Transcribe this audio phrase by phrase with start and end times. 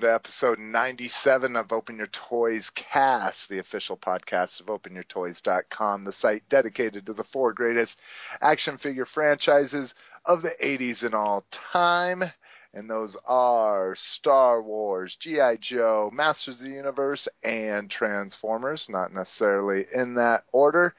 [0.00, 6.12] Welcome to episode 97 of Open Your Toys Cast, the official podcast of OpenYourToys.com, the
[6.12, 8.00] site dedicated to the four greatest
[8.40, 9.94] action figure franchises
[10.24, 12.24] of the 80s and all time.
[12.72, 15.56] And those are Star Wars, G.I.
[15.56, 20.94] Joe, Masters of the Universe, and Transformers, not necessarily in that order.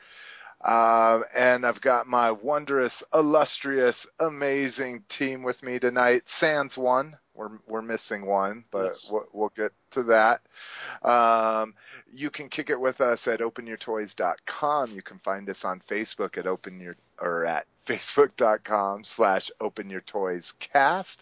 [0.64, 6.30] Uh, and I've got my wondrous, illustrious, amazing team with me tonight.
[6.30, 7.18] Sans one.
[7.34, 9.10] We're, we're missing one, but Yes.
[9.12, 10.42] we'll, we'll get to that.
[11.08, 11.76] Um,
[12.14, 14.92] you can kick it with us at openyourtoys.com.
[14.92, 20.02] You can find us on Facebook at open your, or at facebook.com slash open your
[20.02, 21.18] openyourtoyscast.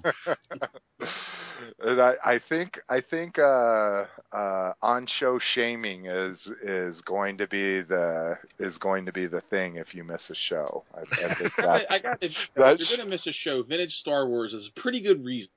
[1.84, 7.80] I, I think I think uh, uh, on show shaming is is going to be
[7.80, 10.84] the is going to be the thing if you miss a show.
[10.94, 14.26] I, I think that's I got if, if you're gonna miss a show, vintage Star
[14.28, 15.50] Wars is a pretty good reason.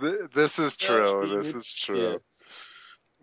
[0.00, 1.26] th- this is true.
[1.28, 2.12] Yeah, This is true.
[2.12, 2.16] yeah.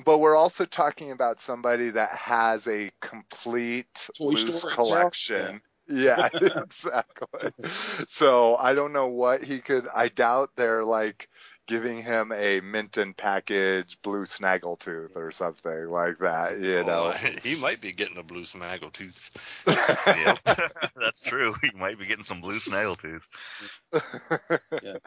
[0.03, 5.61] But we're also talking about somebody that has a complete Toy loose collection.
[5.87, 7.51] Yeah, exactly.
[8.07, 9.87] So I don't know what he could.
[9.93, 11.29] I doubt they're like
[11.67, 16.59] giving him a Minton package blue snaggletooth or something like that.
[16.59, 17.11] You know.
[17.13, 19.31] Oh, he might be getting a blue snaggletooth.
[19.67, 20.39] Yep,
[20.95, 21.55] that's true.
[21.61, 23.23] He might be getting some blue snaggletooth.
[24.83, 24.97] Yeah.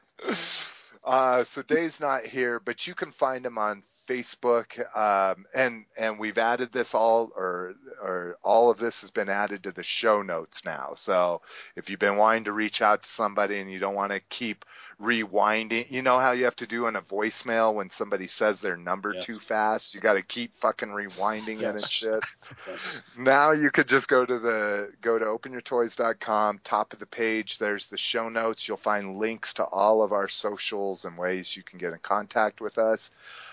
[1.05, 6.19] Uh, so Dave's not here, but you can find him on Facebook, um, and and
[6.19, 10.23] we've added this all, or or all of this has been added to the show
[10.23, 10.93] notes now.
[10.97, 11.43] So
[11.77, 14.65] if you've been wanting to reach out to somebody and you don't want to keep
[15.01, 18.77] rewinding, you know how you have to do on a voicemail when somebody says their
[18.77, 19.25] number Yes.
[19.25, 22.23] too fast, you got to keep fucking rewinding it and shit.
[22.67, 23.03] Yes.
[23.17, 27.87] now you could just go to the go to openyourtoys.com top of the page there's
[27.89, 28.67] the show notes.
[28.67, 32.61] You'll find links to all of our socials and ways you can get in contact
[32.61, 33.11] with us.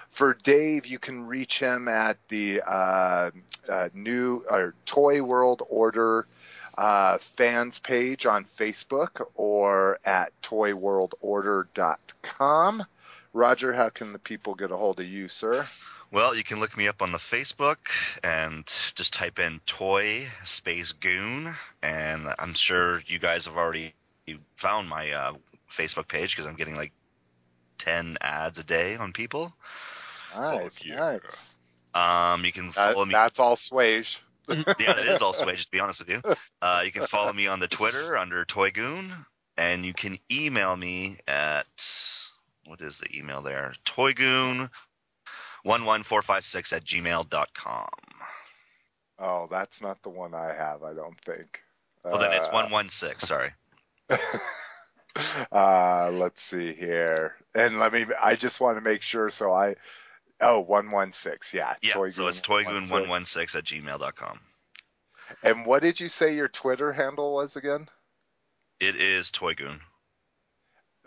[0.09, 3.31] For dave you can reach him at the uh,
[3.69, 6.25] uh, new or toy world order
[6.77, 12.83] uh, fans page on facebook or at toyworldorder.com
[13.33, 15.67] roger how can the people get a hold of you sir
[16.11, 17.77] Well, you can look me up on the Facebook
[18.23, 18.63] and
[18.93, 23.93] just type in toy space goon, and I'm sure you guys have already
[24.55, 25.33] found my uh,
[25.75, 26.93] Facebook page because I'm getting like
[27.79, 29.51] ten ads a day on people.
[30.35, 30.95] nice yeah.
[30.95, 31.59] nice
[31.93, 33.11] Um, you can That- follow me.
[33.11, 34.19] that's all swage.
[34.79, 36.21] yeah, that is also Swage, to be honest with you.
[36.61, 39.11] Uh, you can follow me on the Twitter under Toygoon,
[39.57, 41.65] and you can email me at
[42.65, 43.73] what is the email there?
[43.85, 44.69] Toygoon
[45.63, 47.89] one one four five six at gmail dot com.
[49.17, 51.61] Oh, that's not the one I have, I don't think.
[52.03, 53.27] Well, then it's Uh, one one six.
[53.27, 53.51] Sorry.
[55.51, 57.35] uh, let's see here.
[57.53, 59.29] And let me, I just want to make sure.
[59.29, 59.75] So I,
[60.41, 61.57] oh, 116.
[61.57, 61.75] Yeah.
[61.81, 63.59] Yeah, Toygoon so it's Toygoon one 116.
[63.59, 64.39] at gmail dot com.
[65.43, 67.87] And what did you say your Twitter handle was again?
[68.79, 69.79] It is Toygoon.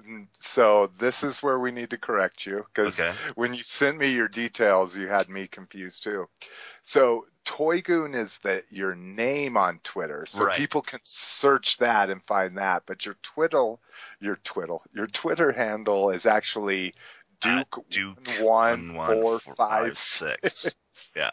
[0.07, 3.13] Mm, So this is where we need to correct you because Okay.
[3.35, 6.29] when you sent me your details, you had me confused too.
[6.83, 10.57] So Toygoon is the your name on Twitter, so Right.
[10.57, 12.85] people can search that and find that.
[12.87, 13.81] But your Twiddle,
[14.21, 16.95] your Twiddle, your Twitter handle is actually
[17.41, 20.75] Duke, Duke one four four, five six.
[21.17, 21.31] Yeah.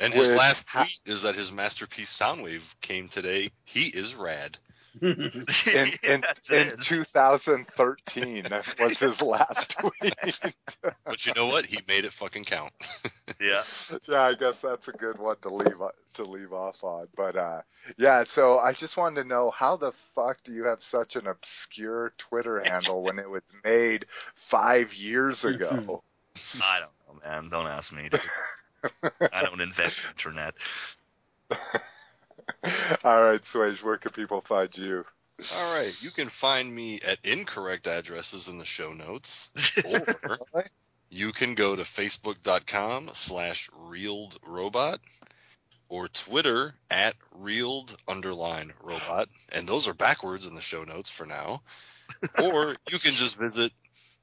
[0.00, 3.50] And his last tweet is that his masterpiece Soundwave came today.
[3.64, 4.58] He is rad.
[5.00, 5.46] In
[6.02, 8.46] in, That's in 2013
[8.78, 10.40] was his last tweet.
[11.04, 11.66] But you know what?
[11.66, 12.72] He made it fucking count.
[13.40, 13.62] yeah.
[14.08, 15.80] yeah, I guess that's a good one to leave
[16.14, 17.08] to leave off on.
[17.16, 17.62] But uh,
[17.96, 21.26] yeah, so I just wanted to know how the fuck do you have such an
[21.26, 26.02] obscure Twitter handle when it was made five years ago?
[26.62, 27.48] I don't know, man.
[27.50, 28.08] Don't ask me.
[28.08, 28.20] Dude.
[29.32, 30.54] I don't invent the internet.
[33.04, 35.04] All right, Swage, where can people find you?
[35.56, 39.50] All right, you can find me at incorrect addresses in the show notes,
[39.84, 40.62] or
[41.10, 45.00] you can go to facebook.com slash reeled robot
[45.88, 51.26] or Twitter at reeled underline robot, and those are backwards in the show notes for
[51.26, 51.62] now.
[52.42, 53.72] Or you can just visit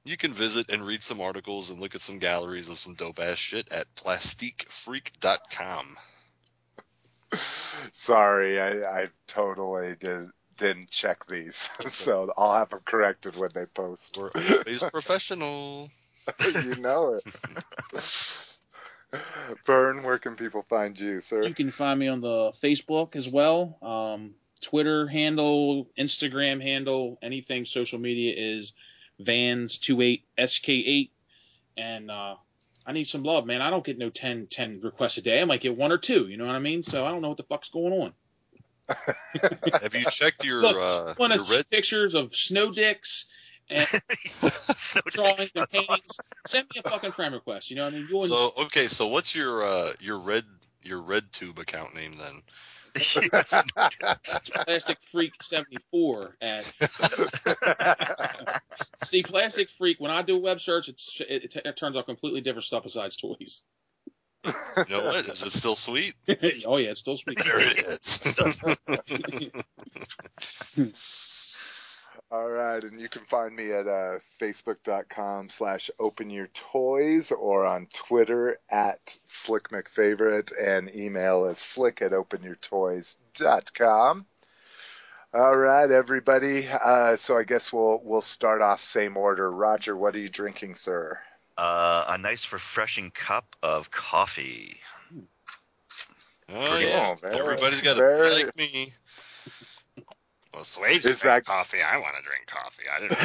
[0.03, 3.19] you can visit and read some articles and look at some galleries of some dope
[3.19, 5.97] ass shit at plastiquefreak.com.
[7.91, 11.55] Sorry, I, I totally did, didn't check these,
[11.87, 14.17] so I'll have them corrected when they post.
[14.17, 15.89] We're always professional.
[16.39, 17.23] you know it.
[19.65, 21.43] Vern, where can people find you, sir?
[21.43, 23.77] You can find me on the Facebook as well.
[23.81, 28.73] Um, Twitter handle, Instagram handle, anything social media is
[29.19, 31.09] Vans28SK8.
[31.77, 32.35] And uh,
[32.85, 33.61] I need some love, man.
[33.61, 35.41] I don't get no 10, 10 requests a day.
[35.41, 36.81] I might get one or two, you know what I mean?
[36.83, 38.13] So I don't know what the fuck's going on.
[39.81, 41.69] Have you checked your Look, uh, want to see red?
[41.69, 43.25] pictures of snow dicks
[43.69, 43.87] and
[44.41, 45.89] Snow drawings and paintings?
[45.89, 46.25] awesome.
[46.45, 47.69] Send me a fucking friend request.
[47.69, 48.07] You know what I mean?
[48.09, 50.43] You So okay, so what's your uh, your red
[50.83, 52.41] your red tube account name then?
[52.95, 53.63] Yes.
[54.49, 56.65] Plastic Freak 74 at
[59.03, 59.99] see Plastic Freak.
[59.99, 62.83] When I do a web search, it's it, it, it turns out completely different stuff
[62.83, 63.63] besides toys.
[64.45, 64.53] You
[64.89, 65.25] know what?
[65.27, 66.15] Is it still sweet?
[66.65, 67.37] oh yeah, it's still sweet.
[67.43, 68.35] There it is.
[72.31, 77.65] All right, and you can find me at uh, facebook.com slash open your toys or
[77.65, 84.25] on Twitter at slick mcfavorite and email is slick at openyourtoys.com.
[85.33, 86.67] All right, everybody.
[86.69, 89.51] Uh, so I guess we'll we'll start off same order.
[89.51, 91.19] Roger, what are you drinking, sir?
[91.57, 94.79] Uh, a nice refreshing cup of coffee.
[96.53, 98.93] Oh yeah, very- everybody's got to very- be like me.
[100.53, 101.81] Well, Swade's Is drink that- coffee.
[101.81, 102.83] I want to drink coffee.
[102.93, 103.17] I didn't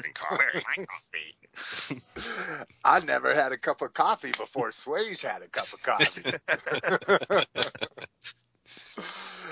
[0.00, 0.44] drink coffee.
[0.52, 2.70] Where's my coffee?
[2.84, 6.30] I never had a cup of coffee before Swage had a cup of coffee.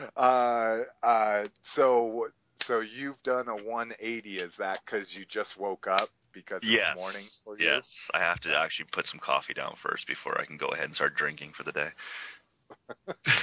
[0.17, 4.39] uh, uh, so, so you've done a 180.
[4.39, 6.97] Is that because you just woke up because it's Yes.
[6.97, 7.67] morning for you?
[7.67, 10.85] Yes, I have to actually put some coffee down first before I can go ahead
[10.85, 11.89] and start drinking for the day.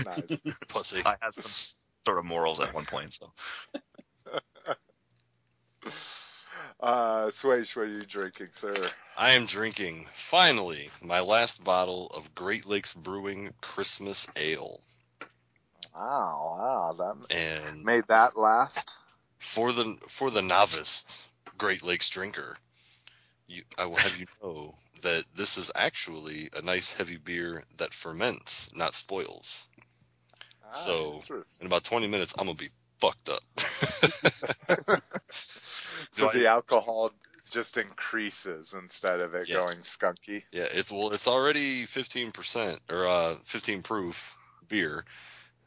[0.06, 0.44] Nice.
[0.68, 1.02] Pussy.
[1.06, 1.52] I had some
[2.06, 3.32] sort of morals at one point, so
[6.80, 8.92] Uh, Swage, what are you drinking, sir?
[9.18, 14.82] I am drinking finally my last bottle of Great Lakes Brewing Christmas Ale,
[15.96, 18.98] Wow, wow, that and made that last.
[19.40, 21.22] for the for the novice
[21.58, 22.58] Great Lakes drinker,
[23.48, 27.94] you, I will have you know that this is actually a nice heavy beer that
[27.94, 29.68] ferments, not spoils.
[30.68, 31.22] Ah, So.
[31.62, 32.70] In about 20 minutes, I'm gonna be
[33.00, 33.42] fucked up.
[36.12, 37.12] so the alcohol
[37.50, 39.56] just increases instead of it Yeah.
[39.58, 40.44] going skunky.
[40.52, 44.36] yeah, it's well, it's already 15% or uh, 15 proof
[44.68, 45.06] beer,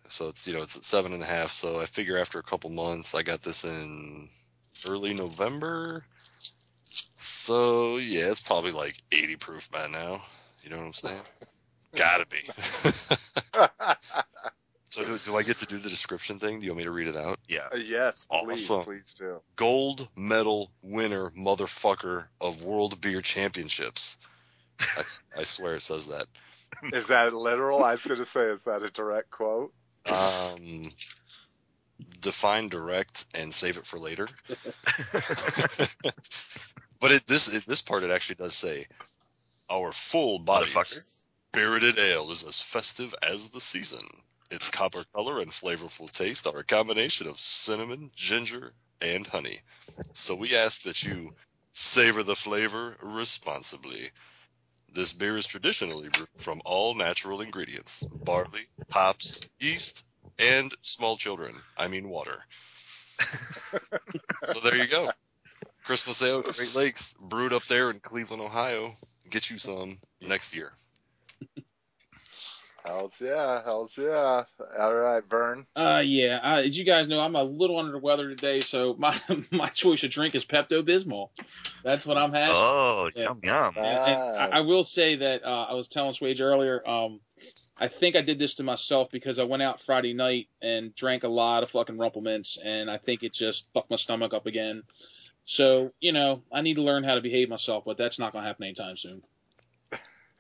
[0.09, 1.52] so it's you know it's at seven and a half.
[1.52, 4.28] So I figure after a couple months, I got this in
[4.87, 6.02] early November.
[7.14, 10.21] So yeah, it's probably like 80 proof by now.
[10.62, 11.21] You know what I'm saying?
[11.97, 12.43] Gotta be.
[14.99, 16.61] so do, do I get to do the description thing?
[16.61, 17.38] Do you want me to read it out?
[17.49, 17.69] yeah.
[17.73, 18.85] Uh, yes, please, Awesome.
[18.85, 19.40] please do.
[19.57, 24.17] Gold medal winner, motherfucker of World Beer Championships.
[25.37, 26.26] I swear it says that.
[26.93, 27.83] Is that literal?
[27.83, 29.73] I was going to say, is that a direct quote?
[30.07, 30.90] Um,
[32.21, 34.28] define direct and save it for later.
[37.00, 38.87] but it, this it, this part it actually does say,
[39.69, 44.07] our full body spirited ale is as festive as the season.
[44.50, 49.61] Its copper color and flavorful taste are a combination of cinnamon, ginger, and honey.
[50.14, 51.35] So we ask that you
[51.73, 54.11] savor the flavor responsibly.
[54.93, 60.05] This beer is traditionally brewed from all natural ingredients barley, hops, yeast,
[60.38, 61.55] and small children.
[61.76, 62.43] I mean, water.
[64.45, 65.11] so there you go.
[65.85, 68.95] Christmas Ale, Great Lakes, brewed up there in Cleveland, Ohio.
[69.31, 70.73] Get you some next year.
[72.88, 74.45] Hells yeah, hells yeah.
[74.78, 75.66] All right, Vern.
[75.76, 76.40] Uh, yeah.
[76.42, 79.14] Uh, as you guys know, I'm a little under the weather today, so my
[79.50, 81.28] my choice of drink is Pepto Bismol.
[81.85, 82.54] That's what I'm having.
[82.57, 83.25] Oh, Yeah.
[83.25, 83.75] yum yum.
[83.76, 86.88] And, and I, I will say that uh, I was telling Swage earlier.
[86.88, 87.21] Um,
[87.76, 91.25] I think I did this to myself because I went out Friday night and drank
[91.25, 94.47] a lot of fucking Rumple Minze, and I think it just fucked my stomach up
[94.47, 94.83] again.
[95.45, 98.47] So you know, I need to learn how to behave myself, but that's not gonna
[98.47, 99.23] happen anytime soon.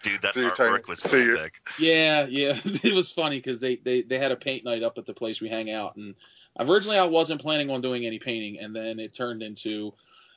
[0.02, 1.54] Dude, that So you're artwork talking- was so so you're- sick.
[1.78, 5.06] Yeah, yeah, it was funny because they, they they had a paint night up at
[5.06, 6.14] the place we hang out, and
[6.58, 9.94] originally I wasn't planning on doing any painting, and then it turned into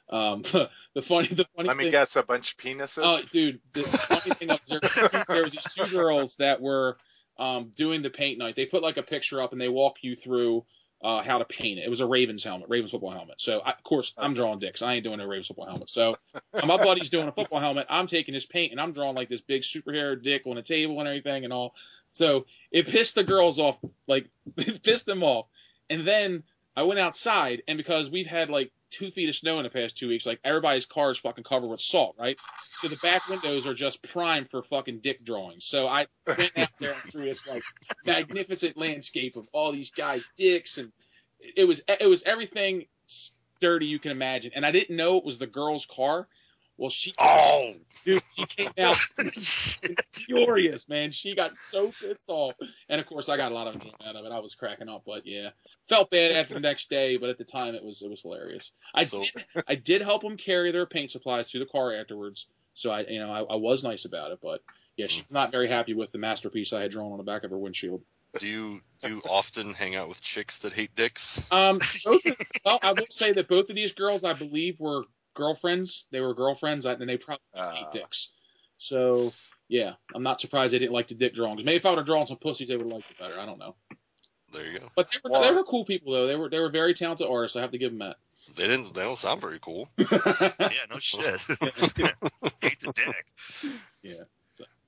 [0.10, 0.42] um,
[0.94, 1.92] the funny the funny Let me thing.
[1.92, 3.02] guess, a bunch of penises.
[3.04, 6.98] Oh, dude, the funny thing was there, there was these two girls that were
[7.38, 8.56] um, doing the paint night.
[8.56, 10.66] They put like a picture up and they walk you through
[11.04, 11.86] uh, how to paint it.
[11.86, 13.42] It was a Ravens helmet, Ravens football helmet.
[13.42, 14.82] So I, of course I'm drawing dicks.
[14.82, 15.90] I ain't doing a Ravens football helmet.
[15.90, 16.16] So
[16.66, 17.88] my buddy's doing a football helmet.
[17.90, 21.00] I'm taking his paint and I'm drawing like this big superhero dick on a table
[21.00, 21.76] and everything and all.
[22.12, 23.78] So it pissed the girls off,
[24.08, 25.48] like it pissed them off.
[25.90, 26.44] And then
[26.76, 29.98] I went outside and because we've had like two feet of snow in the past
[29.98, 32.38] two weeks, like everybody's car is fucking covered with salt, right?
[32.80, 35.66] So the back windows are just prime for fucking dick drawings.
[35.66, 37.64] So I went out there threw this like
[38.06, 40.92] magnificent landscape of all these guys' dicks, and
[41.56, 42.86] it was it was everything
[43.60, 44.52] dirty you can imagine.
[44.56, 46.28] And I didn't know it was the girl's car.
[46.82, 48.98] Well, she Oh, dude, she came out
[50.12, 51.12] furious, man.
[51.12, 52.56] She got so pissed off,
[52.90, 54.32] and of course I got a lot of enjoyment out of it.
[54.32, 55.50] I was cracking up, but yeah,
[55.88, 58.72] felt bad after the next day, but at the time it was it was hilarious.
[58.96, 62.48] I So- did I did help them carry their paint supplies to the car afterwards,
[62.74, 64.64] so I you know I, I was nice about it, but
[64.98, 67.52] yeah, she's not very happy with the masterpiece I had drawn on the back of
[67.52, 68.02] her windshield.
[68.40, 71.40] do you do you often hang out with chicks that hate dicks?
[71.52, 75.04] Um, both of, well, I will say that both of these girls, I believe, were
[75.34, 76.06] girlfriends.
[76.12, 78.30] They were girlfriends, and they probably Uh, hate dicks.
[78.78, 79.32] So
[79.68, 81.64] yeah, I'm not surprised they didn't like the dick drawings.
[81.64, 83.40] Maybe if I would have drawn some pussies, they would have liked it better.
[83.40, 83.76] I don't know.
[84.52, 84.88] There you go.
[84.96, 86.28] But they were Well- they were cool people though.
[86.28, 87.56] They were they were very talented artists.
[87.56, 88.18] I have to give them that.
[88.56, 88.94] They didn't.
[88.94, 89.88] They don't sound very cool.
[89.98, 91.24] yeah, no shit.
[92.62, 94.18] Hate the dick.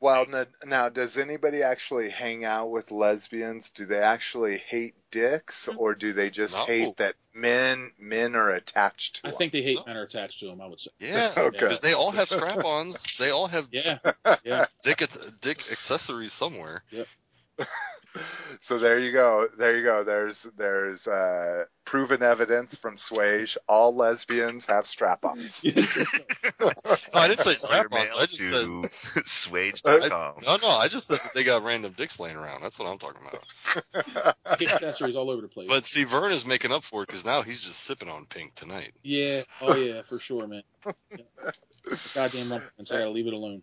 [0.03, 3.69] Well, n- now, does anybody actually hang out with lesbians?
[3.69, 5.79] Do they actually hate dicks, mm-hmm.
[5.79, 6.65] or do they just No.
[6.65, 9.37] hate that men men are attached to I them?
[9.37, 9.83] think they hate No.
[9.87, 10.59] men are attached to them.
[10.59, 10.91] I would say.
[10.99, 11.49] Yeah, Okay.
[11.51, 13.01] because they all have strap-ons.
[13.17, 13.99] They all have Yeah,
[14.43, 14.65] yeah.
[14.83, 15.01] dick
[15.39, 16.83] dick accessories somewhere.
[18.59, 19.47] So there you go.
[19.57, 20.03] There you go.
[20.03, 23.57] There's there's uh, proven evidence from Swage.
[23.67, 25.63] All lesbians have strap-ons.
[25.63, 26.71] No,
[27.13, 28.13] I didn't say strap-ons.
[28.17, 28.89] I just said to
[29.21, 30.35] swage.com.
[30.45, 30.69] no, no.
[30.69, 32.61] I just said that they got random dicks laying around.
[32.61, 34.35] That's what I'm talking about.
[34.59, 35.67] Hate accessories all over the place.
[35.67, 38.55] But see, Vern is making up for it because now he's just sipping on pink
[38.55, 38.91] tonight.
[39.03, 40.63] yeah, oh yeah, for sure, man.
[40.85, 41.51] Yeah.
[42.13, 42.91] Goddamn Rumple Minze.
[42.91, 43.61] I gotta leave it alone.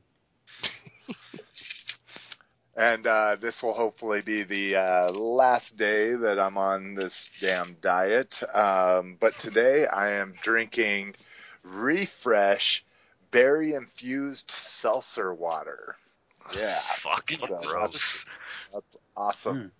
[2.80, 7.76] And uh, this will hopefully be the uh, last day that I'm on this damn
[7.82, 8.42] diet.
[8.54, 11.14] Um, but today I am drinking
[11.62, 12.82] Refresh
[13.30, 15.94] berry infused seltzer water.
[16.56, 18.25] Yeah, Fucking So gross.
[18.72, 19.72] that's awesome.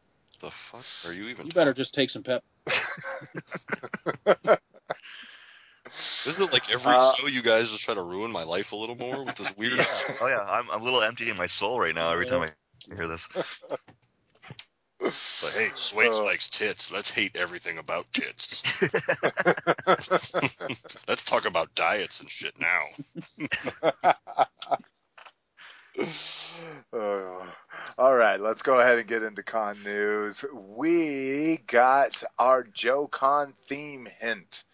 [0.42, 1.47] The fuck are you even?
[1.47, 2.45] You better just take some pep.
[6.25, 8.73] This Is it like every Uh, show you guys just try to ruin my life
[8.73, 9.78] a little more with this weird?
[9.78, 9.85] Yeah.
[10.21, 12.50] Oh yeah, I'm, I'm a little empty in my soul right now every time I
[12.87, 13.26] hear this.
[15.00, 16.92] But hey, Swaits Uh, likes tits.
[16.92, 18.62] Let's hate everything about tits.
[21.08, 22.84] Let's talk about diets and shit now.
[26.92, 27.46] Uh,
[27.99, 30.44] all right, let's go ahead and get into con news.
[30.52, 34.64] We got our Joe Con theme hint.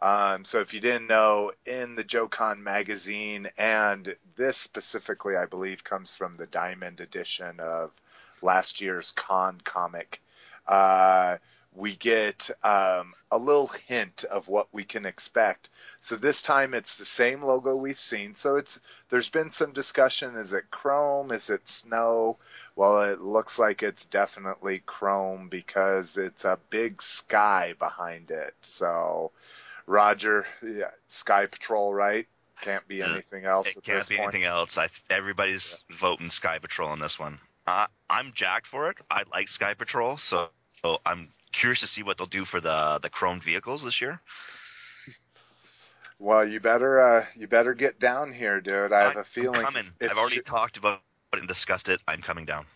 [0.00, 5.46] Um, so if you didn't know, in the Joe Con magazine, and this specifically, I
[5.46, 7.90] believe, comes from the Diamond edition of
[8.42, 10.20] last year's Con comic.
[10.66, 11.38] Uh,
[11.74, 15.68] we get um, a little hint of what we can expect.
[16.00, 18.34] So this time it's the same logo we've seen.
[18.34, 20.36] So it's there's been some discussion.
[20.36, 21.30] Is it chrome?
[21.32, 22.38] Is it snow?
[22.76, 28.54] Well, it looks like it's definitely chrome because it's a big sky behind it.
[28.60, 29.32] So,
[29.86, 32.26] Roger, yeah, Sky Patrol, right?
[32.62, 33.12] Can't be Yeah.
[33.12, 34.28] anything else It can't be point.
[34.28, 34.78] anything else.
[34.78, 37.38] I everybody's voting Sky Patrol on this one.
[37.66, 38.96] Uh, I'm jacked for it.
[39.10, 40.50] I like Sky Patrol, so,
[40.82, 44.20] so I'm curious to see what they'll do for the the chromed vehicles this year.
[46.18, 48.92] Well, you better uh, you better get down here, dude.
[48.92, 49.60] I have I'm a feeling.
[49.60, 49.84] coming.
[50.00, 51.00] if I've already you- talked about
[51.34, 52.00] it and discussed it.
[52.08, 52.66] I'm coming down.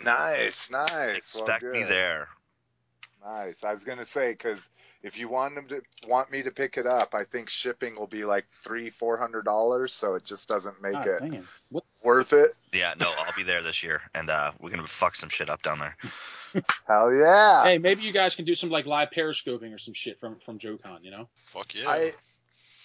[0.00, 1.34] nice, nice.
[1.34, 2.28] Well, Expect me there.
[3.24, 3.64] Nice.
[3.64, 4.70] I was gonna say because
[5.02, 8.06] if you want them to want me to pick it up, I think shipping will
[8.06, 9.92] be like three, four hundred dollars.
[9.92, 11.44] So it just doesn't make God it.
[12.02, 12.52] Worth it?
[12.72, 15.62] Yeah, no, I'll be there this year, and uh, we're gonna fuck some shit up
[15.62, 15.96] down there.
[16.88, 17.64] Hell yeah!
[17.64, 20.58] Hey, maybe you guys can do some like live periscoping or some shit from from
[20.58, 21.28] JoeCon, you know?
[21.36, 21.88] Fuck yeah.
[21.88, 22.12] I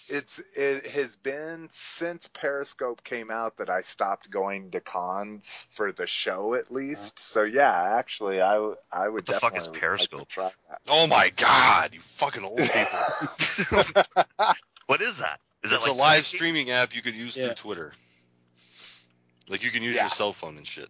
[0.08, 5.92] it's it has been since Periscope came out that I stopped going to cons for
[5.92, 6.74] the show at uh-huh.
[6.74, 7.18] least.
[7.18, 10.28] So yeah, actually, I would What the fuck definitely is like Periscope?
[10.28, 10.80] try that.
[10.88, 13.84] oh my god, you fucking old people.
[14.86, 15.40] what is that?
[15.64, 17.46] Is that like a live streaming app you could use Yeah.
[17.46, 17.92] through Twitter.
[19.48, 20.02] Like you can use Yeah.
[20.02, 20.88] your cell phone and shit.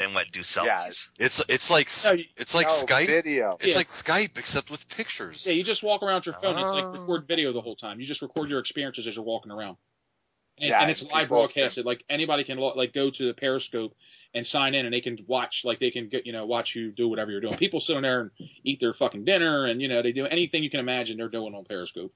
[0.00, 1.08] And what do selfies?
[1.18, 1.26] Yeah.
[1.26, 3.06] It's it's like No, you- it's like no, Skype.
[3.06, 3.54] video.
[3.60, 3.74] It's Yeah.
[3.76, 5.46] like Skype except with pictures.
[5.46, 6.58] Yeah, you just walk around with your phone.
[6.58, 6.92] It's like Oh.
[7.00, 8.00] record video the whole time.
[8.00, 9.76] You just record your experiences as you're walking around.
[10.60, 11.86] And, Yeah, and it's and live people broadcasted.
[11.86, 13.96] Like anybody can lo- like go to the Periscope
[14.34, 15.64] and sign in, and they can watch.
[15.64, 17.56] Like they can get you know watch you do whatever you're doing.
[17.56, 18.30] People sit on there and
[18.64, 21.54] eat their fucking dinner, and you know they do anything you can imagine they're doing
[21.54, 22.12] on Periscope.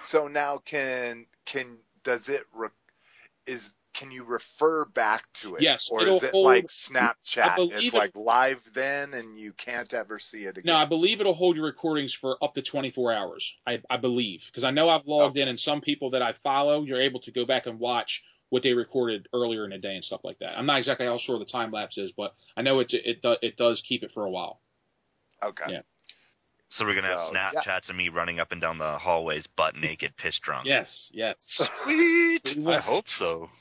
[0.00, 2.68] So now can can does it re-
[3.46, 5.62] is can you refer back to it?
[5.62, 7.72] Yes, Or is it hold- like Snapchat?
[7.72, 10.72] It's it- like live then and you can't ever see it again.
[10.72, 13.56] No, I believe it'll hold your recordings for up to 24 hours.
[13.66, 16.82] I, I believe because I know I've logged in, and some people that I follow,
[16.84, 20.04] you're able to go back and watch what they recorded earlier in the day and
[20.04, 20.58] stuff like that.
[20.58, 23.56] I'm not exactly how sure the time lapse is, but I know it it it
[23.56, 24.60] does keep it for a while.
[25.42, 25.64] okay.
[25.68, 25.80] Yeah.
[26.72, 27.50] So we're gonna have So, yeah.
[27.52, 30.66] Snapchats of me running up and down the hallways, butt naked, piss drunk.
[30.66, 31.36] Yes, yes.
[31.40, 32.66] Sweet.
[32.66, 33.50] I hope so.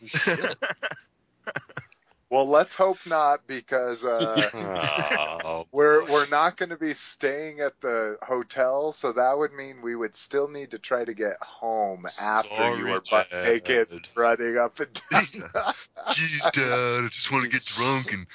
[2.29, 4.49] Well, let's hope not because uh,
[5.43, 9.81] Oh, we're we're not going to be staying at the hotel, so that would mean
[9.81, 13.43] we would still need to try to get home after you Sorry, were butt Dad.
[13.43, 15.25] naked running up and down.
[15.25, 18.25] Jeez, Dad, I just want to get drunk and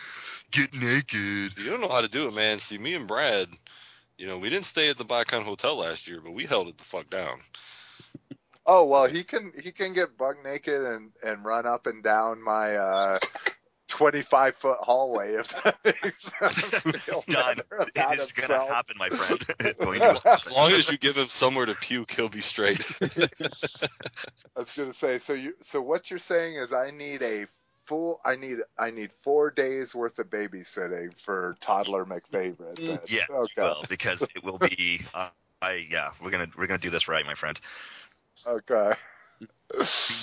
[0.50, 1.56] get naked.
[1.56, 2.59] You don't know how to do it, man.
[2.59, 3.49] See, me and Brad,
[4.18, 6.78] you know, we didn't stay at the Bicon Hotel last year, but we held it
[6.78, 7.38] the fuck down.
[8.66, 12.42] oh well, he can he can get bug naked and and run up and down
[12.42, 13.18] my uh,
[13.88, 16.86] 25 foot hallway if that makes sense.
[17.06, 17.60] He'll Done.
[17.71, 19.40] never It about is gonna happen, my friend.
[19.60, 22.40] It's going As, to as long as you give him somewhere to puke, he'll be
[22.40, 22.80] straight.
[24.56, 27.47] I was gonna say, so you, so what you're saying is, I need a
[27.86, 32.76] full, I need, I need four days worth of babysitting for toddler McFavorite.
[32.76, 32.99] Then.
[33.06, 33.62] Yeah, Okay.
[33.62, 35.00] well, because it will be.
[35.14, 35.30] Uh,
[35.62, 37.58] I yeah, we're gonna we're gonna do this right, my friend.
[38.46, 38.92] Okay.
[39.40, 39.46] Be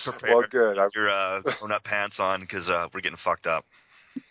[0.04, 0.32] prepared.
[0.32, 0.78] Well, good.
[0.78, 3.66] I, Your uh, grown up pants on because uh, we're getting fucked up.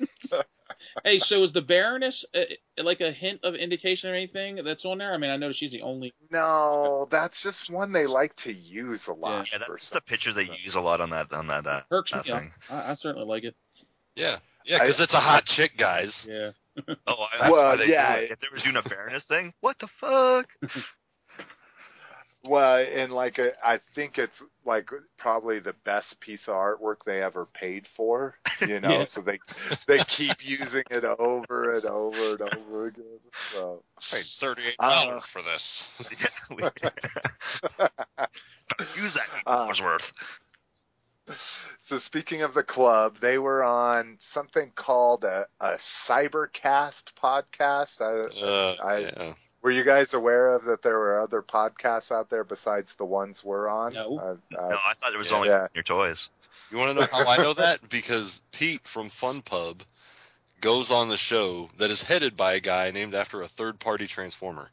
[1.05, 2.41] Hey, so is the Baroness uh,
[2.83, 5.13] like a hint of indication or anything that's on there?
[5.13, 6.13] I mean, I know she's the only.
[6.31, 9.51] no, that's just one they like to use a lot.
[9.53, 10.57] Yeah, for that's just a picture they reason.
[10.63, 11.67] use a lot on that on that.
[11.67, 12.27] Uh, Perks that up.
[12.27, 12.53] thing.
[12.71, 13.55] I, I certainly like it.
[14.17, 16.27] yeah, yeah, because it's a hot chick, guys.
[16.29, 16.51] Yeah.
[17.07, 18.31] Oh, I, That's Well, why they yeah, do it.
[18.31, 20.49] if they were doing a Baroness thing, what the fuck?
[22.45, 27.23] Well, and like a, I think it's like probably the best piece of artwork they
[27.23, 28.99] ever paid for, you know.
[28.99, 29.05] Yeah.
[29.05, 29.39] So they
[29.87, 33.05] they keep using it over and over and over again.
[33.53, 35.89] So Paid thirty-eight Uh, dollars for this.
[38.97, 40.13] Use that Uh, dollars worth.
[41.79, 48.01] So speaking of the club, they were on something called a, a Cybercast podcast.
[48.01, 49.35] I, Uh, I- yeah.
[49.63, 53.45] Were you guys aware of that there were other podcasts out there besides the ones
[53.45, 53.93] we're on?
[53.93, 54.19] No.
[54.19, 55.37] Uh, uh, No, I thought it was yeah.
[55.37, 55.69] only Yeah.
[55.75, 56.29] your toys.
[56.71, 57.81] You want to know how I know that?
[57.91, 59.83] Because Pete from Fun Pub
[60.61, 64.71] goes on the show that is headed by a guy named after a third-party transformer.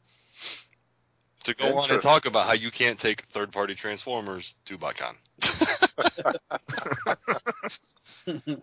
[1.44, 5.16] To go on and talk about how you can't take third-party transformers to BotCon.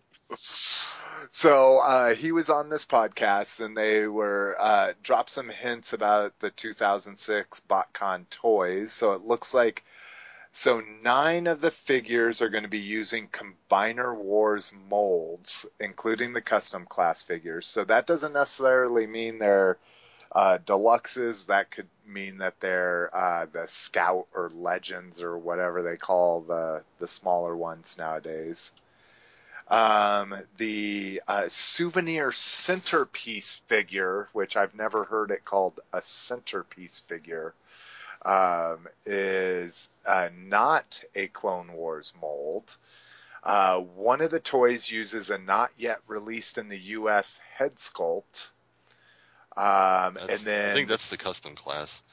[1.29, 6.39] So uh, he was on this podcast, and they were uh, dropped some hints about
[6.39, 8.91] the 2006 BotCon toys.
[8.91, 9.83] So it looks like
[10.53, 16.41] so nine of the figures are going to be using Combiner Wars molds, including the
[16.41, 17.67] custom class figures.
[17.67, 19.77] So that doesn't necessarily mean they're
[20.31, 21.47] uh, deluxes.
[21.47, 26.83] That could mean that they're uh, the Scout or Legends or whatever they call the
[26.99, 28.73] the smaller ones nowadays.
[29.69, 37.53] Um, the uh, souvenir centerpiece figure, which I've never heard it called a centerpiece figure,
[38.23, 42.77] um, is uh, not a Clone Wars mold.
[43.43, 47.39] Uh, one of the toys uses a not yet released in the U.S.
[47.53, 48.49] head sculpt.
[49.55, 52.03] Um, and then I think that's the custom class.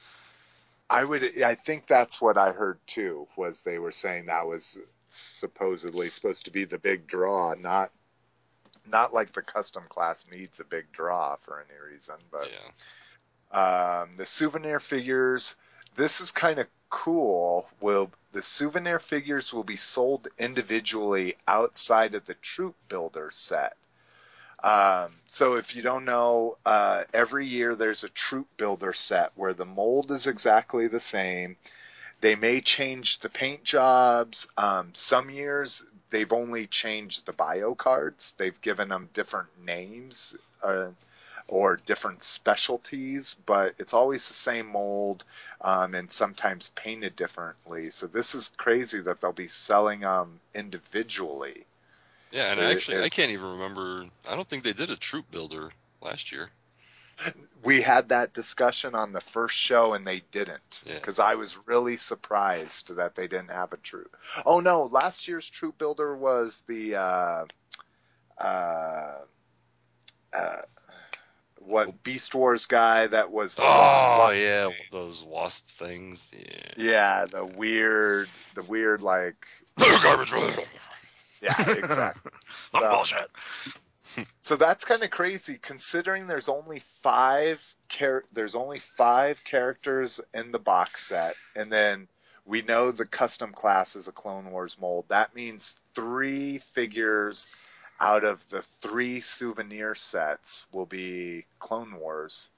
[0.89, 1.41] I would.
[1.41, 3.27] I think that's what I heard too.
[3.35, 4.79] Was they were saying that was
[5.15, 7.91] supposedly supposed to be the big draw, not
[8.87, 12.17] not like the custom class needs a big draw for any reason.
[12.31, 14.01] But Yeah.
[14.01, 15.55] um, the souvenir figures,
[15.95, 17.67] this is kind of cool.
[17.81, 23.77] Will the souvenir figures will be sold individually outside of the troop builder set.
[24.61, 29.53] Um, so if you don't know, uh, every year there's a troop builder set where
[29.53, 31.55] the mold is exactly the same.
[32.21, 34.47] They may change the paint jobs.
[34.57, 38.33] Um, some years they've only changed the bio cards.
[38.37, 40.87] They've given them different names uh,
[41.47, 45.23] or different specialties, but it's always the same mold
[45.61, 47.91] um, and sometimes painted differently.
[47.91, 51.65] So this is crazy that they'll be selling them individually.
[52.31, 54.05] Yeah, and It- actually, it- I can't even remember.
[54.27, 56.49] I don't think they did a troop builder last year.
[57.63, 60.93] We had that discussion on the first show and they didn't Yeah.
[60.95, 64.15] because I was really surprised that they didn't have a troop.
[64.45, 67.45] Oh no, last year's troop builder was the uh,
[68.37, 69.13] uh,
[70.33, 70.61] uh,
[71.59, 74.35] what Beast Wars guy that was the Oh wasp.
[74.37, 76.29] yeah, those wasp things.
[76.33, 76.73] Yeah.
[76.77, 79.47] yeah, the weird, the weird like
[80.03, 80.31] Garbage.
[81.41, 82.31] yeah, exactly.
[82.71, 83.31] Fuck So- bullshit.
[84.41, 90.51] So that's kind of crazy considering there's only five char- there's only five characters in
[90.51, 92.07] the box set, and then
[92.45, 95.05] we know the custom class is a Clone Wars mold.
[95.07, 97.47] That means three figures
[97.99, 102.51] out of the three souvenir sets will be Clone Wars,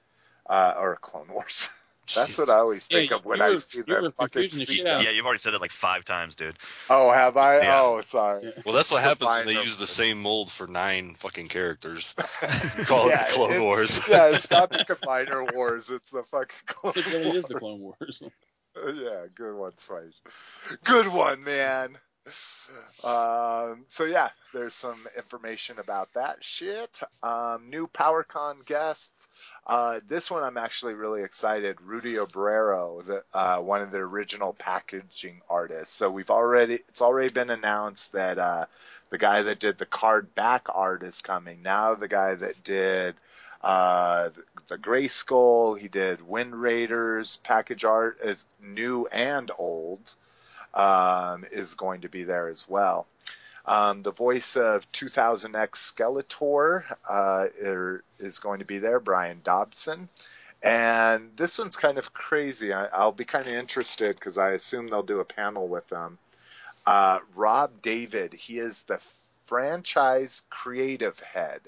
[0.46, 1.70] uh, or Clone Wars.
[2.14, 4.82] That's what I always think you- of when I were- see that fucking seat.
[4.84, 6.56] Yeah, you've already said it like five times, dude.
[6.88, 7.58] Oh, have I?
[7.60, 7.80] Yeah.
[7.82, 8.52] Oh, sorry.
[8.64, 12.14] Well, that's what happens when they Combine use the same mold for nine fucking characters.
[12.86, 14.00] Call Yeah, it the Clone it- Wars.
[14.08, 15.90] yeah, it's not the Combiner Wars.
[15.90, 17.60] It's the fucking Clone It really is the Wars.
[17.60, 18.22] Clone Wars.
[18.96, 20.20] yeah, good one, Swice.
[20.84, 21.98] Good one, man.
[23.06, 27.00] Um, so yeah, there's some information about that shit.
[27.22, 29.27] Um, new PowerCon guests.
[29.68, 31.76] Uh, this one I'm actually really excited.
[31.82, 35.94] Rudy Obrero, the, uh, one of the original packaging artists.
[35.94, 38.64] So we've already, it's already been announced that, uh,
[39.10, 41.60] the guy that did the card back art is coming.
[41.62, 43.14] Now the guy that did,
[43.62, 50.14] uh, the, the Grayskull, he did Wind Raiders package art is new and old,
[50.72, 53.06] um, is going to be there as well.
[53.68, 60.08] Um, the voice of 2000X Skeletor uh, er- is going to be there, Brian Dobson.
[60.62, 62.72] And this one's kind of crazy.
[62.72, 66.16] I, I'll be kind of interested because I assume they'll do a panel with them.
[66.86, 69.04] Uh, Rob David, he is the
[69.44, 71.60] franchise creative head.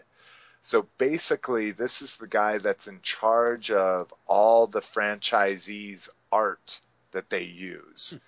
[0.63, 6.81] So basically, this is the guy that's in charge of all the franchisees' art
[7.13, 8.19] that they use.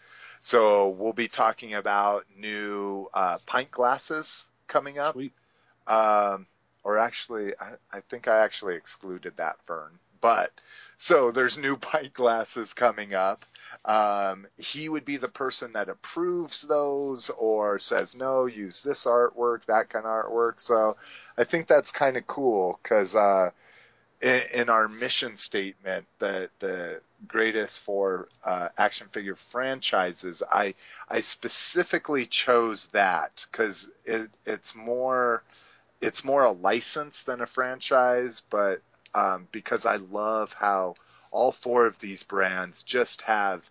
[0.43, 5.15] So we'll be talking about new uh, pint glasses coming up.
[5.15, 5.33] Sweet.
[5.87, 6.47] Um,
[6.83, 9.93] or actually, I, I think I actually excluded that, Vern.
[10.21, 10.51] But
[10.97, 13.45] so there's new pint glasses coming up.
[13.85, 19.67] Um, he would be the person that approves those or says no, use this artwork,
[19.67, 20.61] that kind of artwork.
[20.61, 20.97] So
[21.39, 23.51] I think that's kind of cool because uh,
[24.23, 30.75] in, our mission statement, the the greatest for uh, action figure franchises, I
[31.09, 35.43] I specifically chose that because it, it's more
[36.01, 38.81] it's more a license than a franchise, but
[39.15, 40.95] um, because I love how
[41.31, 43.69] all four of these brands just have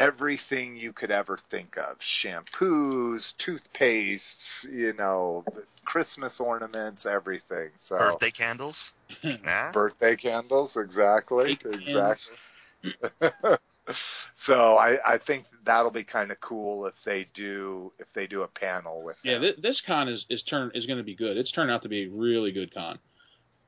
[0.00, 5.44] everything you could ever think of shampoos toothpastes you know
[5.84, 8.90] christmas ornaments everything so Birthday candles.
[9.22, 9.70] Yeah.
[9.72, 12.36] birthday candles exactly Cake exactly
[14.34, 18.42] so I, I think that'll be kind of cool if they do if they do
[18.42, 19.42] a panel with Yeah, him.
[19.42, 21.36] th- this con is is turn is going to be good.
[21.36, 22.98] It's turned out to be a really good con.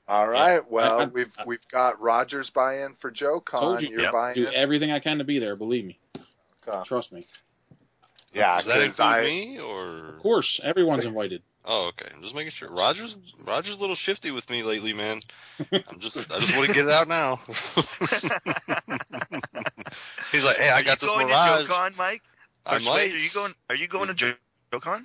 [0.08, 3.90] all right well I- I- we've we've got rogers buy-in for joe con Told you.
[3.90, 4.12] you're Yep.
[4.12, 5.56] buying Do everything I can to be there.
[5.56, 5.98] Believe me.
[6.66, 6.82] Okay.
[6.84, 7.24] Trust me.
[8.34, 10.08] yeah Does that 'cause include I, me or?
[10.08, 11.42] Of course, everyone's invited.
[11.64, 12.08] Oh, okay.
[12.14, 12.68] I'm just making sure.
[12.70, 15.20] Roger's Roger's a little shifty with me lately, man.
[15.88, 17.36] I'm just I just want to get it out now.
[20.32, 21.66] He's like, hey, I Are got you this going Mirage.
[21.66, 22.22] to JoeCon, Mike?
[22.66, 23.14] I Or Swade, might.
[23.14, 23.52] Are you going?
[23.70, 24.34] Are you going to Jo-
[24.72, 25.04] JoeCon?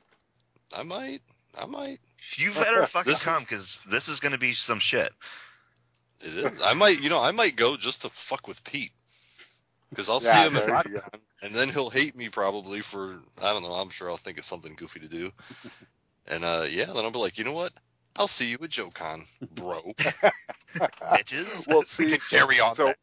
[0.76, 1.22] I might.
[1.60, 2.00] I might.
[2.38, 5.12] You better fucking This come because this is going to be some shit.
[6.22, 6.62] It is.
[6.64, 7.02] I might.
[7.02, 8.92] You know, I might go just to fuck with Pete.
[9.90, 11.02] Because I'll Yeah, see him there at you go.
[11.42, 13.74] And then he'll hate me probably for I don't know.
[13.74, 15.32] I'm sure I'll think of something goofy to do.
[16.28, 17.74] And uh, yeah, then I'll be like, you know what?
[18.16, 19.24] I'll see you at JoeCon,
[19.56, 19.82] bro.
[21.12, 21.66] Bitches.
[21.68, 22.76] well see Carry on.
[22.76, 22.98] so that.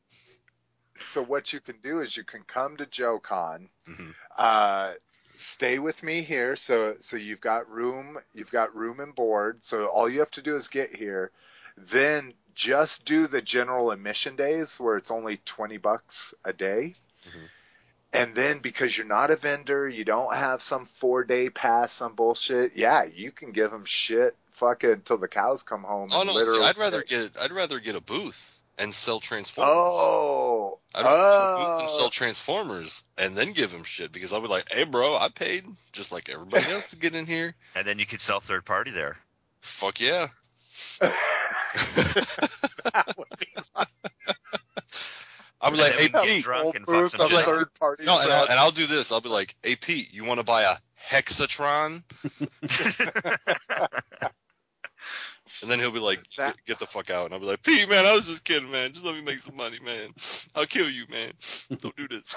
[1.04, 4.14] so what you can do is you can come to joe con Mhm.
[4.36, 4.92] uh,
[5.34, 6.56] stay with me here.
[6.56, 9.64] So so you've got room, you've got room and board.
[9.64, 11.30] So all you have to do is get here.
[11.76, 16.94] Then just do the general admission days where it's only 20 bucks a day.
[17.26, 17.48] Mhm.
[18.12, 22.14] And then because you're not a vendor, you don't have some four day pass, some
[22.14, 22.76] bullshit.
[22.76, 26.10] Yeah, you can give them shit fucking until the cows come home.
[26.12, 29.18] Oh and no, see, literally I'd rather get I'd rather get a booth and sell
[29.18, 29.74] Transformers.
[29.74, 31.80] Oh, I'd rather get a booth oh.
[31.80, 35.28] and sell Transformers and then give them shit because I would like, hey bro, I
[35.28, 37.54] paid just like everybody else to get in here.
[37.74, 39.16] And then you could sell third party there.
[39.60, 40.28] Fuck yeah.
[41.74, 43.46] That would be
[45.60, 47.26] I'll be like, And hey then we can Pete, get drunk and Booth fuck some
[47.32, 49.10] of shit third party no, and I'll, and I'll do this.
[49.10, 50.76] I'll be like, hey Pete, you want to buy a
[51.10, 52.02] Hexatron?
[55.62, 57.24] And then he'll be like, That- get, get the fuck out.
[57.24, 58.92] And I'll be like, Pete, man, I was just kidding, man.
[58.92, 60.10] Just let me make some money, man.
[60.54, 61.32] I'll kill you, man.
[61.78, 62.36] Don't do this.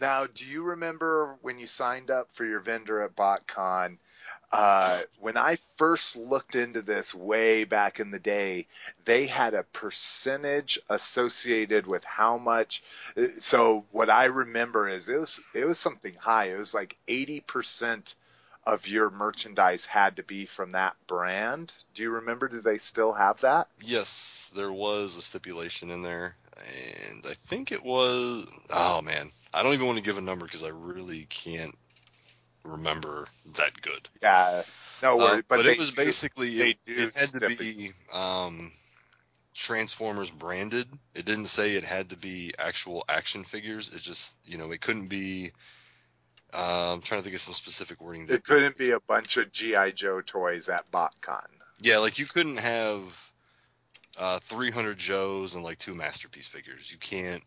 [0.00, 3.98] Now, do you remember when you signed up for your vendor at BotCon?
[4.52, 8.66] Uh, when I first looked into this way back in the day,
[9.06, 12.82] they had a percentage associated with how much.
[13.38, 16.46] So what I remember is it was it was something high.
[16.46, 18.14] It was like eighty percent
[18.64, 21.74] of your merchandise had to be from that brand.
[21.94, 22.48] Do you remember?
[22.48, 23.68] Do they still have that?
[23.82, 26.36] Yes, there was a stipulation in there.
[26.58, 28.46] And I think it was.
[28.70, 29.30] Oh, man.
[29.52, 31.74] I don't even want to give a number because I really can't
[32.64, 34.08] remember that good.
[34.22, 34.62] Yeah.
[35.02, 35.44] No Uh, worries.
[35.48, 38.70] but they it was do- basically it, it had to be um,
[39.54, 40.86] Transformers branded.
[41.14, 43.94] It didn't say it had to be actual action figures.
[43.94, 45.52] It just you know it couldn't be.
[46.54, 48.26] Uh, I'm trying to think of some specific wording.
[48.26, 51.46] that- It couldn't be a bunch of GI Joe toys at BotCon.
[51.80, 53.32] Yeah, like you couldn't have
[54.18, 56.92] uh, 300 Joes and like two masterpiece figures.
[56.92, 57.42] You can't.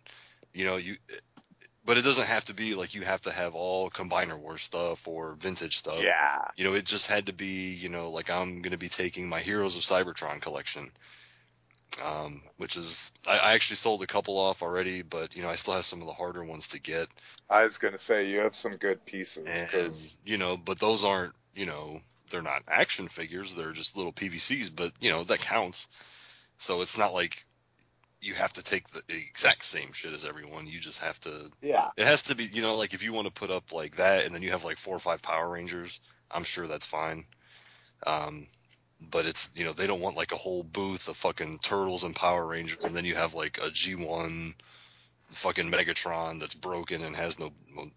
[0.53, 0.97] You know you.
[1.85, 5.07] But it doesn't have to be like you have to have all Combiner War stuff
[5.07, 6.01] or vintage stuff.
[6.01, 6.47] Yeah.
[6.55, 9.29] You know, it just had to be, you know, like I'm going to be taking
[9.29, 10.89] my Heroes of Cybertron collection,
[12.03, 15.57] um, which is, I, I actually sold a couple off already, but, you know, I
[15.57, 17.07] still have some of the harder ones to get.
[17.51, 21.05] I was gonna say you have some good pieces And, because you know, but those
[21.05, 23.53] aren't, you know, they're not action figures.
[23.53, 25.87] They're just little PVCs, but, you know, that counts.
[26.57, 27.45] So it's not like
[28.25, 30.67] you have to take the exact same shit as everyone.
[30.67, 33.27] You just have to yeah, it has to be, you know, like if you want
[33.27, 35.99] to put up like that, and then you have like four or five Power Rangers,
[36.31, 37.23] I'm sure that's fine.
[38.05, 38.47] Um,
[39.11, 42.15] but it's, you know, they don't want like a whole booth of fucking Turtles and
[42.15, 44.53] Power Rangers, and then you have like a G1
[45.27, 47.51] fucking Megatron that's broken and has no,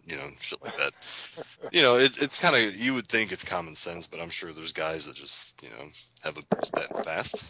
[0.06, 0.92] you know, shit like that.
[1.72, 4.52] you know, it, it's kind of, you would think it's common sense, but I'm sure
[4.52, 5.84] there's guys that just, you know,
[6.24, 7.44] have a boost that fast.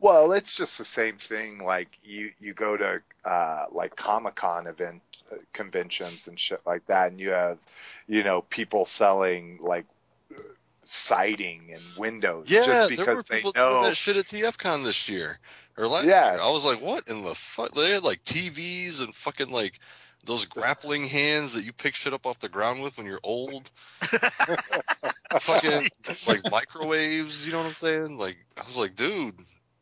[0.00, 1.58] Well, it's just the same thing.
[1.64, 6.86] Like you you go to uh, like Comic Con event uh, conventions and shit like
[6.86, 7.58] that, and you have
[8.06, 9.86] you know people selling like
[10.34, 10.40] uh,
[10.84, 14.84] siding and windows Yeah, just there were they people doing know that shit at TFCon
[14.84, 15.38] this year
[15.76, 16.32] or last Yeah.
[16.32, 16.40] year.
[16.40, 17.72] I was like, what in the fuck?
[17.72, 19.78] They had like TVs and fucking like
[20.24, 23.70] those grappling hands that you pick shit up off the ground with when you're old.
[25.38, 25.88] fucking
[26.26, 27.46] like microwaves.
[27.46, 28.18] You know what I'm saying?
[28.18, 29.34] Like I was like, dude,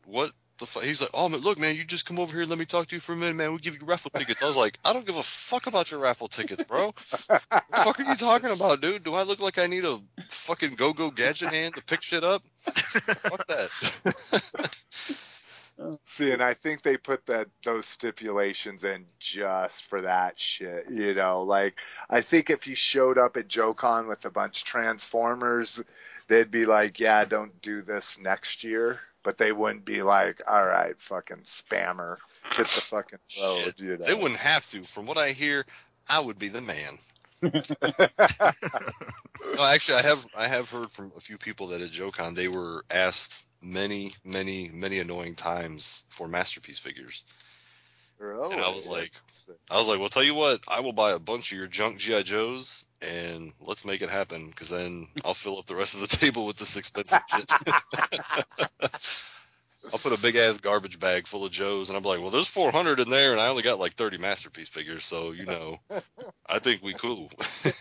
[0.07, 0.83] what the fuck?
[0.83, 2.87] He's like, oh man, look, man, you just come over here and let me talk
[2.87, 3.49] to you for a minute, man.
[3.49, 4.41] We'll give you raffle tickets.
[4.41, 6.93] I was like, I don't give a fuck about your raffle tickets, bro.
[7.27, 9.03] What the fuck are you talking about, dude?
[9.03, 12.43] Do I look like I need a fucking go-go gadget hand to pick shit up?
[12.63, 14.71] Fuck that.
[16.05, 20.85] See, and I think they put that those stipulations in just for that shit.
[20.89, 24.67] You know, like I think if you showed up at JoeCon with a bunch of
[24.67, 25.83] Transformers,
[26.27, 30.65] they'd be like, "Yeah, don't do this next year." But they wouldn't be like, "All
[30.65, 32.17] right, fucking spammer,
[32.55, 33.79] hit the fucking road." Shit.
[33.79, 34.81] You know, They wouldn't have to.
[34.81, 35.65] From what I hear,
[36.09, 36.93] I would be the man.
[39.55, 42.47] No, actually, I have I have heard from a few people that at JoeCon they
[42.47, 47.23] were asked many, many, many annoying times for masterpiece figures.
[48.19, 48.53] Really?
[48.55, 49.13] And I was like-
[49.69, 51.97] I was like, well, tell you what, I will buy a bunch of your junk
[51.99, 56.01] GI Joes and let's make it happen because then I'll fill up the rest of
[56.01, 57.51] the table with this expensive shit.
[59.93, 62.47] I'll put a big ass garbage bag full of Joes and I'm like, well, there's
[62.47, 65.79] 400 in there and I only got like 30 masterpiece figures, so you know,
[66.47, 67.31] I think we cool.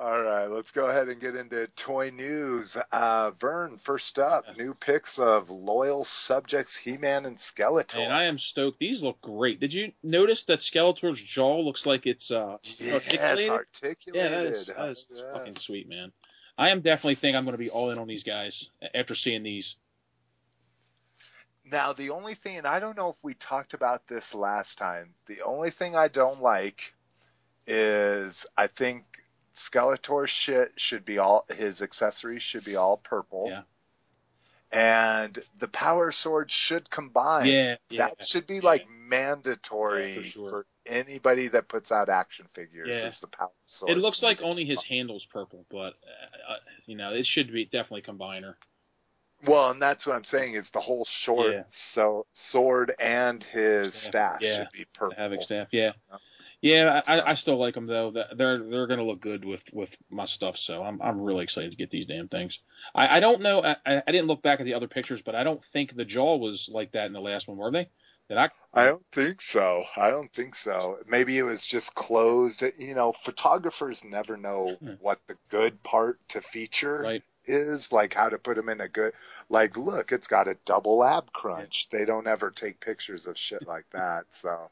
[0.00, 2.76] All right, let's go ahead and get into toy news.
[2.92, 4.56] Uh, Vern, first up, Yes.
[4.56, 7.98] new pics of loyal subjects He-Man and Skeletor.
[8.04, 8.78] And I am stoked.
[8.78, 9.58] These look great.
[9.58, 13.50] Did you notice that Skeletor's jaw looks like it's uh yes, articulated?
[13.50, 14.30] articulated.
[14.30, 15.32] Yeah, that is, that is Yeah.
[15.32, 16.12] fucking sweet, man.
[16.56, 19.42] I am definitely think I'm going to be all in on these guys after seeing
[19.42, 19.74] these.
[21.64, 25.14] Now, the only thing, and I don't know if we talked about this last time,
[25.26, 26.94] the only thing I don't like
[27.66, 29.04] is I think
[29.58, 33.48] Skeletor's shit should be all, his accessories should be all purple.
[33.50, 33.62] Yeah.
[34.70, 37.46] and the power sword should combine.
[37.46, 38.08] Yeah, yeah.
[38.08, 38.60] that should be yeah.
[38.62, 40.48] like mandatory Yeah, for sure.
[40.50, 43.00] for anybody that puts out action figures.
[43.00, 43.06] Yeah.
[43.06, 43.92] Is the power sword?
[43.92, 47.64] It looks like only his handle's purple, but uh, uh, you know it should be
[47.64, 48.54] definitely combiner.
[49.46, 51.62] Well, and that's what I'm saying is the whole short Yeah.
[51.70, 54.56] so sword and his Staff, staff yeah.
[54.56, 55.16] should be purple.
[55.16, 55.92] Havoc staff, yeah,
[56.60, 57.00] yeah.
[57.06, 58.10] I, I still like them though.
[58.10, 60.56] They're they're gonna look good with with my stuff.
[60.56, 62.60] So I'm I'm really excited to get these damn things.
[62.94, 63.62] I, I don't know.
[63.62, 66.36] I, I didn't look back at the other pictures, but I don't think the jaw
[66.36, 67.88] was like that in the last one, were they?
[68.28, 68.50] Did I?
[68.74, 69.84] I don't think so.
[69.96, 70.98] I don't think so.
[71.08, 72.62] Maybe it was just closed.
[72.78, 74.94] You know, photographers never know Hmm.
[75.00, 77.22] what the good part to feature Right.
[77.46, 79.14] is, like how to put them in a good.
[79.48, 81.88] Like, look, it's got a double ab crunch.
[81.88, 84.26] They don't ever take pictures of shit like that.
[84.28, 84.70] So,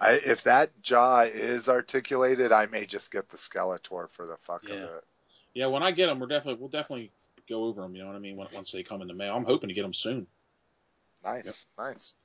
[0.00, 4.64] I, if that jaw is articulated, I may just get the Skeletor for the fuck
[4.68, 4.74] Yeah.
[4.74, 5.04] of it.
[5.54, 7.12] Yeah, when I get them, we're definitely we'll definitely
[7.48, 7.94] go over them.
[7.94, 8.36] You know what I mean?
[8.36, 10.26] When, once they come in the mail, I'm hoping to get them soon.
[11.24, 12.16] Nice, nice.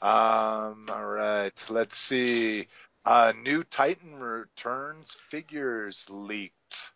[0.00, 2.66] Um, all right, let's see.
[3.04, 6.92] Uh, new Titan returns figures leaked.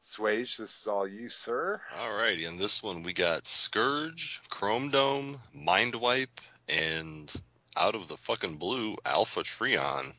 [0.00, 1.80] Swage, this is all you, sir.
[2.00, 7.32] All right, and this one we got Scourge, Chrome Dome, Mind Wipe, and
[7.76, 10.12] out of the fucking blue, Alpha Trion,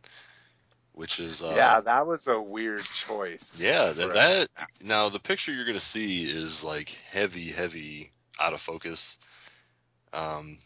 [0.94, 3.62] which is uh, yeah, that was a weird choice.
[3.64, 4.48] yeah, that, that
[4.86, 9.18] now the picture you're gonna see is like heavy, heavy out of focus.
[10.14, 10.58] Um,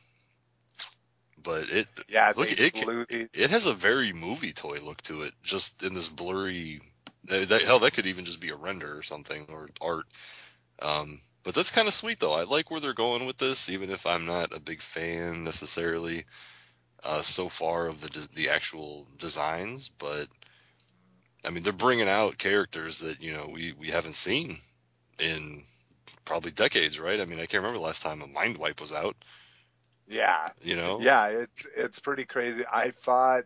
[1.44, 5.34] but it yeah, look it it, it has a very movie toy look to it,
[5.44, 6.82] just in this blurry.
[7.26, 10.06] That, hell, that could even just be a render or something or art.
[10.82, 12.34] Um, but that's kind of sweet though.
[12.34, 16.26] I like where they're going with this, even if I'm not a big fan necessarily
[17.04, 19.90] uh, so far of the the actual designs.
[19.90, 20.28] But
[21.44, 24.58] I mean, they're bringing out characters that you know we we haven't seen
[25.20, 25.64] in
[26.26, 27.20] probably decades, right?
[27.22, 29.16] I mean, I can't remember the last time a Mind Wipe was out.
[30.08, 31.08] yeah, You know?
[31.08, 32.64] yeah, it's it's pretty crazy.
[32.72, 33.44] I thought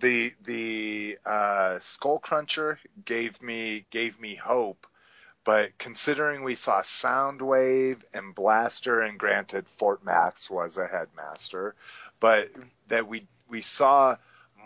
[0.00, 4.86] the the uh, Skull Cruncher gave me gave me hope,
[5.44, 11.74] but considering we saw Soundwave and Blaster, and granted Fort Max was a headmaster,
[12.20, 12.50] but
[12.88, 14.16] that we we saw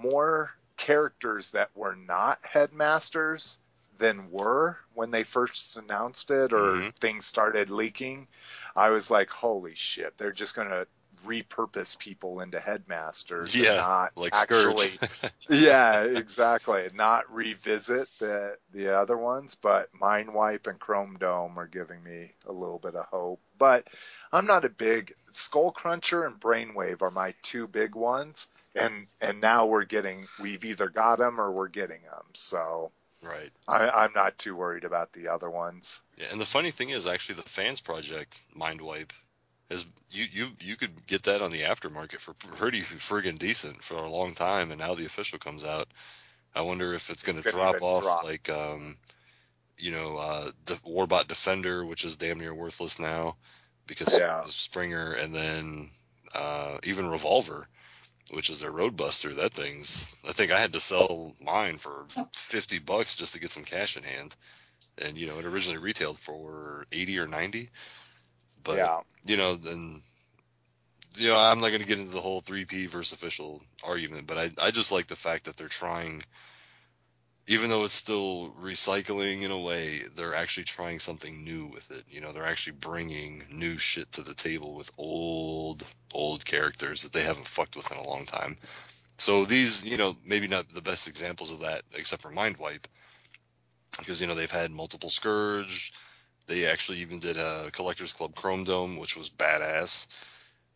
[0.02, 3.58] more characters that were not headmasters
[3.98, 6.94] than were when they first announced it or Mhm.
[6.96, 8.26] things started leaking.
[8.74, 10.86] I was like, holy shit, they're just gonna
[11.24, 14.90] repurpose people into headmasters Yeah, and not Like actually
[15.50, 16.88] yeah, exactly.
[16.94, 22.32] Not revisit the the other ones, but Mind Wipe and Chrome Dome are giving me
[22.46, 23.40] a little bit of hope.
[23.58, 23.86] But
[24.32, 29.40] I'm not a big Skull Cruncher and Brainwave are my two big ones, and and
[29.40, 32.24] now we're getting we've either got them or we're getting them.
[32.34, 33.50] So right.
[33.66, 36.00] I, I'm not too worried about the other ones.
[36.18, 39.12] Yeah, and the funny thing is, actually, the fans project Mind Wipe
[39.70, 43.94] is you you you could get that on the aftermarket for pretty friggin' decent for
[43.96, 45.88] a long time, and now the official comes out.
[46.54, 48.24] I wonder if it's going to drop off drop.
[48.24, 48.96] like um,
[49.78, 53.36] you know, uh, De- Warbot Defender, which is damn near worthless now
[53.86, 54.42] because Yeah.
[54.42, 55.90] of Springer, and then
[56.34, 57.68] uh, even Revolver,
[58.30, 59.36] which is their Roadbuster.
[59.36, 63.50] That thing's I think I had to sell mine for fifty bucks just to get
[63.52, 64.34] some cash in hand,
[64.98, 67.70] and you know it originally retailed for eighty or ninety.
[68.64, 70.00] But yeah, you know, then
[71.16, 74.38] you know, I'm not going to get into the whole 3P versus official argument, but
[74.38, 76.24] I I just like the fact that they're trying
[77.46, 82.04] even though it's still recycling in a way, they're actually trying something new with it.
[82.08, 87.12] You know, they're actually bringing new shit to the table with old old characters that
[87.12, 88.56] they haven't fucked with in a long time.
[89.18, 92.88] So these, you know, maybe not the best examples of that except for Mind Wipe
[93.98, 95.92] because you know they've had multiple Scourge.
[96.46, 100.06] They actually even did a Collectors Club Chrome Dome, which was badass.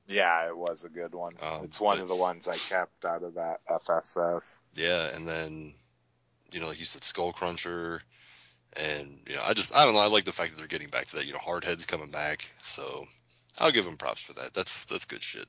[0.06, 1.34] yeah, it was a good one.
[1.42, 4.62] Um, it's one but- of the ones I kept out of that FSS.
[4.74, 5.74] Yeah, and then
[6.52, 8.00] you know, like you said, Skull Cruncher,
[8.76, 10.00] and you know, I just I don't know.
[10.00, 11.26] I like the fact that they're getting back to that.
[11.26, 13.04] You know, Hardhead's coming back, so
[13.58, 14.54] I'll give them props for that.
[14.54, 15.46] That's that's good shit.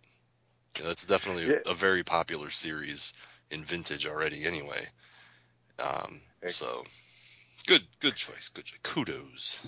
[0.78, 3.14] Yeah, that's definitely a, a very popular series
[3.52, 4.46] in vintage already.
[4.46, 4.86] Anyway,
[5.80, 6.84] um, so
[7.68, 8.50] good good choice.
[8.50, 8.80] Good choice.
[8.84, 9.62] kudos.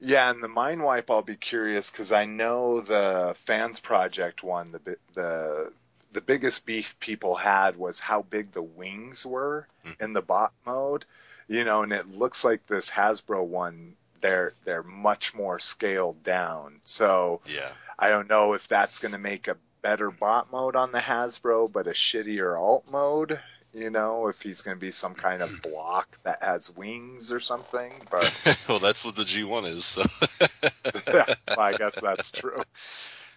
[0.00, 4.72] Yeah, and the Mind Wipe, I'll be curious because I know the Fans Project one.
[4.72, 5.72] The the
[6.12, 10.00] the biggest beef people had was how big the wings were Mhm.
[10.02, 11.04] in the bot mode.
[11.48, 13.96] You know, and it looks like this Hasbro one.
[14.20, 16.80] They're they're much more scaled down.
[16.84, 20.92] So Yeah, I don't know if that's going to make a better bot mode on
[20.92, 23.40] the Hasbro, but a shittier alt mode.
[23.78, 27.40] You know, if he's going to be some kind of block that has wings or
[27.40, 28.06] something.
[28.10, 28.24] But
[28.68, 29.84] well, that's what the G1 is.
[29.84, 30.02] So.
[31.14, 32.60] yeah, well, I guess that's true.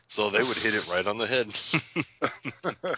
[0.07, 2.95] so they would hit it right on the head.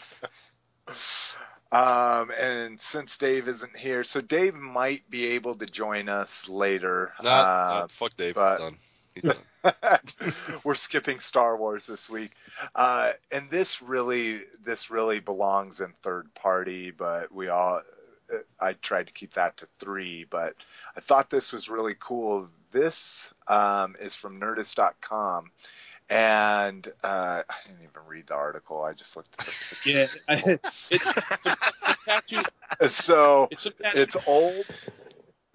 [1.72, 7.12] Um, and since Dave isn't here, so Dave might be able to join us later.
[7.24, 8.36] Nah, Uh, nah, fuck Dave.
[8.36, 8.78] but- He's done.
[9.16, 9.36] He's done.
[10.64, 12.32] We're skipping Star Wars this week,
[12.76, 16.92] uh, and this really this really belongs in third party.
[16.92, 17.82] But we all
[18.60, 20.56] I tried to keep that to three, but
[20.96, 22.50] I thought this was really cool.
[22.72, 25.52] This um, is from Nerdist.com,
[26.10, 28.84] and uh, I didn't even read the article.
[28.84, 30.08] I just looked at the Yeah,
[30.64, 32.42] it's, it's, a, it's a tattoo.
[32.88, 34.66] so It's it's old.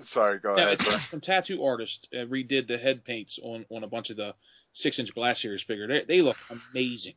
[0.00, 1.02] Sorry, go yeah, ahead.
[1.06, 4.32] some tattoo artist uh, redid the head paints on, on a bunch of the
[4.72, 5.86] six inch Black Series figure.
[5.88, 6.36] They, they look
[6.72, 7.14] amazing.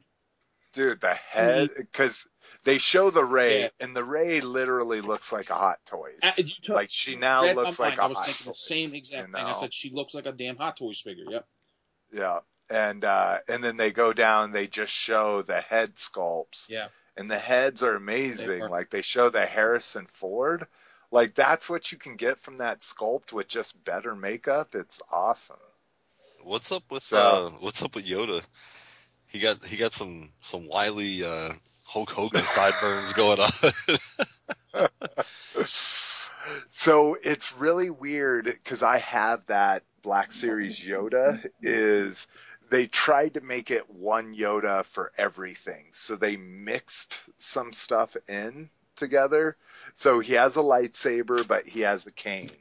[0.73, 2.27] Dude, the head, because
[2.63, 3.67] they show the Rey, Yeah.
[3.81, 6.19] and the Rey literally looks like a Hot Toys.
[6.23, 6.31] Uh,
[6.73, 7.99] like she now my looks like mind.
[7.99, 9.43] a I was Hot thinking the same exact you thing.
[9.45, 11.25] I said she looks like a damn Hot Toys figure.
[11.29, 11.45] Yep.
[12.13, 14.51] Yeah, and uh, and then they go down.
[14.51, 16.87] They just show the head sculpts, Yeah.
[17.17, 18.63] and the heads are amazing.
[18.63, 18.67] are.
[18.69, 20.65] Like they show the Harrison Ford.
[21.11, 24.75] Like that's what you can get from that sculpt with just better makeup.
[24.75, 25.57] It's awesome.
[26.43, 28.41] What's up with So- uh, What's up with Yoda?
[29.27, 31.53] He got he got some some wily uh,
[31.85, 34.87] Hulk Hogan sideburns going on.
[36.69, 41.45] so it's really weird because I have that Black Series Yoda.
[41.61, 42.27] Is
[42.69, 48.69] they tried to make it one Yoda for everything, so they mixed some stuff in
[48.95, 49.55] together.
[49.95, 52.51] So he has a lightsaber, but he has a cane.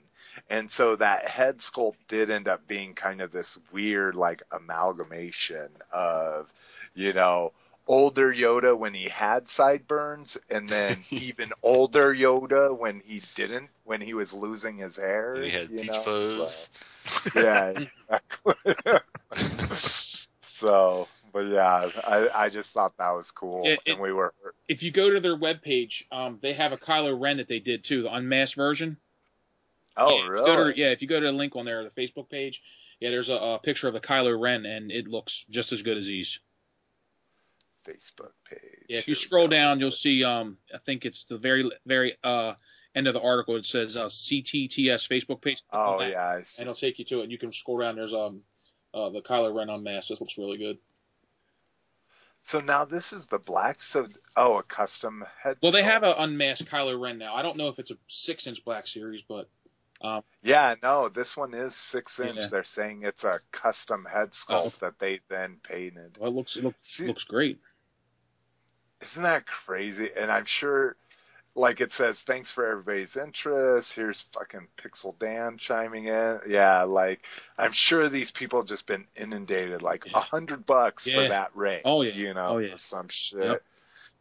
[0.48, 5.68] And so that head sculpt did end up being kind of this weird, like, amalgamation
[5.92, 6.52] of,
[6.94, 7.52] you know,
[7.86, 14.00] older Yoda when he had sideburns, and then even older Yoda when he didn't, when
[14.00, 15.34] he was losing his hair.
[15.34, 16.02] And he had you peach know?
[16.02, 16.68] fuzz.
[17.10, 18.54] So, yeah, exactly.
[20.42, 23.62] so, but yeah, I, I just thought that was cool.
[23.64, 24.32] Yeah, it- and we were,
[24.68, 27.84] If you go to their webpage, um, they have a Kylo Ren that they did
[27.84, 28.96] too, the unmasked version.
[29.96, 30.72] oh, yeah, if you go really?
[30.74, 32.62] to- yeah, if you go to the link on there, the Facebook page,
[33.00, 35.96] yeah, there's a, a picture of the Kylo Ren, and it looks just as good
[35.96, 36.38] as these.
[37.84, 38.60] Facebook page.
[38.88, 40.22] Yeah, if you scroll down, you'll see.
[40.22, 42.52] Um, I think it's the very very uh
[42.94, 43.56] end of the article.
[43.56, 45.62] It says uh, CTTS Facebook page.
[45.72, 46.60] Oh yeah, I see.
[46.62, 47.22] and it'll take you to it.
[47.24, 47.96] And you can scroll down.
[47.96, 48.42] There's um
[48.92, 50.10] uh the Kylo Ren unmasked.
[50.10, 50.76] This looks really good.
[52.40, 53.80] So now this is the black.
[53.80, 55.58] So oh, a custom head.
[55.62, 56.18] Well, they have sculpt.
[56.18, 57.34] a unmasked Kylo Ren now.
[57.34, 59.48] I don't know if it's a six inch Black Series, but
[60.00, 62.40] um, Yeah, no, this one is six inch.
[62.40, 62.46] Yeah.
[62.50, 64.32] They're saying it's a custom head oh.
[64.32, 66.16] sculpt that they then painted.
[66.18, 67.60] well, it looks it looks See, looks great.
[69.02, 70.08] isn't that crazy?
[70.16, 70.96] And I'm sure,
[71.60, 73.92] like it says, thanks for everybody's interest.
[73.94, 76.40] Here's fucking Pixel Dan chiming in.
[76.48, 77.24] Yeah, like
[77.58, 80.20] I'm sure these people just been inundated like a Yeah.
[80.20, 81.82] hundred bucks for that ring.
[81.84, 82.12] Oh, yeah.
[82.14, 82.76] you know, Oh, yeah.
[82.76, 83.44] some shit.
[83.44, 83.62] Yep.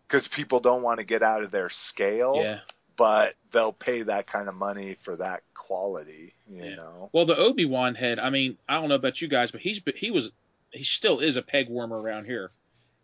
[0.08, 2.60] Because people don't want to get out of their scale, Yeah.
[2.98, 6.34] but they'll pay that kind of money for that quality.
[6.50, 6.76] You Yeah.
[6.76, 7.10] know.
[7.14, 8.20] Well, the Obi Wan head.
[8.20, 10.32] I mean, I don't know about you guys, but he's he was
[10.72, 12.52] he still is a peg warmer around here,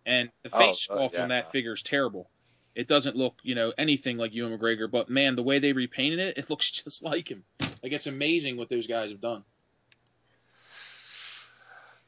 [0.06, 1.24] and the Oh, face uh, sculpt yeah.
[1.24, 2.30] on that figure is terrible.
[2.76, 6.20] It doesn't look, you know, anything like Ewan McGregor, but man, the way they repainted
[6.20, 7.44] it, it looks just like him.
[7.82, 9.44] Like it's amazing what those guys have done.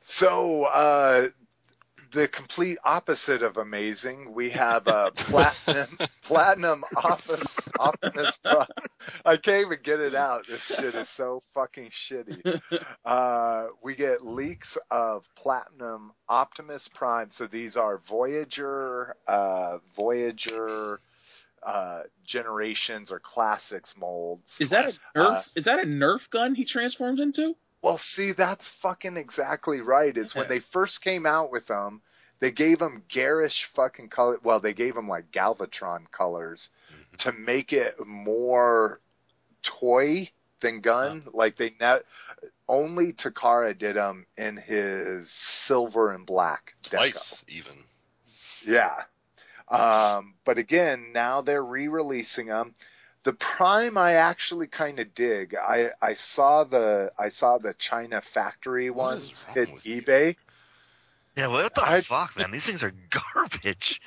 [0.01, 1.27] So, uh,
[2.17, 7.47] the complete opposite of amazing, we have a platinum, platinum Optimus,
[7.79, 8.65] Optimus Prime.
[9.23, 10.47] I can't even get it out.
[10.47, 12.59] This shit is so fucking shitty.
[13.05, 17.29] Uh, we get leaks of platinum Optimus Prime.
[17.29, 20.99] So these are Voyager, uh, Voyager,
[21.61, 24.59] uh, generations or classics molds.
[24.59, 25.25] Is that a Nerf?
[25.29, 27.55] Uh, is that a Nerf gun he transforms into?
[27.83, 30.17] Well, see, that's fucking exactly right.
[30.17, 32.01] Is when they first came out with them,
[32.39, 34.37] they gave them garish fucking color.
[34.43, 36.71] Well, they gave them like Galvatron colors
[37.19, 38.99] to make it more
[39.63, 40.29] toy
[40.59, 41.23] than gun.
[41.33, 42.01] Like they ne-
[42.67, 46.89] only Takara did them in his silver and black deco.
[46.91, 47.73] Twice even.
[48.65, 49.03] Yeah.
[49.69, 52.73] Um, but again, now they're re-releasing them.
[53.23, 55.55] The Prime I actually kind of dig.
[55.55, 60.01] I, I saw the I saw the China factory What ones hit with you?
[61.37, 61.41] eBay.
[61.41, 62.51] Yeah, what the I- fuck, man?
[62.51, 62.93] These things are
[63.33, 64.01] garbage.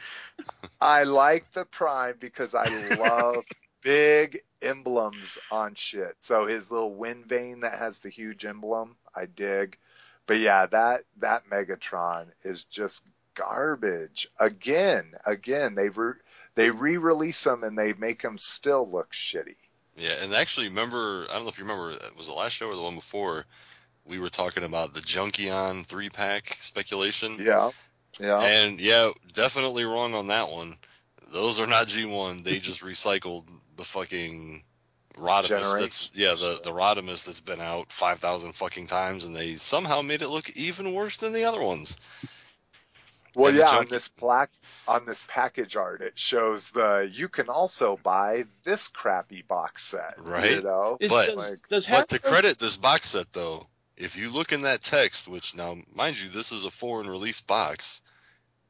[0.80, 2.66] I like the Prime because I
[2.96, 3.44] love
[3.82, 6.14] big emblems on shit.
[6.20, 9.78] So his little wind vane that has the huge emblem, I dig.
[10.26, 14.28] But yeah, that that Megatron is just garbage.
[14.38, 16.14] Again, again, they've re-
[16.54, 19.56] they re-release them and they make them still look shitty.
[19.96, 22.76] Yeah, and actually, remember, I don't know if you remember, was the last show or
[22.76, 23.44] the one before,
[24.04, 27.36] we were talking about the Junkion three pack speculation.
[27.38, 27.70] Yeah,
[28.18, 28.40] yeah.
[28.40, 30.74] And yeah, definitely wrong on that one.
[31.32, 32.42] Those are not G1.
[32.44, 33.46] They just recycled
[33.76, 34.62] the fucking
[35.16, 40.02] Rodimus that's yeah, the the Rodimus that's been out 5,000 fucking times and they somehow
[40.02, 41.96] made it look even worse than the other ones.
[43.34, 44.50] Well, And the yeah, on this plaque,
[44.88, 50.14] on this package art, it shows the you can also buy this crappy box set,
[50.18, 50.50] right?
[50.50, 50.64] You Right.
[50.64, 53.68] know, Is, But- does, like- does But to credit this box set though,
[54.00, 57.40] if you look in that text, which now mind you, this is a foreign release
[57.40, 58.00] box,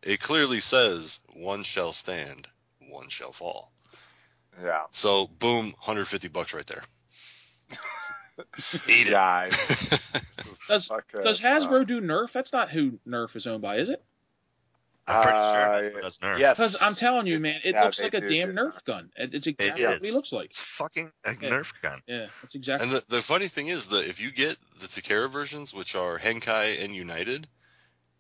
[0.03, 2.49] it clearly says one shall stand,
[2.89, 3.71] one shall fall.
[4.63, 6.83] yeah, So boom, 150 bucks right there.
[8.89, 9.13] Eat it.
[10.69, 12.33] Does- fucking, Does Hasbro do Nerf?
[12.33, 14.03] That's not who Nerf is owned by, is it?
[15.11, 16.39] I'm pretty Uh, sure Hasbro does Nerf.
[16.39, 18.75] Yes, Because I'm telling you, man, it Yeah, looks like a do damn do Nerf
[18.75, 18.85] Nerf.
[18.85, 19.11] gun.
[19.17, 19.89] It- It's exactly is.
[20.01, 20.47] what it looks like.
[20.47, 21.49] It's fucking a Yeah.
[21.51, 22.01] Nerf gun.
[22.07, 22.89] Yeah, that's exactly.
[22.89, 26.19] And the, the funny thing is that if you get the Takara versions, which are
[26.19, 27.49] Henkei and United,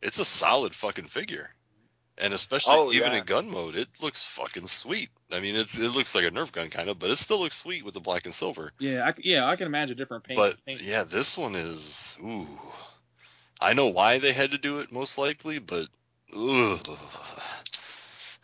[0.02, 1.50] it's a solid fucking figure.
[2.18, 3.18] And especially Oh, even yeah.
[3.18, 5.08] in gun mode, it looks fucking sweet.
[5.32, 7.56] I mean, it's it looks like a Nerf gun kind of, but it still looks
[7.56, 8.72] sweet with the black and silver.
[8.78, 10.36] yeah, I, c- yeah, I can imagine different paint.
[10.36, 10.82] But paint.
[10.82, 12.46] yeah, this one is ooh.
[13.58, 15.86] I know why they had to do it most likely, but
[16.36, 16.76] ooh,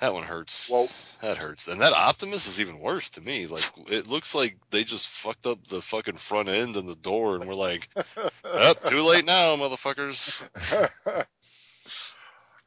[0.00, 0.68] that one hurts.
[0.70, 0.88] Well,
[1.22, 1.68] That hurts.
[1.68, 3.46] And that Optimus is even worse to me.
[3.46, 7.36] Like it looks like they just fucked up the fucking front end and the door
[7.36, 7.88] and we're like,
[8.44, 10.42] Up, too late now, motherfuckers.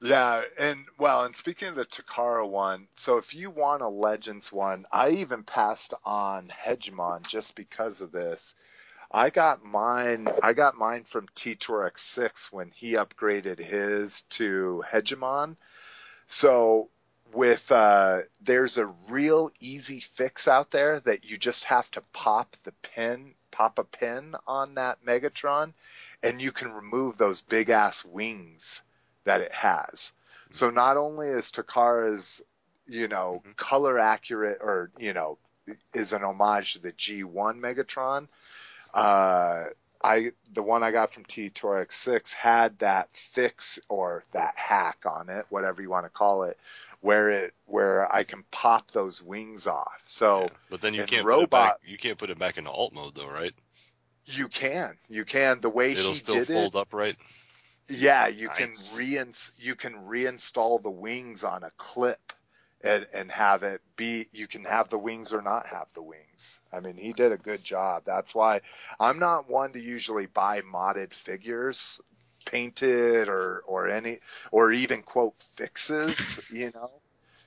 [0.02, 4.52] yeah, and well, and speaking of the Takara one, so if you want a Legends
[4.52, 8.56] one, I even passed on Hegemon just because of this.
[9.12, 10.28] I got mine.
[10.44, 15.58] I got mine from T2X six when he upgraded his to Hegemon.
[16.28, 16.90] So
[17.34, 22.56] with uh, there's a real easy fix out there that you just have to pop
[22.64, 25.74] the pin, pop a pin on that Megatron,
[26.22, 28.84] and you can remove those big ass wings
[29.24, 30.14] that it has.
[30.52, 32.42] So not only is Takara's,
[32.88, 33.56] you know, Mhm.
[33.56, 35.38] color accurate or, you know,
[35.94, 38.28] is an homage to the G1 Megatron,
[38.94, 39.66] uh,
[40.04, 45.30] I, the one I got from T-Torx 6 had that fix or that hack on
[45.30, 46.58] it, whatever you want to call it,
[47.02, 50.02] where it, where I can pop those wings off.
[50.06, 52.58] So Yeah, But then you can't put it robot- back you can't put it back
[52.58, 53.54] into alt mode though, right?
[54.26, 56.80] you can, you can, the way It'll he still did fold it.
[56.80, 57.16] up right.
[57.90, 58.90] Yeah, you Nice.
[58.92, 62.34] can reins you can reinstall the wings on a clip
[62.84, 66.62] and and have it be you can have the wings or not have the wings.
[66.72, 68.04] I mean, he did a good job.
[68.06, 68.62] That's why
[69.00, 72.02] I'm not one to usually buy modded figures
[72.46, 74.20] painted or or any
[74.52, 76.92] or even quote fixes, you know.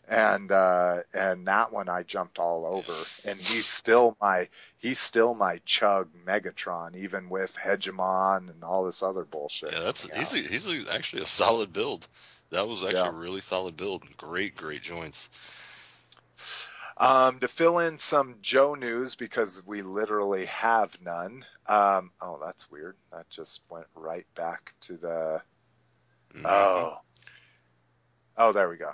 [0.08, 2.92] And uh and that one I jumped all over
[3.24, 9.02] and he's still my he's still my chug Megatron even with Hegemon and all this
[9.02, 9.72] other bullshit.
[9.72, 12.06] Yeah, that's he's a, he's a, actually a solid build.
[12.53, 13.09] That was actually Yeah.
[13.09, 14.05] a really solid build.
[14.18, 15.28] Great, great joints.
[16.98, 21.44] Um, to fill in some Joe news because we literally have none.
[21.66, 22.96] Um, oh, that's weird.
[23.11, 25.42] That just went right back to the.
[26.34, 26.44] Mhm.
[26.44, 26.98] Oh.
[28.36, 28.92] Oh, there we go.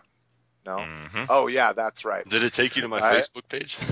[0.65, 0.85] No.
[0.85, 2.25] hmm Oh, yeah, that's right.
[2.25, 3.77] Did it take you to my I- Facebook page?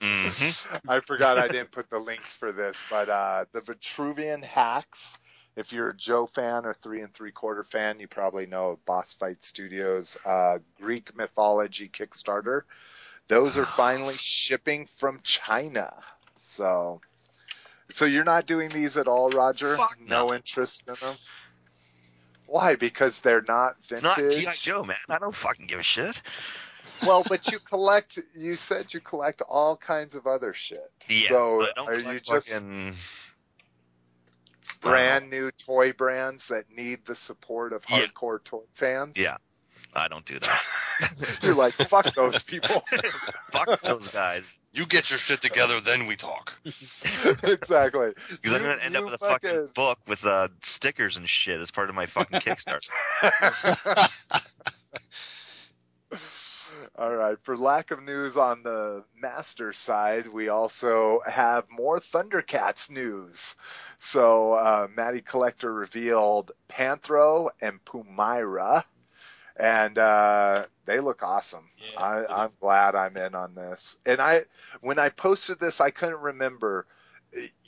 [0.00, 0.28] hmm
[0.88, 5.18] I forgot I didn't put the links for this, but uh, the Vitruvian hacks.
[5.56, 8.84] If you're a Joe fan or three and three quarter fan, you probably know of
[8.84, 12.62] Boss Fight Studios uh, Greek mythology Kickstarter.
[13.28, 15.94] Those are finally shipping from China.
[16.38, 17.00] So,
[17.90, 19.76] so you're not doing these at all, Roger?
[19.76, 20.26] Fuck no.
[20.26, 20.34] no.
[20.34, 21.16] interest in them.
[22.46, 22.74] Why?
[22.74, 24.42] Because they're not It's not vintage.
[24.42, 24.52] G.I.
[24.52, 24.96] Joe, man.
[25.08, 26.14] I don't fucking give a shit.
[27.06, 28.18] well, but you collect.
[28.34, 30.92] You said you collect all kinds of other shit.
[31.08, 32.94] Yes, so but I don't are you just fucking...
[34.84, 38.06] brand new toy brands that need the support of Yeah.
[38.06, 39.18] hardcore toy fans?
[39.18, 39.36] Yeah.
[39.94, 40.62] I don't do that.
[41.42, 42.82] You're like, fuck those people.
[43.52, 44.42] Fuck those guys.
[44.72, 46.52] you get your shit together, then we talk.
[46.64, 48.12] exactly.
[48.30, 51.70] Because I'm gonna end up with a fucking book with uh, stickers and shit as
[51.70, 52.90] part of my fucking Kickstarter.
[56.96, 57.36] All right.
[57.42, 63.54] For lack of news on the master side, we also have more Thundercats news.
[63.98, 68.84] So, uh, Matty Collector revealed Panthro and Pumyra,
[69.56, 71.68] and uh, they look awesome.
[71.92, 73.96] Yeah, I, I'm glad I'm in on this.
[74.04, 74.42] And I,
[74.80, 76.86] when I posted this, I couldn't remember.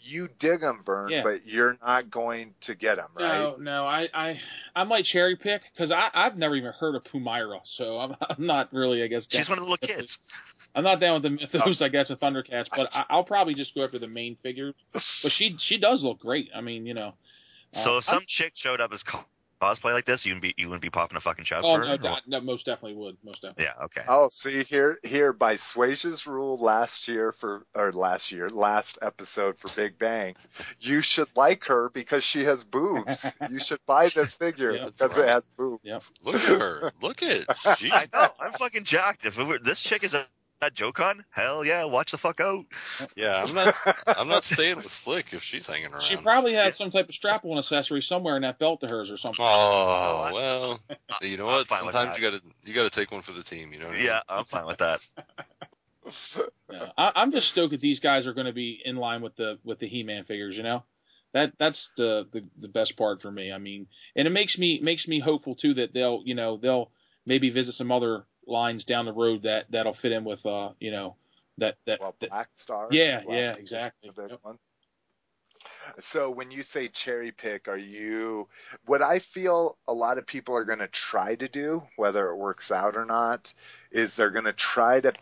[0.03, 1.23] you dig them, Vern, Yeah.
[1.23, 3.43] but you're not going to get them, right?
[3.43, 4.41] No, no, I, I,
[4.75, 8.47] I might cherry pick because I, I've never even heard of Pumyra, so I'm, I'm
[8.47, 9.27] not really, I guess.
[9.31, 10.19] She's one of the little kids.
[10.77, 13.75] I'm not down with the mythos, I guess, of Thundercats, but I, I'll probably just
[13.75, 14.75] go after the main figures.
[14.93, 15.03] But
[15.33, 16.51] she, she does look great.
[16.55, 17.15] I mean, you know.
[17.73, 20.69] So uh, if some chick showed up as cosplay like this, you wouldn't be you
[20.69, 21.97] wouldn't be popping a fucking chub Oh for her?
[21.99, 23.65] no, or- no, most definitely would, most definitely.
[23.65, 23.85] Yeah.
[23.87, 24.03] Okay.
[24.07, 29.59] Oh, see here, here by Swage's rule last year for or last year, last episode
[29.59, 30.37] for Big Bang,
[30.81, 33.25] you should like her because she has boobs.
[33.51, 35.27] You should buy this figure Yeah, because right.
[35.27, 35.81] it has boobs.
[35.85, 36.03] Yep.
[36.23, 36.93] Look at her.
[37.01, 37.45] Look at
[37.79, 38.29] she's I know.
[38.39, 39.25] I'm fucking jacked.
[39.25, 40.29] If it were, this chick is at
[40.63, 42.65] at JoeCon, hell yeah, watch the fuck out.
[43.15, 43.45] yeah.
[43.47, 43.75] I'm not
[44.07, 46.03] I'm not staying with Slick if she's hanging around.
[46.03, 46.71] She probably has Yeah.
[46.85, 49.45] some type of strap-on accessory somewhere in that belt of hers or something.
[49.47, 50.81] Oh well,
[51.23, 51.71] you know I'm what?
[51.71, 53.73] Sometimes you gotta you gotta take one for the team.
[53.73, 53.87] You know.
[53.87, 54.07] What I mean?
[54.07, 54.99] Yeah, I'm fine with that.
[56.71, 56.91] Yeah.
[56.97, 59.59] I, I'm just stoked that these guys are going to be in line with the
[59.65, 60.57] with the He-Man figures.
[60.57, 60.85] You know,
[61.33, 63.53] that that's the, the the best part for me.
[63.53, 66.91] I mean, and it makes me makes me hopeful too that they'll you know they'll
[67.25, 70.91] maybe visit some other lines down the road that that'll fit in with uh you
[70.91, 71.17] know
[71.59, 72.89] that that, Well, that Black Star.
[72.93, 74.11] Yeah, Black yeah, exactly.
[74.17, 74.39] Yep.
[74.43, 74.59] one.
[76.01, 78.49] So when you say cherry pick, are you
[78.85, 82.37] what I feel a lot of people are going to try to do, whether it
[82.37, 83.55] works out or not,
[83.91, 85.13] is they're going to try to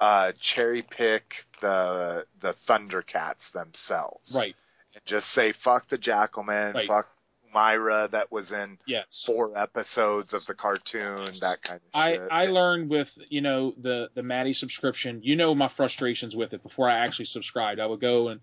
[0.00, 4.54] uh, cherry pick the the Thundercats themselves, right
[4.94, 6.86] And just say fuck the Jackalman, Right.
[6.86, 7.08] fuck
[7.54, 9.22] Myra that was in yes.
[9.24, 12.28] four episodes of the cartoon, that kind of I, shit.
[12.30, 15.20] I learned with you know the the Matty subscription.
[15.22, 17.80] You know my frustrations with it before I actually subscribed.
[17.80, 18.40] I would go and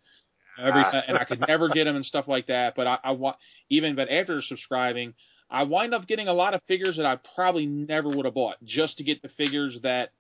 [0.57, 1.03] every Ah.
[1.07, 2.76] and I could never get them and stuff like that.
[2.76, 3.36] But I, I wa-
[3.70, 5.14] even but after subscribing,
[5.49, 8.64] I wind up getting a lot of figures that I probably never would have bought
[8.64, 10.12] just to get the figures that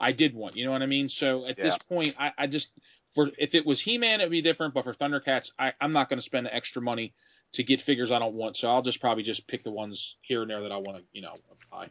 [0.00, 0.56] I did want.
[0.56, 1.08] You know what I mean?
[1.08, 2.70] So at this point, I, I just
[3.14, 4.74] for if it was He Man, it'd be different.
[4.74, 7.14] But for Thundercats, I, I'm not going to spend the extra money
[7.52, 8.56] to get figures I don't want.
[8.56, 11.04] So I'll just probably just pick the ones here and there that I want to
[11.12, 11.34] you know
[11.70, 11.88] buy.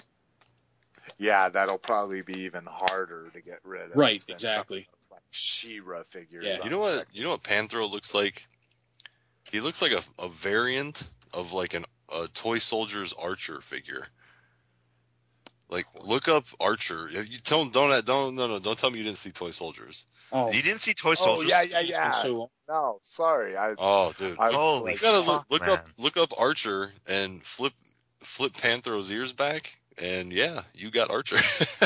[1.18, 3.95] yeah, that'll probably be even harder to get rid of.
[3.95, 4.88] Right, than exactly.
[4.99, 6.45] Some like She-Ra figures.
[6.45, 6.64] Yeah.
[6.64, 6.91] You know what?
[6.93, 8.45] second- You know what Panthro looks like?
[9.51, 11.01] He looks like a, a variant
[11.34, 14.05] of like an a toy soldiers Archer figure.
[15.70, 17.09] Like look up Archer.
[17.09, 20.05] You tell don't don't no no don't tell me you didn't see Toy Soldiers.
[20.32, 21.49] Oh, You didn't see Toy Oh Soldiers?
[21.49, 22.11] yeah, yeah, yeah.
[22.11, 22.49] so.
[22.70, 23.57] No, sorry.
[23.57, 25.70] I, Oh dude, I look, Holy you gotta look, fuck, look man.
[25.72, 27.74] up look up Archer and flip
[28.22, 31.36] flip Panthro's ears back, and yeah, you got Archer.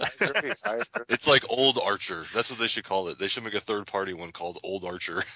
[0.00, 0.52] I agree.
[0.64, 1.04] I agree.
[1.10, 2.24] it's like old Archer.
[2.34, 3.18] That's what they should call it.
[3.18, 5.22] They should make a third party one called Old Archer.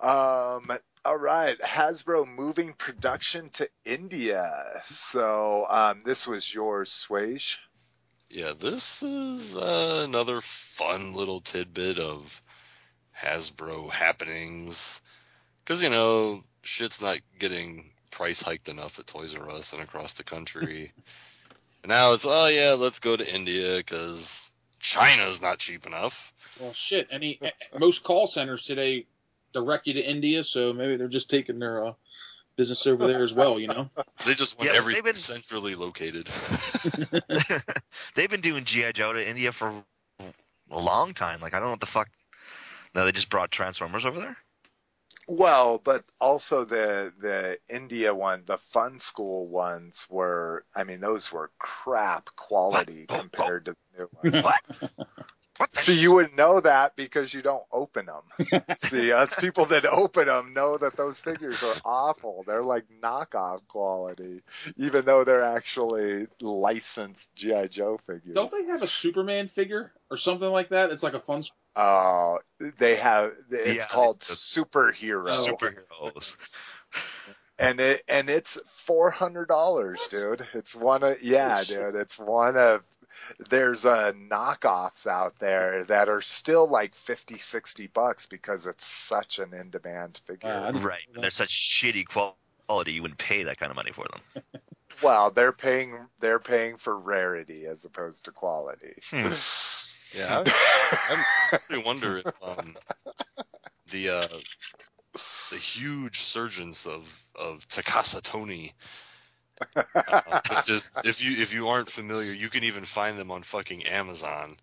[0.00, 0.68] Um,
[1.04, 4.82] all right, Hasbro moving production to India.
[4.90, 7.58] So um, this was yours, Swage.
[8.30, 12.40] Yeah, this is uh, another fun little tidbit of
[13.18, 15.00] Hasbro happenings.
[15.64, 20.14] Because, you know, shit's not getting price hiked enough at Toys R Us and across
[20.14, 20.92] the country.
[21.82, 24.50] and now it's, oh, yeah, let's go to India because
[24.80, 26.32] China's not cheap enough.
[26.60, 27.08] Well, shit.
[27.10, 27.40] Any
[27.78, 29.06] most call centers today
[29.52, 31.92] direct you to India, so maybe they're just taking their uh,
[32.56, 33.58] business over there as well.
[33.60, 33.90] You know.
[34.26, 36.28] They just want Yeah, everything been- centrally located.
[38.14, 39.82] They've been doing GI Joe to India for
[40.70, 41.40] a long time.
[41.40, 42.08] Like I don't know what the fuck.
[42.94, 44.36] No, they just brought Transformers over there.
[45.28, 50.64] Well, but also the the India one, the Funskool ones were.
[50.74, 53.20] I mean, those were crap quality What?
[53.20, 54.44] compared to the new ones.
[54.44, 54.60] What?
[55.58, 55.76] What?
[55.76, 58.64] See, you wouldn't know that because you don't open them.
[58.78, 62.42] See, us people that open them know that those figures are awful.
[62.46, 64.40] They're like knockoff quality,
[64.78, 68.34] even though they're actually licensed GI Joe figures.
[68.34, 70.90] Don't they have a Superman figure or something like that?
[70.90, 71.42] It's like a fun.
[71.76, 72.38] Oh,
[72.78, 73.32] they have.
[73.50, 75.56] It's Yeah, called it's a- superhero, Oh.
[75.56, 76.34] superheroes.
[77.58, 80.46] and it and it's four hundred dollars, dude.
[80.54, 81.94] It's one of yeah, dude.
[81.94, 82.82] It's one of.
[83.50, 89.38] There's uh, knockoffs out there that are still like 50, 60 bucks because it's such
[89.38, 90.48] an in-demand figure.
[90.50, 91.02] Wow, Right.
[91.14, 91.20] know.
[91.20, 92.92] They're such shitty quality.
[92.92, 94.44] You wouldn't pay that kind of money for them.
[95.02, 98.94] Well, they're paying they're paying for rarity as opposed to quality.
[99.10, 99.32] Hmm.
[100.14, 102.76] Yeah, I actually wonder if um,
[103.90, 104.26] the uh,
[105.50, 108.74] the huge surgence of of Takasa Tony.
[109.94, 113.42] Uh, it's just if you if you aren't familiar, you can even find them on
[113.42, 114.56] fucking Amazon.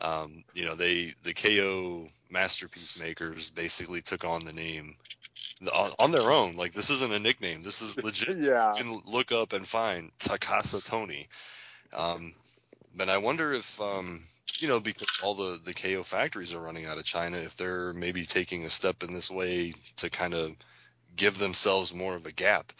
[0.00, 4.94] Um, you know, they the KO masterpiece makers basically took on the name
[5.74, 6.56] on, on their own.
[6.56, 7.62] Like this isn't a nickname.
[7.62, 8.36] This is legit.
[8.46, 8.74] Yeah.
[8.76, 11.26] You can look up and find Takasa Tony.
[11.94, 12.32] Um,
[12.94, 14.20] but I wonder if um,
[14.58, 17.92] you know, because all the the KO factories are running out of China, if they're
[17.92, 20.56] maybe taking a step in this way to kind of
[21.14, 22.72] give themselves more of a gap,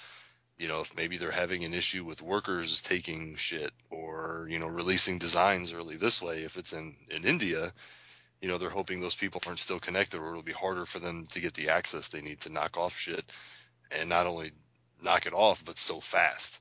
[0.58, 4.68] you know, if maybe they're having an issue with workers taking shit or you know
[4.68, 7.72] releasing designs early this way, if it's in in India,
[8.40, 11.26] you know, they're hoping those people aren't still connected, or it'll be harder for them
[11.32, 13.24] to get the access they need to knock off shit,
[13.98, 14.52] and not only
[15.02, 16.60] knock it off, but so fast.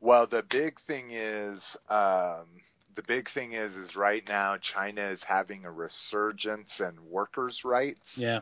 [0.00, 2.46] Well, the big thing is, um,
[2.94, 8.20] the big thing is, is right now China is having a resurgence in workers' rights.
[8.20, 8.40] Yeah.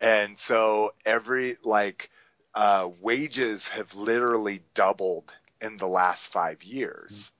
[0.00, 2.10] And so every like
[2.56, 7.32] uh, wages have literally doubled in the last five years.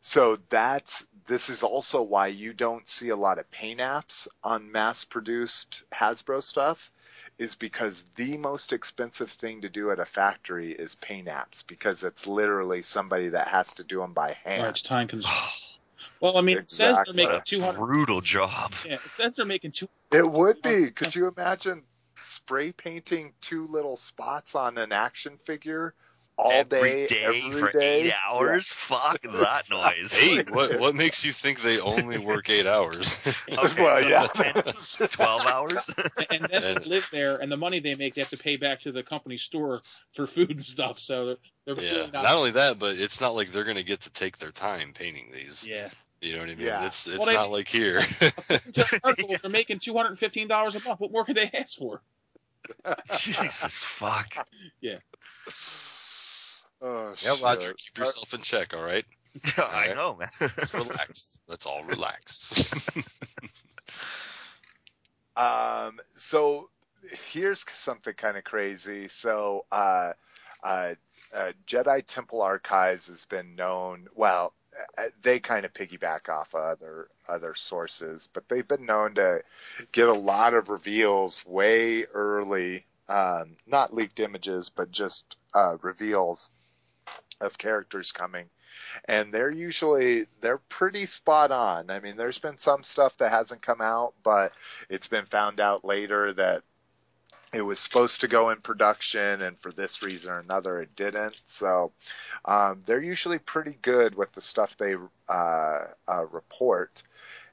[0.00, 4.72] So that's this is also why you don't see a lot of paint apps on
[4.72, 6.90] mass produced Hasbro stuff
[7.38, 12.04] is because the most expensive thing to do at a factory is paint apps because
[12.04, 14.62] it's literally somebody that has to do them by hand.
[14.62, 15.38] Right, time consuming.
[16.18, 17.78] Well, I mean, it says they're making 200.
[17.78, 18.72] brutal job.
[18.86, 19.86] Yeah, it says they're making two.
[20.10, 20.90] It would be.
[20.90, 21.82] Could you imagine
[22.26, 25.94] spray painting two little spots on an action figure
[26.38, 28.02] all Every day, day every for day?
[28.02, 28.68] eight hours.
[28.88, 30.14] Fuck that noise.
[30.20, 30.50] Eight?
[30.54, 33.18] what what makes you think they only work eight hours?
[33.48, 33.98] Okay, well,
[34.76, 35.06] so yeah.
[35.06, 35.88] Twelve hours.
[36.28, 38.82] And then they live there, and the money they make, they have to pay back
[38.82, 39.80] to the company store
[40.14, 40.98] for food and stuff.
[40.98, 41.90] So they're, they're yeah.
[41.92, 42.24] really not.
[42.24, 45.30] Not only that, but it's not like they're gonna get to take their time painting
[45.32, 45.66] these.
[45.66, 45.88] yeah.
[46.20, 46.66] You know what I mean?
[46.66, 46.86] Yeah.
[46.86, 48.00] It's it's Well, they- not like here.
[48.00, 51.00] To the article, they're making two hundred and fifteen dollars a month.
[51.00, 52.02] What more could they ask for?
[53.18, 54.34] Jesus fuck.
[54.80, 54.98] Yeah.
[56.82, 57.76] Oh, yeah, Roger, shit.
[57.78, 59.04] keep yourself in check, all right?
[59.56, 60.28] I know, man.
[60.40, 61.40] Let's relax.
[61.48, 63.02] Let's all relax.
[65.36, 66.68] Um, so
[67.30, 69.08] here's something kind of crazy.
[69.08, 70.12] So, uh,
[70.62, 70.94] uh,
[71.34, 74.08] uh, Jedi Temple Archives has been known.
[74.14, 74.54] Well,
[75.22, 79.42] they kind of piggyback off other other sources, but they've been known to
[79.92, 82.86] get a lot of reveals way early.
[83.08, 86.50] Um, not leaked images, but just uh, reveals
[87.40, 88.48] of characters coming
[89.06, 91.90] and they're usually they're pretty spot on.
[91.90, 94.52] I mean, there's been some stuff that hasn't come out, but
[94.88, 96.62] it's been found out later that
[97.56, 101.40] it was supposed to go in production, and for this reason or another, it didn't.
[101.46, 101.92] So
[102.44, 104.94] um, they're usually pretty good with the stuff they
[105.28, 107.02] uh, uh, report,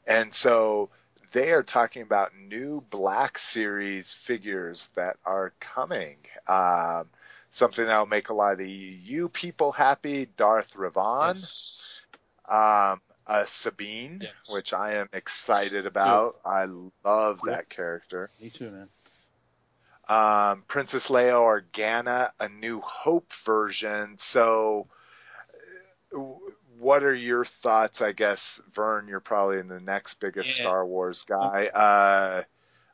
[0.05, 0.89] and so
[1.31, 6.17] they are talking about new Black Series figures that are coming.
[6.47, 7.05] Um,
[7.49, 10.27] something that will make a lot of the EU people happy.
[10.37, 12.01] Darth Revan, Yes.
[12.49, 14.33] um, uh, Sabine, Yes.
[14.49, 16.39] which I am excited about.
[16.45, 16.65] I
[17.05, 18.29] love that character.
[18.41, 18.89] Me too, man.
[20.07, 24.17] Um, Princess Leia Organa, a New Hope version.
[24.17, 24.87] So,
[26.77, 28.01] what are your thoughts?
[28.01, 30.63] I guess Vern, you're probably the next biggest Yeah.
[30.63, 31.67] Star Wars guy.
[31.67, 32.43] Uh,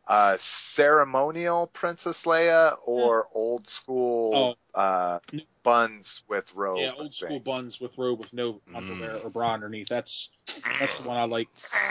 [0.08, 5.20] uh, ceremonial Princess Leia or old school uh,
[5.62, 6.80] buns with robe?
[6.80, 9.26] yeah, old school buns with robe with no underwear Mm.
[9.26, 9.88] or bra underneath.
[9.88, 10.30] That's
[10.80, 11.48] that's the one I like.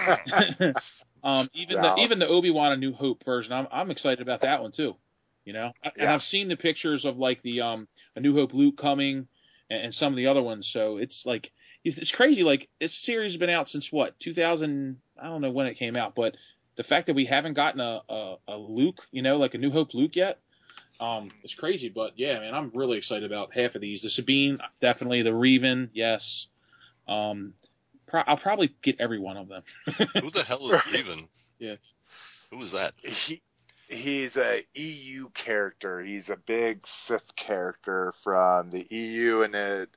[1.22, 1.94] um, even Yeah.
[1.94, 4.72] the even the Obi Wan A New Hope version, I'm I'm excited about that one
[4.72, 4.96] too.
[5.48, 8.76] You know, and I've seen the pictures of like the um A New Hope Luke
[8.76, 9.28] coming
[9.70, 10.68] and, and some of the other ones.
[10.68, 11.50] So it's like
[11.82, 12.44] it's it's crazy.
[12.44, 14.98] Like this series has been out since what 2000?
[15.18, 16.36] I don't know when it came out, but
[16.76, 19.70] the fact that we haven't gotten a a, a Luke, you know, like a New
[19.70, 20.38] Hope Luke yet.
[21.00, 24.02] Um, it's crazy, but yeah, man, I'm really excited about half of these.
[24.02, 25.22] The Sabine, definitely.
[25.22, 26.48] The Revan, yes.
[27.06, 27.54] Um,
[28.06, 29.62] pro- I'll probably get every one of them.
[30.20, 31.20] Who the hell is Raven?
[31.58, 31.76] Yeah.
[32.50, 32.92] Who is that?
[33.02, 33.40] he
[33.88, 36.00] he's a EU character.
[36.00, 39.90] He's a big Sith character from the EU, and it.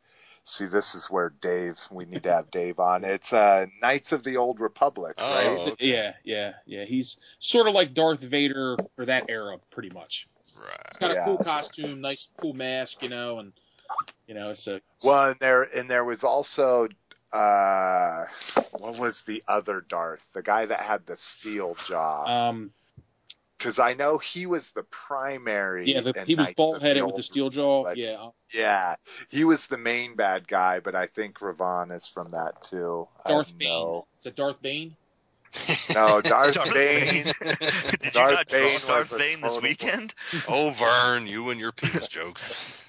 [0.43, 1.79] See, this is where Dave.
[1.91, 3.03] We need to have Dave on.
[3.03, 5.67] It's uh, Knights of the Old Republic, Oh, right?
[5.73, 5.87] okay.
[5.87, 6.83] Yeah, yeah, yeah.
[6.85, 10.27] He's sort of like Darth Vader for that era, pretty much.
[10.45, 10.99] He's Right.
[10.99, 11.21] got Yeah.
[11.21, 13.53] a cool costume, nice, cool mask, you know, and
[14.27, 16.87] you know, it's a Well, and there and there was also
[17.31, 18.25] uh,
[18.79, 20.25] what was the other Darth?
[20.33, 22.49] The guy that had the steel jaw.
[22.49, 22.71] um,
[23.61, 25.91] Because I know he was the primary.
[25.93, 26.01] yeah.
[26.01, 27.83] The, he was bald headed with the steel jaw.
[27.83, 27.97] Republic.
[27.97, 28.95] Yeah, Yeah,
[29.29, 33.07] he was the main bad guy, but I think Ravon is from that too.
[33.27, 33.67] Darth I Bane.
[33.69, 34.07] know.
[34.19, 34.95] Is it Darth Bane?
[35.93, 37.25] No, Darth, Darth Bane.
[37.25, 37.33] Bane.
[37.41, 40.13] Did you Darth not draw Bane Darth was a Bane this total- weekend?
[40.47, 42.81] oh, Vern, you and your penis jokes.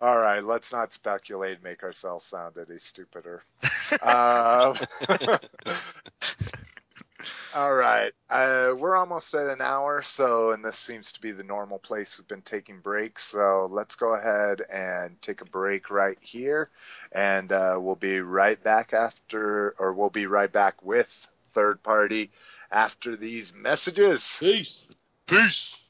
[0.00, 3.42] All right, let's not speculate and make ourselves sound any stupider.
[4.02, 4.76] Um,
[7.54, 8.10] All right.
[8.28, 12.18] Uh, we're almost at an hour, so, and this seems to be the normal place
[12.18, 13.22] we've been taking breaks.
[13.22, 16.68] So let's go ahead and take a break right here.
[17.12, 22.32] And uh, we'll be right back after, or we'll be right back with third party
[22.72, 24.36] after these messages.
[24.40, 24.82] Peace.
[25.28, 25.80] Peace.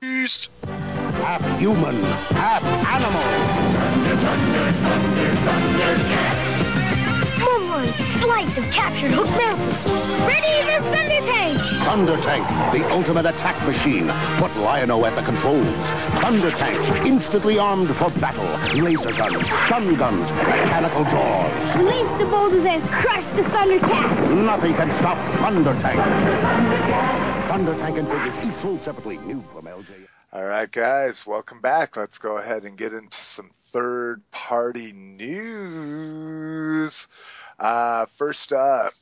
[0.00, 0.48] Peace.
[0.62, 3.58] half human, half animal.
[5.78, 6.17] Moonlight,
[7.98, 9.74] Slice have captured Hook Mountain.
[10.22, 11.58] Ready the Thunder Tank!
[11.82, 14.06] Thunder Tank, the ultimate attack machine.
[14.38, 15.66] Put Lion-O at the controls.
[16.22, 18.46] Thunder Tank, instantly armed for battle.
[18.80, 21.76] Laser guns, stun guns, mechanical jaws.
[21.76, 24.30] Release the boulders and crush the Thunder Cat!
[24.30, 25.98] Nothing can stop Thunder Tank.
[27.48, 29.18] Thunder Tank and Figures, each sold separately.
[29.18, 30.06] New from LJN.
[30.32, 31.96] All right, guys, welcome back.
[31.96, 36.28] Let's go ahead and get into some third party news.
[37.58, 38.94] Uh, first up,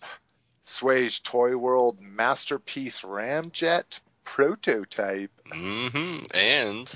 [0.63, 5.31] Sway's Toy World Masterpiece Ramjet prototype.
[5.49, 6.27] Mm-hmm.
[6.35, 6.93] And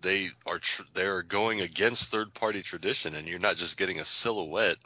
[0.00, 4.04] they are tr- they're going against third party tradition, and you're not just getting a
[4.04, 4.78] silhouette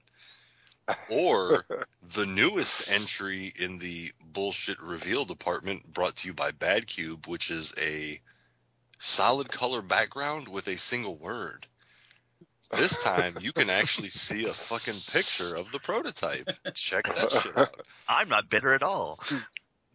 [1.08, 1.64] or
[2.14, 7.50] the newest entry in the bullshit reveal department, brought to you by Bad Cube, which
[7.50, 8.20] is a
[8.98, 11.66] solid color background with a single word.
[12.72, 16.48] This time you can actually see a fucking picture of the prototype.
[16.74, 17.80] Check that shit out.
[18.08, 19.20] I'm not bitter at all.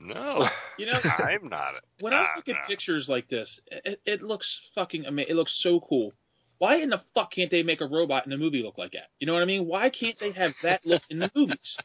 [0.01, 0.47] No,
[0.77, 1.73] You know, I'm not.
[1.99, 2.65] when I ah, look at nah.
[2.67, 5.31] pictures like this, it, it looks fucking amazing.
[5.31, 6.13] It looks so cool.
[6.57, 9.07] Why in the fuck can't they make a robot in a movie look like that?
[9.19, 9.65] You know what I mean?
[9.65, 11.77] Why can't they have that look in the movies?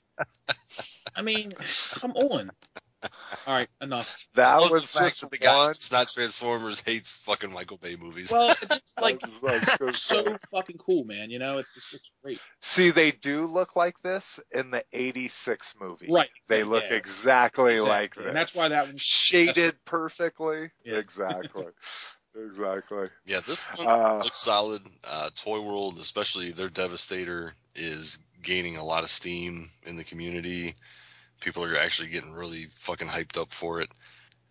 [1.17, 1.53] I mean,
[1.93, 2.51] come on.
[3.47, 4.27] All right, enough.
[4.35, 5.67] That Well, was the fact just that the guy one.
[5.69, 8.31] that's not Transformers hates fucking Michael Bay movies.
[8.33, 10.25] Well, it's just like I was- I was gonna say.
[10.25, 11.31] so fucking cool, man.
[11.31, 12.41] You know, it's just it's great.
[12.63, 16.09] See, they do look like this in the 86 movie.
[16.11, 16.31] Right.
[16.49, 16.97] They Yeah, look yeah.
[16.97, 18.27] exactly, like this.
[18.27, 20.71] And that's why that one- shaded perfectly.
[20.85, 20.97] Yeah.
[20.97, 21.67] Exactly.
[22.37, 23.09] exactly.
[23.27, 24.83] yeah, this one Uh, looks solid.
[25.09, 30.75] Uh, Toy World, especially their Devastator, is gaining a lot of steam in the community.
[31.41, 33.91] People are actually getting really fucking hyped up for it.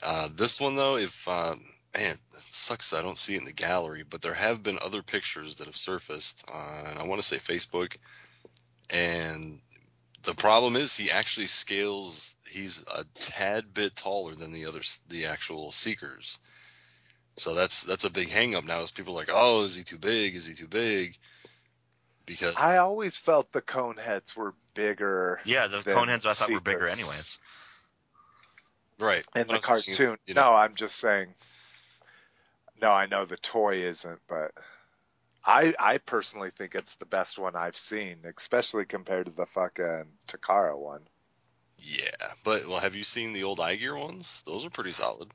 [0.03, 1.55] Uh, this one though, if uh,
[1.97, 5.55] man, sucks I don't see it in the gallery, but there have been other pictures
[5.55, 7.97] that have surfaced on I want to say Facebook,
[8.89, 9.59] and
[10.23, 12.35] the problem is he actually scales.
[12.49, 16.39] He's a tad bit taller than the others, the actual Seekers.
[17.37, 18.81] So that's that's a big hang up now.
[18.81, 20.35] Is people are like, oh, is he too big?
[20.35, 21.17] Is he too big?
[22.25, 26.33] Because I always felt the cone heads were bigger Yeah, the Then cone heads I
[26.33, 27.37] thought were bigger anyways.
[28.99, 30.17] right in But the cartoon.
[30.25, 31.33] you know, No, I'm just saying.
[32.81, 34.51] No, I know the toy isn't, but
[35.45, 40.05] I I personally think it's the best one I've seen, especially compared to the fucking
[40.27, 41.01] Takara one.
[41.79, 44.41] Yeah, but well, have you seen the old iGear ones?
[44.45, 45.31] Those are pretty solid.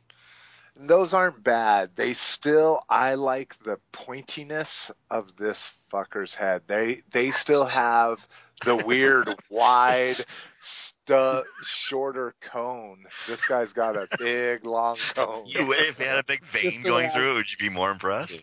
[0.79, 1.91] Those aren't bad.
[1.97, 6.63] They still I like the pointiness of this fucker's head.
[6.67, 8.27] They they still have
[8.65, 10.25] the weird wide
[10.59, 13.07] stu- shorter cone.
[13.27, 15.47] This guy's got a big long cone.
[15.47, 17.71] You, if you had a big vein Just going way through it, would you be
[17.71, 18.41] more impressed?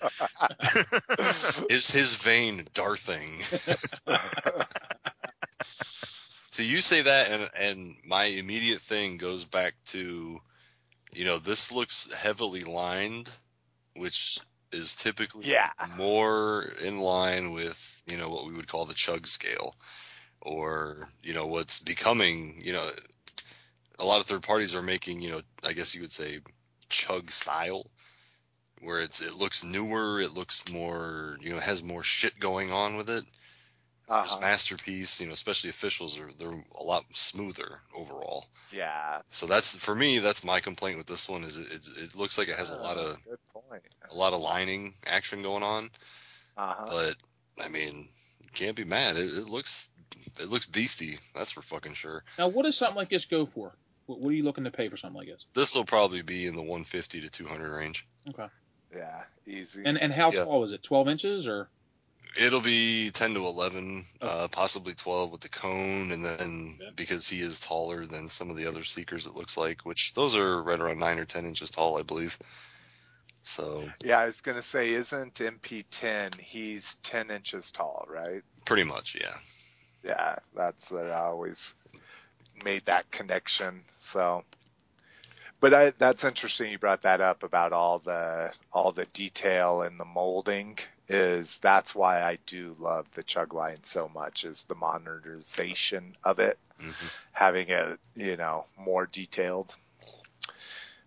[1.69, 3.29] Is his vein darthing?
[6.55, 10.39] So you say that, and and my immediate thing goes back to,
[11.15, 13.31] you know, this looks heavily lined,
[13.95, 14.39] which
[14.71, 15.71] is typically Yeah.
[15.97, 19.75] more in line with you know what we would call the chug scale,
[20.41, 22.91] or you know what's becoming you know,
[23.99, 26.39] a lot of third parties are making you know I guess you would say
[26.89, 27.89] chug style,
[28.81, 32.97] where it's it looks newer, it looks more you know has more shit going on
[32.97, 33.23] with it.
[34.07, 34.41] Whereas Uh-huh.
[34.41, 38.45] masterpiece, you know, especially officials are they're a lot smoother overall.
[38.71, 39.21] Yeah.
[39.29, 40.19] So that's for me.
[40.19, 42.75] That's my complaint with this one is it, it, it looks like it has a
[42.77, 43.83] lot of good point.
[44.09, 45.89] a lot of lining action going on,
[46.57, 46.85] Uh-huh.
[46.87, 47.15] but
[47.63, 48.07] I mean,
[48.41, 49.17] you can't be mad.
[49.17, 49.89] It, it looks
[50.39, 51.19] it looks beasty.
[51.33, 52.23] That's for fucking sure.
[52.37, 53.73] Now, what does something like this go for?
[54.05, 55.45] What, what are you looking to pay for something like this?
[55.55, 58.05] This will probably be in the 150 to 200 range.
[58.29, 58.47] Okay.
[58.95, 59.83] Yeah, easy.
[59.85, 60.43] And and how Yeah.
[60.43, 60.83] tall is it?
[60.83, 61.69] Twelve inches or?
[62.37, 66.89] It'll be 10 to 11, uh, possibly 12 with the cone, and then Yeah.
[66.95, 70.35] because he is taller than some of the other seekers, it looks like, which those
[70.35, 72.37] are right around nine or 10 inches tall, I believe.
[73.43, 76.35] So yeah, I was gonna say, isn't MP10?
[76.39, 78.43] He's 10 inches tall, right?
[78.65, 79.33] pretty much, yeah.
[80.03, 81.73] Yeah, that's that I always
[82.63, 83.83] made that connection.
[83.99, 84.43] So,
[85.59, 86.71] but I, that's interesting.
[86.71, 90.77] You brought that up about all the all the detail and the molding
[91.07, 96.39] is that's why I do love the chug line so much is the modernization of
[96.39, 97.09] it, Mhm.
[97.31, 99.75] having it, you know, more detailed.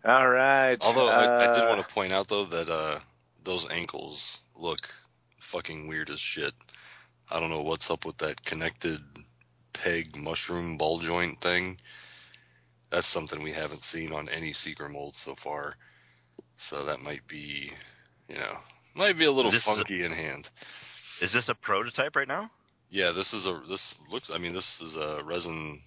[0.04, 0.78] All right.
[0.80, 3.00] Although I, I did uh, want to point out though that uh,
[3.44, 4.88] those ankles look
[5.38, 6.54] fucking weird as shit.
[7.30, 9.00] I don't know what's up with that connected
[9.72, 11.78] peg mushroom ball joint thing.
[12.90, 15.76] That's something we haven't seen on any Seeker mold so far.
[16.56, 17.70] So that might be,
[18.28, 18.56] you know,
[18.98, 20.50] might be a little This is a- funky in hand.
[21.22, 22.50] Is this a prototype right now?
[22.90, 24.30] Yeah, this is a this looks.
[24.30, 25.80] I mean, this is a resin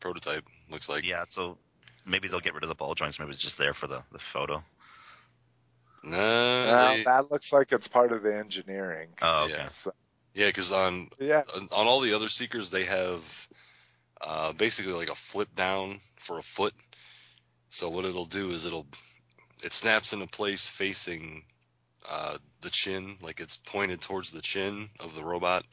[0.00, 0.44] prototype.
[0.70, 1.06] Looks like.
[1.06, 1.58] Yeah, so
[2.06, 3.18] maybe they'll get rid of the ball joints.
[3.18, 4.62] Maybe it's just there for the, the photo.
[6.04, 9.08] Nah, well, that looks like it's part of the engineering.
[9.20, 9.54] Oh, okay.
[9.54, 9.68] Yeah.
[9.68, 9.90] So,
[10.34, 11.42] yeah, because on yeah.
[11.54, 13.48] on on all the other seekers they have
[14.20, 16.74] uh, basically like a flip down for a foot.
[17.70, 18.86] So what it'll do is it'll
[19.62, 21.42] it snaps into place facing
[22.08, 25.64] uh, the chin, like it's pointed towards the chin of the robot.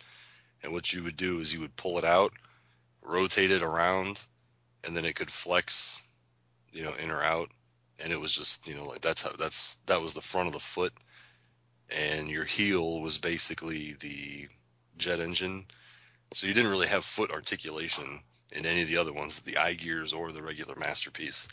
[0.63, 2.33] And what you would do is you would pull it out,
[3.05, 4.21] rotate it around,
[4.83, 6.01] and then it could flex,
[6.71, 7.49] you know, in or out.
[7.99, 10.53] And it was just, you know, like that's how that's that was the front of
[10.53, 10.93] the foot,
[11.89, 14.47] and your heel was basically the
[14.97, 15.65] jet engine.
[16.33, 18.19] So you didn't really have foot articulation
[18.51, 21.47] in any of the other ones, the iGears or the regular masterpiece.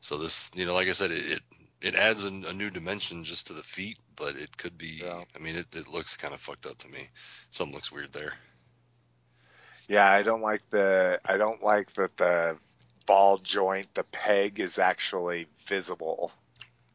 [0.00, 1.40] So this, you know, like I said, it it,
[1.82, 5.00] it adds a, a new dimension just to the feet, but it could be.
[5.02, 5.24] Yeah.
[5.34, 7.08] I mean, it, it looks kind of fucked up to me.
[7.50, 8.32] Something looks weird there.
[9.88, 12.56] Yeah, I don't like the I don't like that the
[13.06, 16.32] ball joint, the peg is actually visible.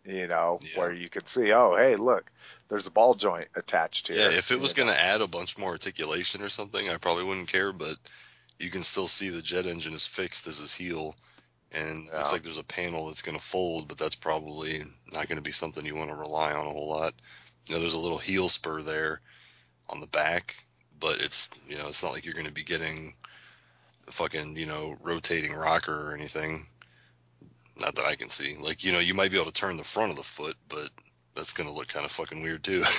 [0.06, 0.80] You know, Yeah.
[0.80, 2.32] where you can see, oh, hey, look,
[2.70, 4.16] there's a ball joint attached here.
[4.18, 7.26] Yeah, if it was going to add a bunch more articulation or something, I probably
[7.26, 7.74] wouldn't care.
[7.74, 7.98] But
[8.58, 11.14] you can still see the jet engine is fixed as his heel,
[11.72, 14.80] and it looks like there's a panel that's going to fold, but that's probably
[15.14, 17.14] not going to be something you want to rely on a whole lot.
[17.68, 19.22] You know, there's a little heel spur there
[19.90, 20.66] on the back,
[21.00, 23.14] but it's you know it's not like you're going to be getting
[24.08, 26.66] a fucking you know rotating rocker or anything.
[27.80, 28.56] Not that I can see.
[28.60, 30.90] Like you know you might be able to turn the front of the foot, but
[31.36, 32.84] that's going to look kind of fucking weird too.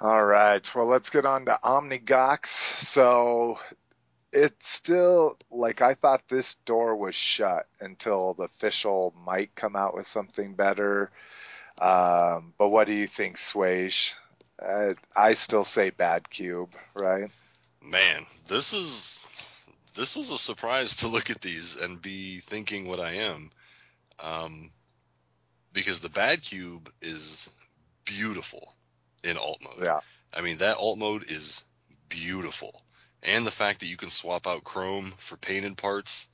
[0.00, 0.74] All right.
[0.74, 2.46] Well, let's get on to Omnigonics.
[2.46, 3.60] So
[4.32, 9.94] it's still like I thought this door was shut until the official might come out
[9.94, 11.10] with something better.
[11.80, 14.14] Um, but what do you think, Swage?
[14.60, 17.30] Uh, I still say bad cube, right?
[17.90, 19.26] Man, this is
[19.94, 23.50] this was a surprise to look at these and be thinking what I am,
[24.20, 24.70] um,
[25.72, 27.50] because the bad cube is
[28.04, 28.74] beautiful
[29.24, 29.84] in alt mode.
[29.84, 30.00] Yeah.
[30.34, 31.64] I mean that alt mode is
[32.08, 32.82] beautiful,
[33.22, 36.28] and the fact that you can swap out chrome for painted parts,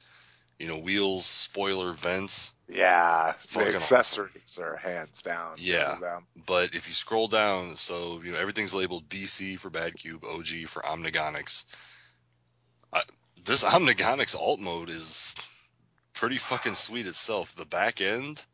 [0.58, 2.52] you know, wheels, spoiler, vents.
[2.68, 3.34] Yeah.
[3.52, 5.54] The accessories are hands down.
[5.58, 5.98] Yeah.
[6.14, 10.24] Um, but if you scroll down, so you know everything's labeled BC for Bad Cube,
[10.24, 11.64] OG for Omnigonics.
[12.92, 13.02] I,
[13.44, 15.34] this Omnigonics alt mode is
[16.12, 17.54] pretty fucking sweet itself.
[17.54, 18.44] The back end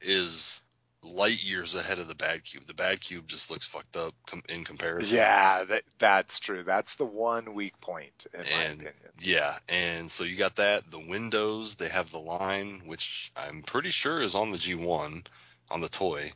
[0.00, 0.62] is
[1.06, 2.64] light years ahead of the Bad Cube.
[2.66, 5.16] The Bad Cube just looks fucked up com- in comparison.
[5.16, 6.62] Yeah, that, that's true.
[6.64, 8.94] That's the one weak point, in my And- opinion.
[9.20, 10.90] Yeah, and so you got that.
[10.90, 15.26] The windows, they have the line, which I'm pretty sure is on the G1,
[15.70, 16.32] on the toy.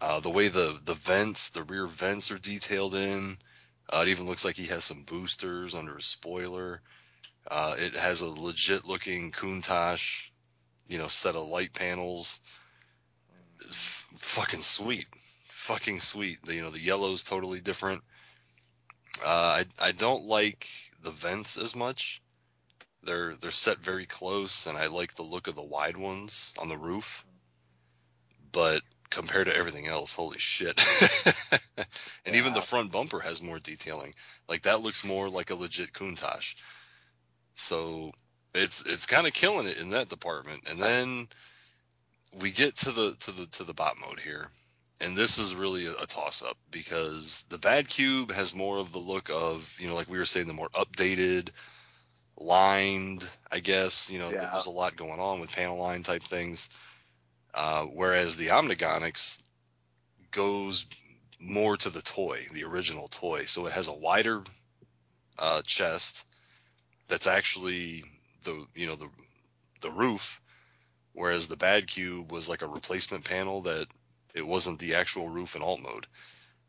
[0.00, 3.36] Uh, the way the, the vents, the rear vents are detailed in.
[3.92, 6.80] Uh, it even looks like he has some boosters under his spoiler.
[7.50, 10.22] Uh, it has a legit looking Countach,
[10.88, 12.40] you know, set of light panels.
[13.68, 15.06] F- fucking sweet.
[15.46, 16.42] Fucking sweet.
[16.42, 18.02] The, you know, the yellow's totally different.
[19.24, 20.68] Uh, I, I don't like
[21.02, 22.22] the vents as much.
[23.02, 26.68] They're they're set very close, and I like the look of the wide ones on
[26.68, 27.24] the roof.
[28.52, 30.80] But compared to everything else, holy shit!
[32.26, 34.14] and even the front bumper has more detailing.
[34.48, 36.54] Like that looks more like a legit Countach.
[37.54, 38.12] So
[38.54, 40.68] it's it's kind of killing it in that department.
[40.68, 41.28] And then
[42.38, 44.48] we get to the to the to the bot mode here.
[45.02, 48.92] And this is really a, a toss up because the Bad Cube has more of
[48.92, 51.48] the look of, you know, like we were saying, the more updated,
[52.36, 54.10] lined, I guess.
[54.10, 54.50] You know, Yeah.
[54.52, 56.68] there's a lot going on with panel line type things.
[57.54, 59.42] Uh, whereas the Omnigonics
[60.30, 60.84] goes
[61.40, 63.44] more to the toy, the original toy.
[63.44, 64.42] So it has a wider
[65.38, 66.24] uh, chest
[67.08, 68.04] that's actually
[68.44, 69.08] the you know the
[69.80, 70.39] the roof,
[71.12, 73.86] whereas the Bad Cube was like a replacement panel that
[74.34, 76.06] it wasn't the actual roof in alt mode.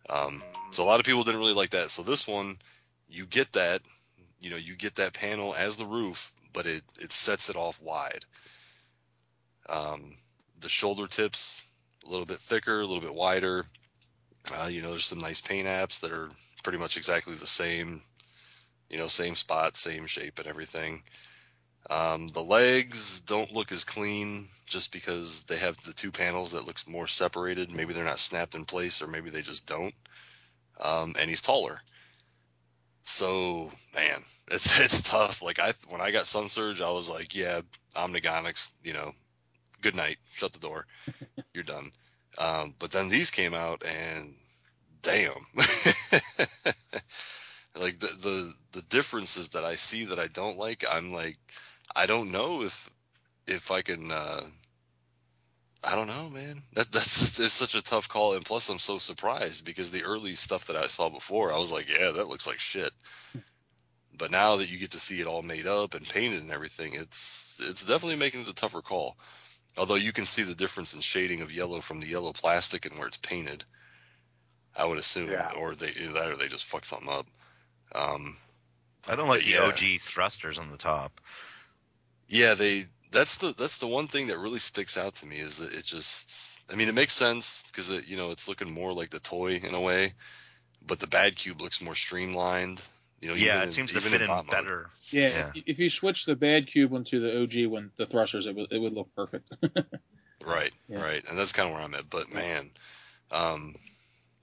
[0.10, 1.92] Um, so a lot of people didn't really like that.
[1.92, 2.58] So this one,
[3.08, 3.82] you get that,
[4.40, 7.82] you know, you get that panel as the roof, but it it sets it off
[7.82, 8.26] wide.
[9.70, 10.16] Um,
[10.60, 11.66] the shoulder tips,
[12.06, 13.66] a little bit thicker, a little bit wider.
[14.58, 16.30] Uh, you know, there's some nice paint apps that are
[16.64, 18.02] pretty much exactly the same.
[18.90, 21.04] You know, same spot, same shape, and everything.
[21.92, 26.66] Um, the legs don't look as clean just because they have the two panels that
[26.66, 27.76] looks more separated.
[27.76, 29.94] Maybe they're not snapped in place, or maybe they just don't.
[30.80, 31.82] Um, and he's taller.
[33.02, 34.22] So man,
[34.52, 35.42] it's it's tough.
[35.42, 37.60] Like I when I got Sun Surge, I was like, yeah,
[37.96, 39.12] Omnigonics, you know,
[39.82, 40.88] good night, shut the door,
[41.54, 41.92] you're done.
[42.38, 44.34] Um, but then these came out, and
[45.02, 45.34] damn,
[47.76, 51.38] like the the the differences that I see that I don't like, I'm like,
[51.96, 52.90] I don't know if
[53.48, 54.12] if I can.
[54.12, 54.42] Uh,
[55.84, 56.62] I don't know, man.
[56.74, 60.36] That that's it's such a tough call, and plus I'm so surprised because the early
[60.36, 62.92] stuff that I saw before, I was like, yeah, that looks like shit.
[64.18, 66.94] But now that you get to see it all made up and painted and everything,
[66.94, 69.18] it's it's definitely making it a tougher call.
[69.78, 72.96] Although you can see the difference in shading of yellow from the yellow plastic and
[72.98, 73.64] where it's painted.
[74.78, 75.52] I would assume, Yeah.
[75.58, 77.26] or they that or they just fuck something up.
[77.94, 78.38] Um,
[79.08, 79.62] I don't like the Yeah.
[79.64, 81.20] OG thrusters on the top.
[82.32, 82.86] Yeah, they.
[83.12, 85.84] That's the that's the one thing that really sticks out to me is that it
[85.84, 86.62] just.
[86.72, 89.56] I mean, it makes sense because it you know it's looking more like the toy
[89.62, 90.14] in a way,
[90.88, 92.82] but the bad cube looks more streamlined.
[93.20, 94.52] You know, yeah, even it in- seems to even fit in bot mode.
[94.56, 94.90] better.
[95.12, 95.52] Yeah, Yeah.
[95.56, 98.56] if- if you switch the bad cube one to the OG one, the thrusters, it
[98.56, 99.54] would it would look perfect.
[100.44, 101.04] Right, Yeah.
[101.04, 102.10] right, and that's kind of where I'm at.
[102.10, 102.72] But man,
[103.30, 103.76] um,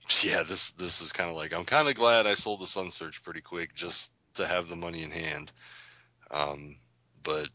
[0.23, 2.91] yeah, this this is kind of like I'm kind of glad I sold the Sun
[2.91, 5.51] Surge pretty quick just to have the money in hand.
[6.31, 6.77] Um,
[7.23, 7.49] but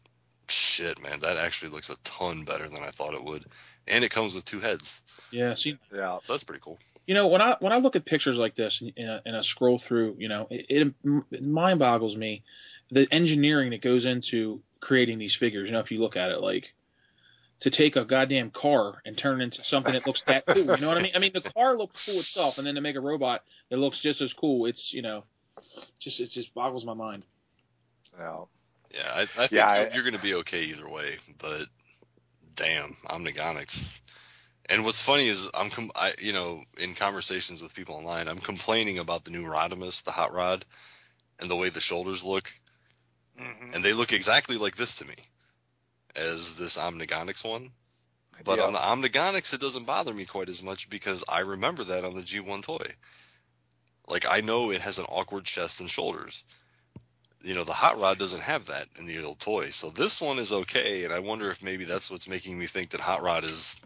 [0.47, 3.45] shit, man, that actually looks a ton better than I thought it would,
[3.87, 6.19] and it comes with two heads, yeah, see, Yeah.
[6.23, 6.79] so that's pretty cool.
[7.05, 9.35] you know when I when I look at pictures like this and, and, I, and
[9.37, 10.93] I scroll through, you know, it, it,
[11.31, 12.43] it mind boggles me
[12.91, 15.67] the engineering that goes into creating these figures.
[15.67, 16.73] You know, if you look at it, like
[17.61, 20.57] to take a goddamn car and turn it into something that looks that cool.
[20.63, 21.13] You know what I mean?
[21.15, 23.99] I mean, the car looks cool itself, and then to make a robot that looks
[23.99, 25.23] just as cool, it's you know,
[25.99, 27.23] just it just boggles my mind.
[28.17, 28.41] Yeah.
[28.93, 31.65] Yeah, I, I think Yeah, you're, you're going to be okay either way, but
[32.55, 33.99] damn, Omnigonics.
[34.69, 38.39] And what's funny is I'm, com- I, you know, in conversations with people online, I'm
[38.39, 40.65] complaining about the new Rodimus, the hot rod,
[41.39, 42.51] and the way the shoulders look,
[43.37, 43.73] Mhm.
[43.73, 45.15] and they look exactly like this to me,
[46.15, 47.71] as this Omnigonics one.
[48.43, 48.65] But Yeah.
[48.65, 52.13] on the Omnigonics, it doesn't bother me quite as much because I remember that on
[52.13, 52.95] the G1 toy.
[54.07, 56.43] Like I know it has an awkward chest and shoulders.
[57.45, 59.65] You know, the hot rod doesn't have that in the old toy.
[59.69, 62.89] So this one is okay, and I wonder if maybe that's what's making me think
[62.89, 63.79] that hot rod is,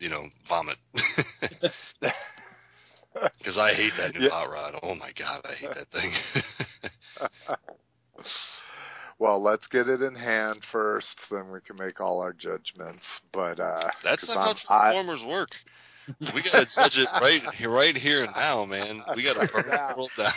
[0.00, 0.78] you know, vomit.
[3.38, 4.30] Because I hate that new Yeah.
[4.30, 4.78] hot rod.
[4.82, 6.10] Oh my god, I hate that thing.
[9.18, 13.20] Well, let's get it in hand first, then we can make all our judgments.
[13.30, 15.50] But uh, That's not how I'm- I- Transformers work.
[16.34, 19.02] We gotta judge it right, here- right here and now, man.
[19.14, 19.92] We gotta burn Yeah.
[19.92, 20.32] the world down.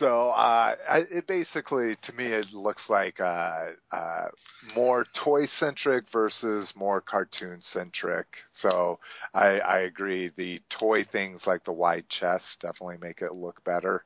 [0.00, 4.28] So uh, I, it basically, to me, it looks like uh, uh,
[4.74, 8.42] more toy centric versus more cartoon centric.
[8.50, 8.98] So
[9.34, 10.28] I, I agree.
[10.34, 14.02] The toy things like the wide chest definitely make it look better,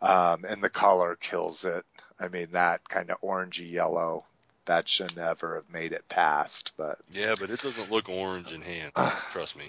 [0.00, 1.84] um, and the color kills it.
[2.20, 4.24] I mean, that kind of orangey yellow
[4.66, 6.70] that should never have made it past.
[6.76, 8.92] But yeah, but it doesn't look orange in hand.
[9.30, 9.64] Trust me.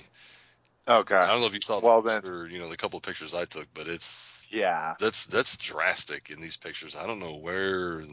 [0.88, 2.22] okay, I don't know if you saw the Well, then-
[2.52, 6.42] you know, the couple of pictures I took, but it's yeah, that's that's drastic in
[6.42, 6.96] these pictures.
[6.96, 8.06] I don't know where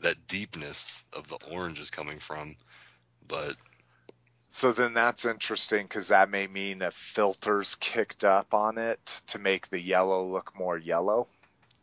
[0.00, 2.56] that deepness of the orange is coming from,
[3.28, 3.56] but
[4.50, 9.38] So then that's interesting because that may mean a filter's kicked up on it to
[9.38, 11.28] make the yellow look more yellow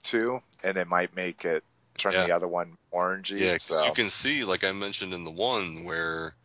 [0.03, 1.63] too, and it might make it
[1.97, 2.25] turn Yeah.
[2.25, 3.39] the other one orangey.
[3.39, 6.35] yeah, so you can see, like I mentioned in the one, where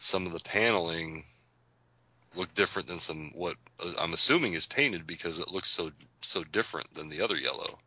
[0.00, 1.24] some of the paneling
[2.36, 5.90] look different than some what uh, I'm assuming is painted because it looks so
[6.22, 7.78] so different than the other yellow.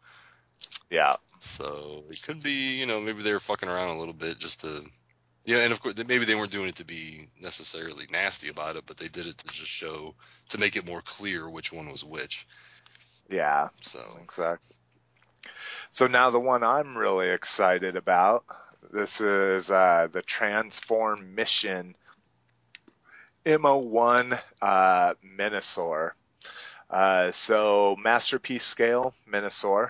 [0.90, 4.40] yeah, So it could be, you know, maybe they were fucking around a little bit
[4.40, 4.84] just to,
[5.46, 8.86] yeah, and of course maybe they weren't doing it to be necessarily nasty about it,
[8.88, 10.16] but they did it to just show
[10.50, 12.48] to make it more clear which one was which.
[13.30, 14.76] yeah, So exactly.
[15.92, 18.44] So now the one I'm really excited about.
[18.92, 21.96] This is uh, the Transform Mission
[23.46, 25.14] MO1 uh.
[26.90, 29.90] Uh, so masterpiece scale Menasor,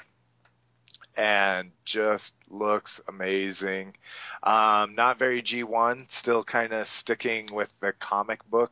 [1.18, 3.96] and just looks amazing.
[4.42, 8.72] Um, not very G1, still kind of sticking with the comic book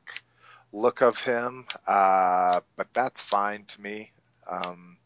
[0.72, 4.12] look of him, uh, but that's fine to me.
[4.48, 4.98] Um,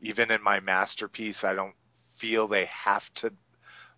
[0.00, 1.74] even in my masterpiece, I don't
[2.06, 3.32] feel they have to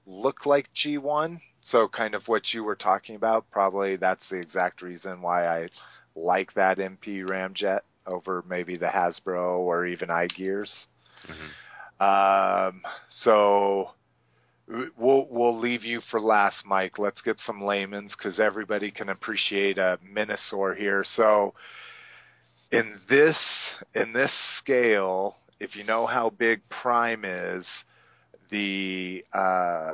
[0.07, 1.40] look like G1.
[1.62, 3.51] So kind of what you were talking about.
[3.51, 5.68] Probably that's the exact reason why I
[6.14, 10.89] like that MP Ramjet over maybe the Hasbro or even iGears.
[12.01, 13.93] Um, so
[14.97, 16.98] we'll we'll leave you for last, Mike.
[16.98, 21.05] Let's get some layman's because everybody can appreciate a Menasor here.
[21.05, 21.55] So
[22.72, 27.84] in this in this scale, if you know how big Prime is,
[28.48, 29.93] the uh,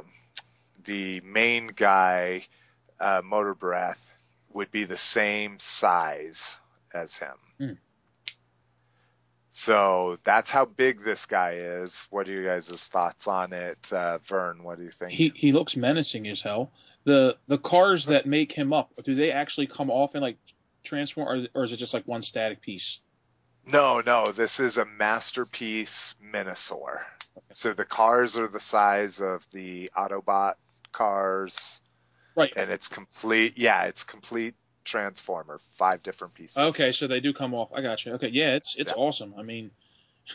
[0.88, 2.46] the main guy,
[2.98, 4.00] uh, Motor Master,
[4.54, 6.58] would be the same size
[6.94, 7.34] as him.
[7.58, 7.72] Hmm.
[9.50, 12.06] So that's how big this guy is.
[12.10, 14.62] What are you guys' thoughts on it, uh, Vern?
[14.62, 15.12] What do you think?
[15.12, 16.72] He he looks menacing as hell.
[17.04, 20.38] The the cars that make him up, do they actually come off and like
[20.84, 23.00] transform, or, or is it just like one static piece?
[23.66, 27.02] No, no, this is a masterpiece Menasor.
[27.52, 30.54] So the cars are the size of the Autobot
[30.98, 31.80] cars,
[32.34, 32.52] Right.
[32.56, 33.56] and it's complete.
[33.58, 34.54] Yeah, it's complete
[34.84, 36.56] Transformer, five different pieces.
[36.58, 37.70] Okay, so they do come off.
[37.74, 38.14] I got you.
[38.14, 38.96] Okay, yeah, it's it's Yeah.
[39.02, 39.34] awesome.
[39.38, 39.70] I mean,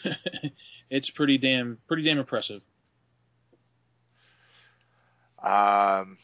[0.89, 2.61] it's pretty damn pretty damn impressive.
[5.41, 6.17] Um,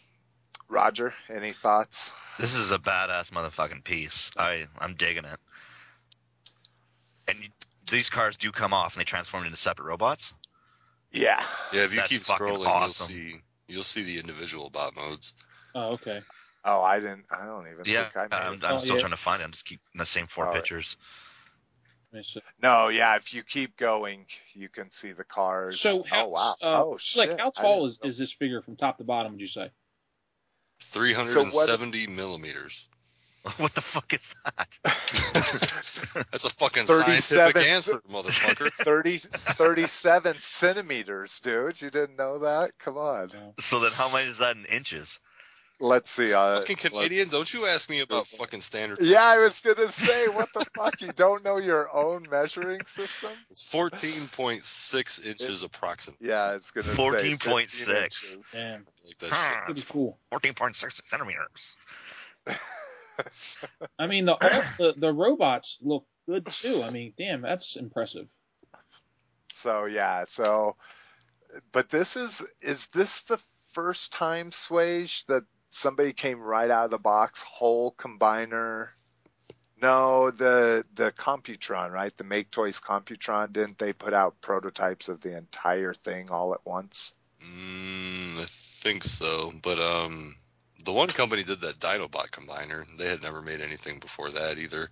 [0.70, 2.14] Roger, any thoughts?
[2.40, 4.32] This is a badass motherfucking piece.
[4.38, 5.40] I I'm digging it.
[7.28, 7.50] And you,
[7.92, 10.34] these cars do come off and they transform into separate robots.
[11.12, 11.44] Yeah.
[11.74, 13.14] Yeah, if you That's keep fucking scrolling, awesome.
[13.16, 15.34] you'll see you'll see the individual bot modes.
[15.76, 16.22] Oh, okay.
[16.66, 17.26] Oh, I didn't.
[17.32, 18.64] I don't even Yeah, think I made I'm, it.
[18.64, 19.02] I'm Oh, still yeah.
[19.02, 19.46] trying to find it.
[19.46, 20.62] I'm just keep the same four All right.
[20.62, 20.98] pictures.
[22.12, 22.42] Let me see.
[22.62, 23.16] No, yeah.
[23.16, 25.80] If you keep going, you can see the cars.
[25.80, 26.56] So how, oh wow.
[26.62, 28.08] uh, oh like how tall is, know.
[28.08, 29.34] is this figure from top to bottom?
[29.34, 29.72] Would you say?
[30.82, 32.88] 370 millimeters.
[33.58, 34.68] what the fuck is that?
[36.32, 38.72] That's a fucking 37 scientific answer, motherfucker.
[38.84, 41.82] 30, 37 centimeters, dude.
[41.82, 42.72] You didn't know that?
[42.80, 43.30] Come on.
[43.60, 45.20] So then, how much is that in inches?
[45.82, 46.34] Let's see.
[46.34, 49.00] Uh, fucking Canadian, let's- don't you ask me about fucking standard.
[49.02, 51.00] Yeah, I was gonna say, what the fuck?
[51.02, 53.30] You don't know your own measuring system?
[53.50, 56.28] It's 14.6 inches approximately.
[56.28, 58.36] Yeah, it's gonna say 14.6.
[58.52, 59.62] Damn, Like that Huh.
[59.68, 60.18] pretty cool.
[60.30, 61.76] Fourteen point six centimeters.
[63.98, 64.38] I mean, the,
[64.78, 66.84] the the robots look good too.
[66.84, 68.28] I mean, damn, that's impressive.
[69.54, 70.76] So yeah, so
[71.72, 73.42] but this is is this the
[73.74, 78.90] first time Swage that somebody came right out of the box whole combiner?
[79.82, 82.16] No, the the Computron, right?
[82.16, 86.66] The Make Toys Computron, didn't they put out prototypes of the entire thing all at
[86.66, 87.14] once?
[87.42, 90.36] Mm, I think so, but um,
[90.86, 92.86] the one company did that Dinobot combiner.
[92.98, 94.90] They had never made anything before that either.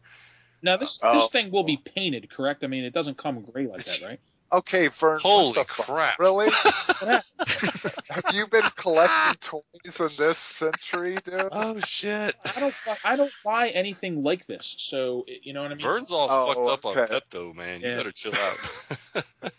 [0.63, 1.19] Now this uh, Oh.
[1.19, 2.63] this thing will be painted, correct?
[2.63, 4.19] I mean, it doesn't come gray like that, right?
[4.51, 5.19] Okay, Vern.
[5.21, 5.85] Holy what the fuck?
[5.87, 6.19] crap!
[6.19, 6.47] Really?
[8.09, 11.49] Have you been collecting toys in this century, dude?
[11.51, 12.33] Oh shit!
[12.55, 14.75] I don't bu- I don't buy anything like this.
[14.79, 15.83] So you know what I mean?
[15.85, 17.13] Vern's all Oh, fucked up on okay.
[17.19, 17.81] Pepto, man.
[17.81, 17.97] You Yeah.
[17.97, 19.23] better chill out.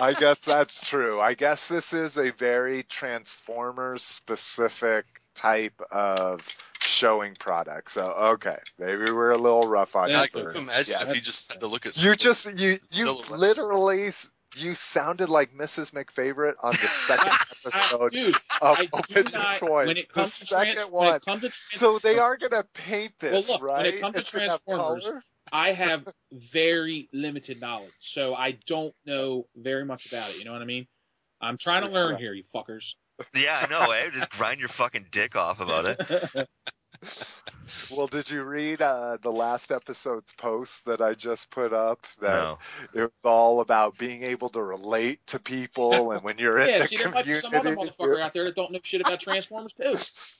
[0.00, 1.20] I guess that's true.
[1.20, 5.04] I guess this is a very Transformers specific
[5.34, 6.46] type of
[6.80, 7.90] showing product.
[7.90, 10.28] So okay, maybe we're a little rough on Yeah, I you.
[10.28, 11.08] can imagine Yeah.
[11.08, 14.10] if you just had to look at You just you you literally
[14.56, 15.92] you sounded like Mrs.
[15.92, 17.32] McFavorite on the second
[17.64, 19.54] episode dude, of I Open Your not.
[19.56, 19.86] Toys.
[19.86, 21.06] When it the to second trans, one.
[21.06, 23.86] when it comes to trans, so they are gonna paint this, Well, look, when right?
[23.94, 25.22] it comes to It's gonna have Transformers, color?
[25.52, 30.38] I have very limited knowledge, so I don't know very much about it.
[30.38, 30.86] You know what I mean?
[31.40, 32.94] I'm trying to learn here, you fuckers.
[33.34, 33.90] Yeah, I know.
[33.90, 34.10] Eh?
[34.10, 36.48] Just grind your fucking dick off about it.
[37.90, 42.06] Well, did you read uh, the last episode's post that I just put up?
[42.20, 42.58] That No.
[42.94, 46.78] it was all about being able to relate to people, and when you're in yeah,
[46.80, 49.00] the see, there might be some other community, motherfucker out there that don't know shit
[49.00, 49.96] about Transformers too.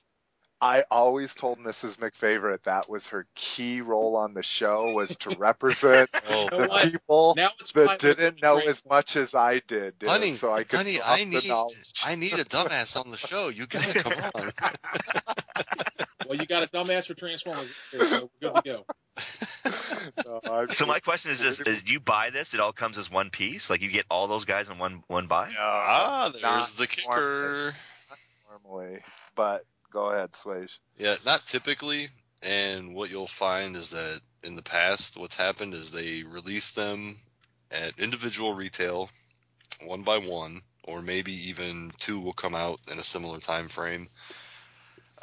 [0.63, 1.99] I always told Mrs.
[1.99, 6.91] McFavorite that was her key role on the show was to represent Oh, the what?
[6.91, 10.53] people Now it's my that didn't know as much as I did, dude, honey, so
[10.53, 11.51] I could honey, I need.
[12.05, 13.49] I need a dumbass on the show.
[13.49, 14.53] You gotta come on.
[16.29, 18.85] Well, you got a dumbass for Transformers, so we're good to go.
[20.27, 22.55] No, So my question is: Is, is you buy this?
[22.55, 23.69] It all comes as one piece.
[23.69, 25.49] Like you get all those guys in one one buy.
[25.49, 27.75] No, ah, there's the kicker.
[28.51, 29.01] normally,
[29.35, 30.79] but go ahead, Swage.
[30.99, 32.09] Yeah, not typically.
[32.43, 37.17] And what you'll find is that in the past, what's happened is they release them
[37.71, 39.11] at individual retail,
[39.85, 44.09] one by one, or maybe even two will come out in a similar time frame.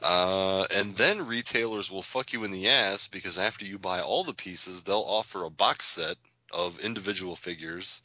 [0.02, 4.24] Uh, and then retailers will fuck you in the ass because after you buy all
[4.24, 6.18] the pieces, they'll offer a box set
[6.54, 8.02] of individual figures,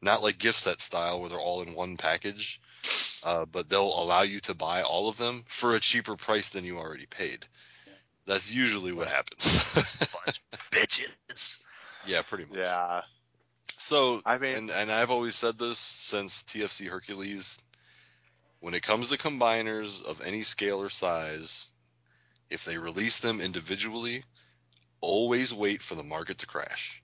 [0.00, 2.60] not like gift set style where they're all in one package.
[3.22, 6.64] Uh, but they'll allow you to buy all of them for a cheaper price than
[6.64, 7.46] you already paid.
[8.26, 9.58] That's usually what happens.
[10.70, 11.64] Bitches.
[12.06, 12.58] yeah, pretty much.
[12.58, 13.02] Yeah.
[13.78, 17.58] So I mean- and and I've always said this since TFC Hercules.
[18.60, 21.72] When it comes to combiners of any scale or size,
[22.50, 24.22] if they release them individually,
[25.00, 27.02] always wait for the market to crash.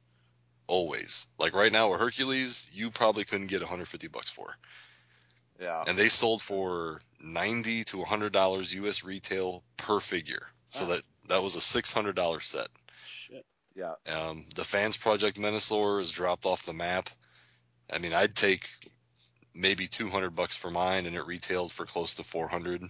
[0.66, 1.26] Always.
[1.38, 4.54] Like right now with Hercules, you probably couldn't get 150 bucks for.
[5.60, 5.84] Yeah.
[5.86, 10.48] And they sold for 90 to 100 dollars US retail per figure.
[10.70, 10.90] So Wow.
[10.92, 12.68] that that was a $600 set.
[13.04, 13.44] Shit.
[13.74, 13.94] Yeah.
[14.06, 17.10] Um, the Fans Project Menasor has dropped off the map.
[17.92, 18.68] I mean, I'd take
[19.54, 22.84] maybe 200 bucks for mine, and it retailed for close to 400.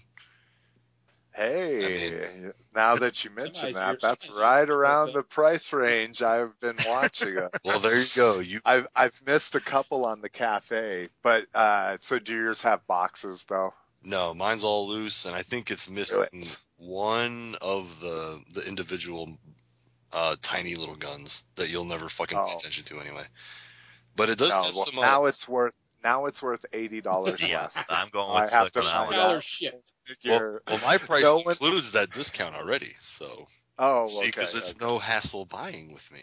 [1.36, 4.76] Hey, now that you mention that, that's somebody's right here.
[4.76, 7.36] around the price range I've been watching.
[7.36, 7.54] it.
[7.64, 8.38] Well, there you go.
[8.38, 12.86] You I've I've missed a couple on the cafe, but uh, so do yours have
[12.86, 13.74] boxes though?
[14.02, 16.42] no, mine's all loose, and I think it's missing
[16.78, 19.36] one of the the individual
[20.12, 22.56] uh, tiny little guns that you'll never fucking pay Oh.
[22.56, 23.24] attention to anyway.
[24.14, 24.96] But it does No, have well, some.
[24.96, 25.74] now uh, it's worth
[26.06, 27.84] now it's worth eighty dollars Yeah, less.
[27.90, 29.18] I'm going I with have to Slick on that find one.
[29.18, 29.28] out.
[29.28, 29.92] Dollars shipped.
[30.06, 32.94] well, Figure- well, my price No includes that discount already.
[33.00, 33.46] So
[33.78, 34.26] oh, see, okay.
[34.28, 34.84] because it's okay.
[34.84, 36.22] no hassle buying with me.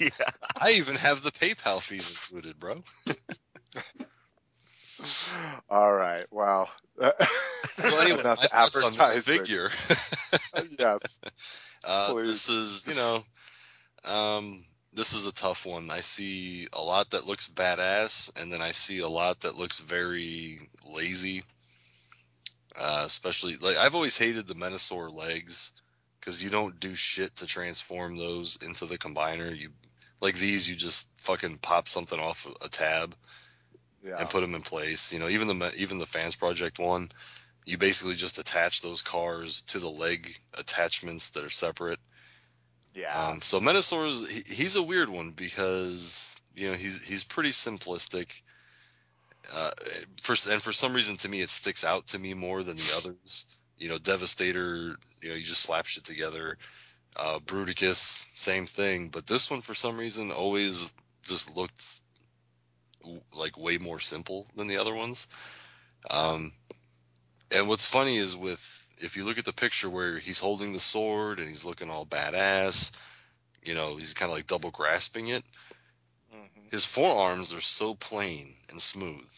[0.00, 0.10] yeah.
[0.56, 2.82] I even have the PayPal fees included, bro.
[5.68, 6.24] All right.
[6.30, 6.70] Well.
[6.98, 9.70] So anyway, my enough thoughts on this figure.
[10.78, 11.20] yes.
[11.84, 13.22] uh, this is, you know,
[14.04, 15.90] um, this is a tough one.
[15.90, 19.78] I see a lot that looks badass, and then I see a lot that looks
[19.78, 21.42] very lazy.
[22.78, 25.72] Uh, especially, like I've always hated the Menasor legs
[26.20, 29.56] because you don't do shit to transform those into the combiner.
[29.56, 29.70] You
[30.20, 33.14] like these, you just fucking pop something off a tab
[34.02, 34.18] Yeah.
[34.18, 35.12] and put them in place.
[35.12, 37.10] You know, even the even the fans project one,
[37.64, 41.98] you basically just attach those cars to the leg attachments that are separate.
[42.98, 43.28] Yeah.
[43.28, 47.50] Um, so Menasor is he, he's a weird one because you know he's he's pretty
[47.50, 48.42] simplistic.
[49.54, 49.70] Uh,
[50.20, 52.92] for and for some reason to me it sticks out to me more than the
[52.96, 53.46] others.
[53.78, 56.58] You know, Devastator, you know, you just slap shit together.
[57.16, 60.92] Uh, Bruticus, same thing, but this one for some reason always
[61.22, 61.84] just looked
[63.36, 65.28] like way more simple than the other ones.
[66.10, 66.50] Um,
[67.54, 70.80] and what's funny is with if you look at the picture where he's holding the
[70.80, 72.90] sword and he's looking all badass,
[73.62, 75.44] you know, he's kind of like double grasping it.
[76.34, 76.70] Mhm.
[76.70, 79.30] His forearms are so plain and smooth,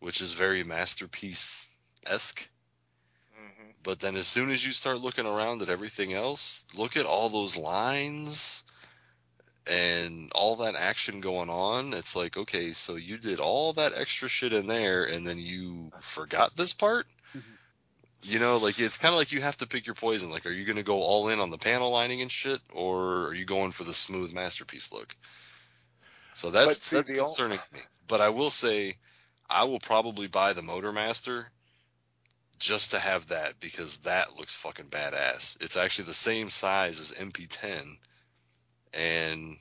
[0.00, 1.66] which is very masterpiece
[2.06, 2.48] esque.
[3.36, 3.74] Mhm.
[3.82, 7.28] But then as soon as you start looking around at everything else, look at all
[7.28, 8.64] those lines
[9.66, 11.94] and all that action going on.
[11.94, 15.92] It's like, okay, so you did all that extra shit in there and then you
[16.00, 17.06] forgot this part?
[17.34, 17.58] Mhm.
[18.24, 20.30] You know, like it's kind of like you have to pick your poison.
[20.30, 23.26] Like, are you going to go all in on the panel lining and shit, or
[23.26, 25.16] are you going for the smooth masterpiece look?
[26.32, 27.80] So that's see, that's concerning me.
[28.06, 28.96] But I will say,
[29.50, 31.50] I will probably buy the Motor Master
[32.60, 35.60] just to have that because that looks fucking badass.
[35.60, 37.98] It's actually the same size as MP10,
[38.94, 39.56] and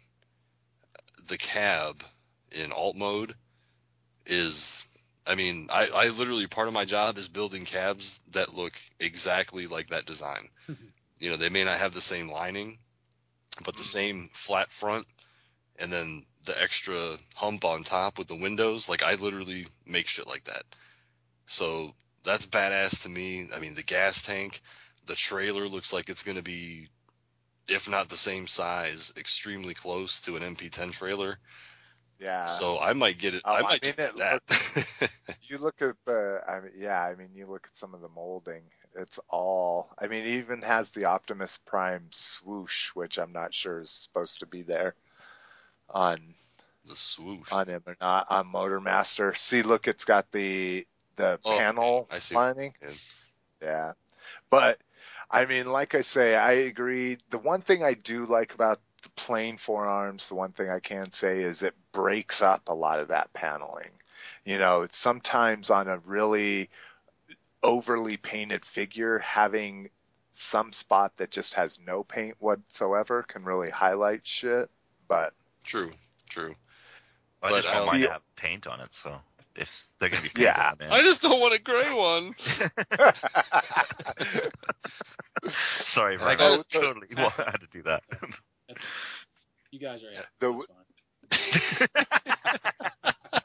[1.27, 2.03] the cab
[2.51, 3.33] in alt mode
[4.27, 4.85] is.
[5.25, 9.67] I mean, I, I literally part of my job is building cabs that look exactly
[9.67, 10.49] like that design.
[10.69, 10.85] Mm-hmm.
[11.19, 12.77] you know, they may not have the same lining,
[13.63, 15.05] but the same flat front,
[15.79, 18.89] and then the extra hump on top with the windows.
[18.89, 20.63] Like I literally make shit like that.
[21.45, 21.93] So
[22.23, 23.49] that's badass to me.
[23.55, 24.61] I mean, the gas tank,
[25.05, 26.87] the trailer looks like it's going to be,
[27.67, 31.37] if not the same size, extremely close to an MP10 trailer.
[32.21, 32.45] Yeah.
[32.45, 33.43] so I might get it.
[33.45, 35.09] Oh, I I might mean, just get that.
[35.43, 38.09] you look at the, I mean, yeah, I mean, you look at some of the
[38.09, 38.63] molding.
[38.95, 43.79] It's all, I mean, it even has the Optimus Prime swoosh, which I'm not sure
[43.81, 44.95] is supposed to be there
[45.89, 46.17] on
[46.85, 47.51] the swoosh.
[47.51, 49.33] on him or not on Motor Master.
[49.33, 50.85] See, look, it's got the
[51.15, 52.73] the Oh, panel I see lining.
[52.81, 52.91] you're.
[53.61, 53.93] Yeah,
[54.49, 54.79] but
[55.29, 57.17] I mean, like I say, I agree.
[57.29, 58.79] The one thing I do like about
[59.15, 63.09] plain forearms, the one thing I can say is it breaks up a lot of
[63.09, 63.89] that paneling.
[64.45, 66.69] You know, sometimes on a really
[67.63, 69.89] overly painted figure, having
[70.31, 74.69] some spot that just has no paint whatsoever can really highlight shit.
[75.07, 75.33] But
[75.63, 75.91] True,
[76.29, 76.55] true.
[77.43, 79.15] I But just want I'll- mine to have paint on it, so
[79.55, 80.73] if they're gonna be painted Yeah.
[80.79, 80.91] on it.
[80.91, 82.33] I just don't want a gray one.
[85.83, 86.39] Sorry, I Brian.
[86.39, 88.03] I got- totally had to do that.
[88.73, 88.85] That's it.
[89.71, 90.11] You guys are.
[90.39, 90.65] The-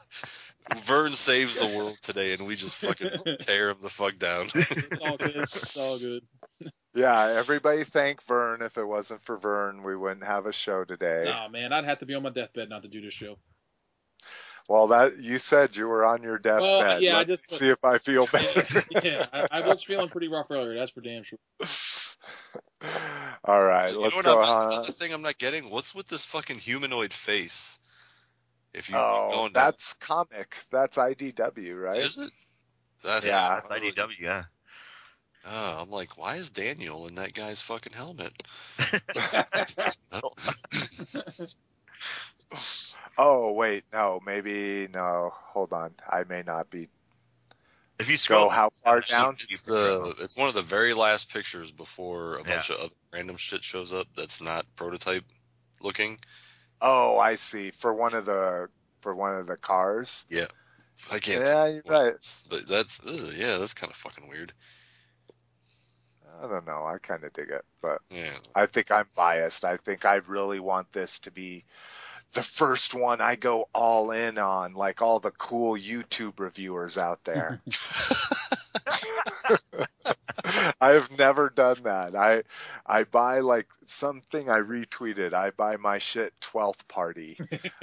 [0.85, 4.47] Vern saves the world today, and we just fucking tear him the fuck down.
[4.55, 5.37] It's all good.
[5.37, 6.23] It's all good.
[6.95, 8.63] Yeah, everybody thank Vern.
[8.63, 11.25] If it wasn't for Vern, we wouldn't have a show today.
[11.27, 13.37] Nah, man, I'd have to be on my deathbed not to do this show.
[14.67, 16.63] Well, that you said you were on your deathbed.
[16.63, 18.83] Well, yeah, I Let me just- see if I feel better.
[19.05, 20.75] yeah, I, I was feeling pretty rough earlier.
[20.79, 21.39] That's for damn sure.
[23.45, 24.73] All right, you let's know what go I'm not, on.
[24.73, 25.71] another thing I'm not getting?
[25.71, 27.79] What's with this fucking humanoid face?
[28.75, 30.57] If you Oh, going down, that's comic.
[30.71, 31.99] That's IDW, right?
[32.03, 32.31] is it?
[33.03, 33.61] That's Yeah.
[33.69, 34.45] That's IDW, yeah.
[35.47, 38.43] Oh, I'm like, why is Daniel in that guy's fucking helmet?
[43.19, 45.33] Oh wait, no, maybe no.
[45.35, 46.89] Hold on, I may not be.
[47.99, 49.37] If you scroll how far I've down?
[49.41, 50.15] It's you picture of the him.
[50.21, 52.57] it's one of the very last pictures before a Yeah.
[52.57, 55.25] bunch of other random shit shows up that's not prototype
[55.81, 56.19] looking.
[56.81, 57.71] Oh, I see.
[57.71, 58.69] For one of the
[59.01, 60.27] for one of the cars.
[60.29, 60.47] Yeah,
[61.11, 61.43] I can't.
[61.43, 62.43] Yeah, you're it right.
[62.51, 64.53] But that's ugh, yeah, that's kind of fucking weird.
[66.43, 66.85] I don't know.
[66.85, 68.37] I kind of dig it, but Yeah.
[68.55, 69.65] I think I'm biased.
[69.65, 71.65] I think I really want this to be
[72.33, 77.25] the first one I go all in on, like all the cool YouTube reviewers out
[77.25, 77.61] there.
[80.81, 82.15] I have never done that.
[82.15, 82.43] I
[82.87, 85.33] I buy like something I retweeted.
[85.33, 87.39] I buy my shit 12th party.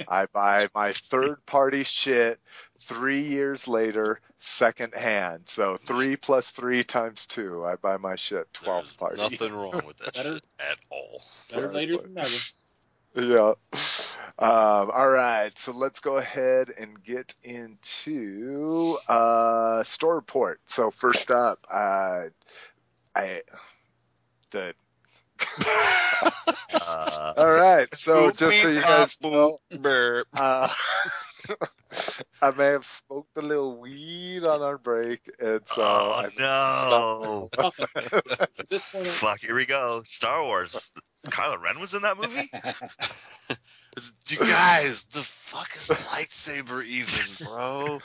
[0.08, 2.40] I buy my third party shit
[2.80, 5.42] 3 years later second hand.
[5.48, 7.64] So 3 plus 3 times 2.
[7.66, 9.16] I buy my shit 12th There's party.
[9.20, 11.22] nothing wrong with that Better- shit at all.
[11.52, 12.28] Better later than never.
[13.14, 13.54] Yeah.
[14.36, 15.56] Um, all right.
[15.56, 20.60] So let's go ahead and get into uh, store report.
[20.66, 22.24] So first up, uh,
[23.14, 23.42] I
[24.50, 24.74] the.
[26.86, 27.92] Uh, all right.
[27.94, 29.58] So just so you guys know,
[30.36, 30.68] uh,
[32.42, 37.48] I may have smoked a little weed on our break, and so oh I no!
[37.58, 40.02] At this point, Fuck, here we go.
[40.04, 40.76] Star Wars.
[41.26, 42.50] Kylo Ren was in that movie.
[44.26, 48.00] You guys, the fuck is a lightsaber even, bro?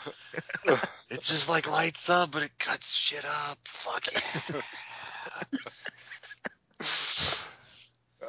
[1.09, 3.57] It just like lights up, but it cuts shit up.
[3.63, 4.61] Fuck yeah.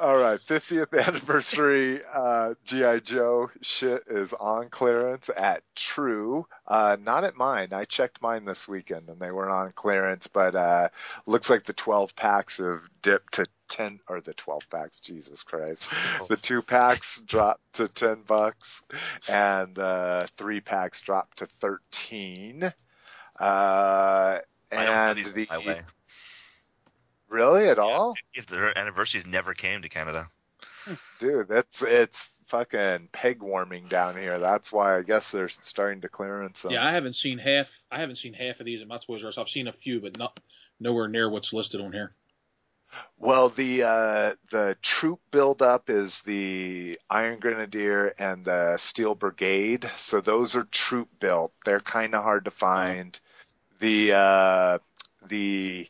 [0.01, 6.47] All right, 50th anniversary uh, GI Joe shit is on clearance at True.
[6.67, 7.75] Uh, not at mine.
[7.75, 10.89] I checked mine this weekend and they weren't on clearance, but uh,
[11.27, 15.01] looks like the 12 packs have dipped to 10 or the 12 packs.
[15.01, 15.85] Jesus Christ,
[16.31, 18.83] the two packs dropped to 10 bucks,
[19.29, 22.65] and the three packs dropped to 13.
[22.65, 22.73] Uh,
[23.39, 24.41] I
[24.73, 25.85] don't have and the.
[27.31, 28.15] Really at all?
[28.35, 30.29] If their anniversaries never came to Canada.
[31.19, 34.39] Dude, that's it's fucking peg warming down here.
[34.39, 36.73] That's why I guess they're starting to clearance them.
[36.73, 37.71] yeah, I haven't seen half.
[37.91, 39.39] I haven't seen half of these in my Toys R Us.
[39.39, 40.41] I've seen a few, but not
[40.81, 42.11] nowhere near what's listed on here.
[43.19, 49.89] Well, the uh, the troop buildup is the Iron Grenadier and the Steel Brigade.
[49.97, 51.53] So those are troop built.
[51.65, 53.19] They're kind of hard to find.
[53.79, 54.79] The uh,
[55.29, 55.89] the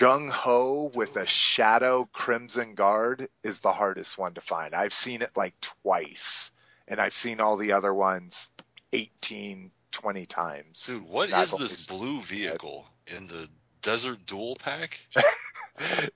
[0.00, 4.74] Gung Ho with a Shadow Crimson Guard is the hardest one to find.
[4.74, 6.52] I've seen it like twice,
[6.88, 8.48] and I've seen all the other ones
[8.94, 10.86] 18, 20 times.
[10.86, 13.46] Dude, what I've is this blue vehicle in the
[13.82, 15.06] Desert Duel Pack?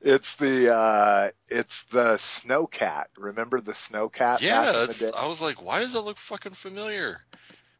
[0.02, 3.06] It's the uh, it's the Snowcat.
[3.16, 4.42] Remember the Snowcat?
[4.42, 5.12] yeah, the?
[5.16, 7.18] I was like, why does that look fucking familiar?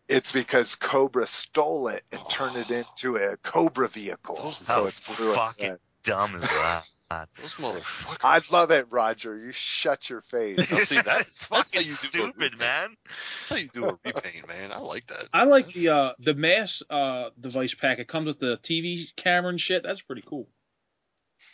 [0.09, 4.37] It's because Cobra stole it and turned it into a Cobra vehicle.
[4.37, 5.79] Those so How it's fucking red.
[6.05, 6.85] Dumb as that?
[7.41, 8.19] Those motherfuckers.
[8.25, 9.37] I love it, Roger.
[9.39, 10.57] You shut your face.
[10.73, 12.59] Now, see, that's- that's how fucking you do a stupid, repaint.
[12.59, 12.97] man.
[13.41, 14.73] That's how you do a repaint, man.
[14.73, 15.29] I like that.
[15.33, 17.99] I like That's- the uh, the mass uh, device pack.
[18.01, 19.83] It comes with the TV camera and shit.
[19.85, 20.49] That's pretty cool.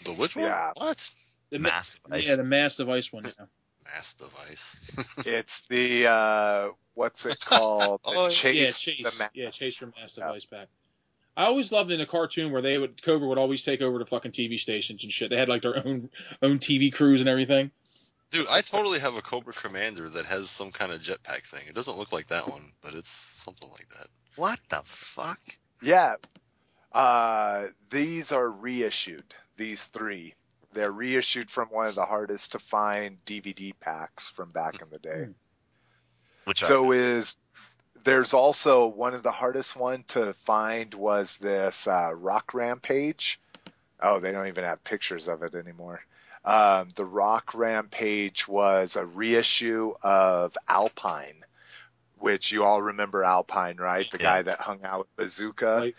[0.04, 0.46] The which one?
[0.46, 0.72] Yeah.
[0.76, 1.10] What?
[1.50, 2.26] The ma- Mass device.
[2.28, 3.24] Yeah, the mass device one.
[3.24, 3.44] Yeah.
[3.92, 5.16] Mass device.
[5.26, 8.00] it's the uh, what's it called?
[8.04, 8.86] The Oh, chase.
[8.86, 9.18] yeah, the Chase.
[9.18, 9.30] mass.
[9.34, 10.26] Yeah, Chase your mass Yeah.
[10.28, 10.68] device pack.
[11.36, 14.06] I always loved in the cartoon where they would Cobra would always take over the
[14.06, 15.30] fucking TV stations and shit.
[15.30, 16.10] They had like their own
[16.42, 17.70] own TV crews and everything.
[18.30, 21.62] Dude, I totally have a Cobra Commander that has some kind of jetpack thing.
[21.68, 24.06] It doesn't look like that one, but it's something like that.
[24.36, 25.40] What the fuck?
[25.82, 26.14] Yeah.
[26.92, 29.34] Uh, these are reissued.
[29.56, 30.34] These three.
[30.72, 35.00] They're reissued from one of the hardest to find DVD packs from back in the
[35.00, 35.26] day.
[36.44, 37.38] Which So is
[38.04, 43.40] there's also one of the hardest one to find was this uh, Rock Rampage.
[44.00, 46.00] Oh, they don't even have pictures of it anymore.
[46.44, 51.44] Um, the Rock Rampage was a reissue of Alpine,
[52.18, 54.10] which you all remember Alpine, right?
[54.10, 54.24] The Yeah.
[54.24, 55.76] guy that hung out with Bazooka.
[55.76, 55.96] Right.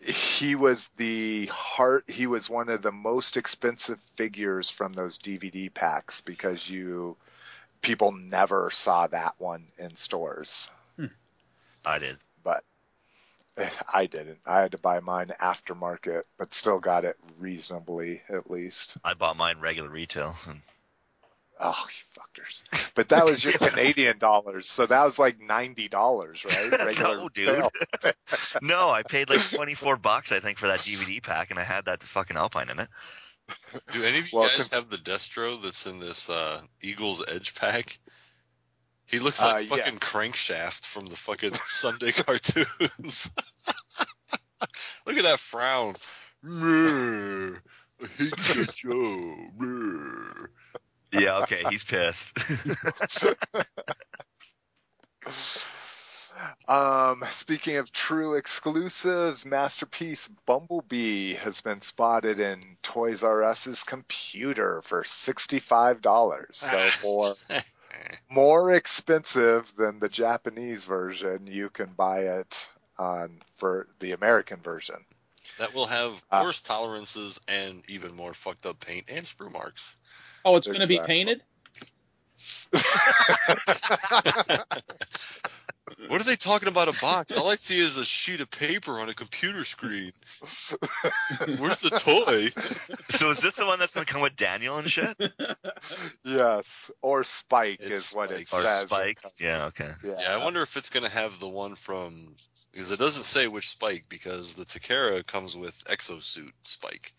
[0.00, 2.08] He was the heart.
[2.08, 7.16] He was one of the most expensive figures from those DVD packs because you
[7.82, 10.68] people never saw that one in stores.
[11.88, 12.16] I did.
[12.44, 12.64] but
[13.92, 14.38] I didn't.
[14.46, 18.96] I had to buy mine aftermarket, but still got it reasonably at least.
[19.04, 20.36] I bought mine regular retail.
[20.46, 20.60] And
[21.60, 22.62] Oh, you fuckers!
[22.94, 26.70] But that was your Canadian dollars, so that was like ninety dollars, right?
[26.86, 27.46] Regular no, dude.
[27.46, 27.72] sale.
[28.62, 31.86] no, I paid like 24 bucks, I think, for that DVD pack, and I had
[31.86, 32.88] that fucking Alpine in it.
[33.90, 37.24] Do any of you Well, guys since- have the Destro that's in this uh, Eagles
[37.26, 37.98] Edge pack?
[39.10, 39.76] He looks Uh, like yeah.
[39.76, 43.30] fucking Crankshaft from the fucking Sunday cartoons.
[45.06, 45.94] Look at that frown.
[46.42, 47.56] Meh,
[48.02, 49.34] I hate that Joe.
[49.58, 51.20] Meh.
[51.20, 52.32] Yeah, okay, he's pissed.
[56.68, 64.80] Um, speaking of true exclusives, Masterpiece Bumblebee has been spotted in Toys R Us's computer
[64.82, 66.56] for sixty-five dollars.
[66.58, 67.34] So for
[68.30, 72.68] more expensive than the Japanese version, you can buy it
[72.98, 74.96] on for the American version.
[75.58, 79.96] that will have Uh, worse tolerances and even more fucked up paint and sprue marks.
[80.44, 81.42] Oh, it's going to be painted.
[86.08, 87.36] What are they talking about a box?
[87.36, 90.10] All I see is a sheet of paper on a computer screen.
[91.58, 92.46] Where's the toy?
[93.16, 95.16] so is this the one that's gonna come with Daniel and shit?
[96.24, 98.60] yes, or Spike It's is what it Spike.
[98.60, 98.86] Or says.
[98.88, 99.20] Spike?
[99.38, 99.90] Yeah, okay.
[100.04, 100.14] Yeah.
[100.20, 102.34] Yeah, I wonder if it's gonna have the one from
[102.72, 107.12] because it doesn't say which Spike because the Takara comes with exosuit Spike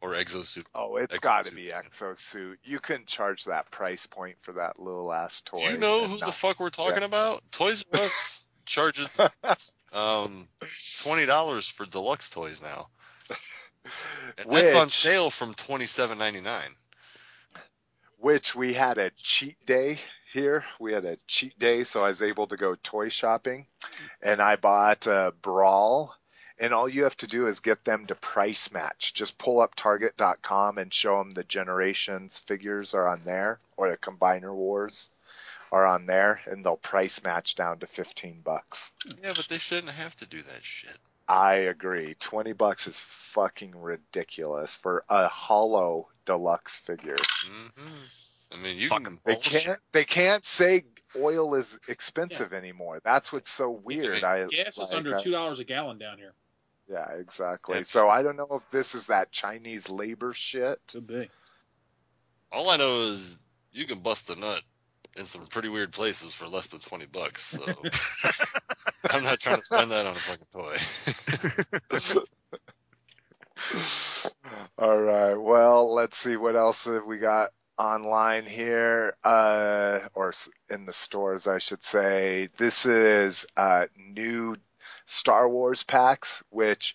[0.00, 0.64] or exosuit.
[0.74, 2.56] Oh, it's got to be Exosuit.
[2.64, 5.58] You couldn't charge that price point for that little ass toy.
[5.58, 7.06] Do you know who the fuck we're talking Yeah.
[7.06, 7.42] about?
[7.50, 9.18] Toys R Us charges
[9.92, 10.46] um
[11.02, 12.88] twenty dollars for deluxe toys now,
[14.36, 16.70] and that's on sale from twenty seven ninety nine.
[18.18, 19.98] which we had a cheat day
[20.32, 20.64] here.
[20.78, 23.66] We had a cheat day, so I was able to go toy shopping,
[24.22, 26.14] and I bought a Brawl.
[26.60, 29.14] And all you have to do is get them to price match.
[29.14, 33.96] Just pull up Target.com and show them the Generations figures are on there, or the
[33.96, 35.08] Combiner Wars
[35.70, 38.92] are on there, and they'll price match down to fifteen bucks.
[39.22, 40.96] Yeah, but they shouldn't have to do that shit.
[41.28, 42.16] I agree.
[42.18, 47.16] Twenty bucks is fucking ridiculous for a hollow deluxe figure.
[47.44, 47.78] hmm
[48.50, 49.62] I mean, you Fucking can They Bullshit.
[49.64, 49.80] can't.
[49.92, 53.00] They can't say oil is expensive anymore.
[53.04, 54.24] That's what's so weird.
[54.24, 56.32] I Gas is like, under two dollars a gallon down here.
[56.88, 57.76] Yeah, exactly.
[57.76, 57.82] Yeah.
[57.82, 60.78] So I don't know if this is that Chinese labor shit.
[60.90, 61.28] Could be.
[62.50, 63.38] All I know is
[63.72, 64.62] you can bust a nut
[65.16, 67.42] in some pretty weird places for less than twenty bucks.
[67.42, 67.62] So
[69.10, 70.76] I'm not trying to spend that on a fucking toy.
[74.78, 75.34] All right.
[75.34, 80.32] Well, let's see what else have we got online here, uh, or
[80.70, 82.48] in the stores, I should say.
[82.56, 84.56] This is uh, new
[85.08, 86.94] Star Wars packs, which,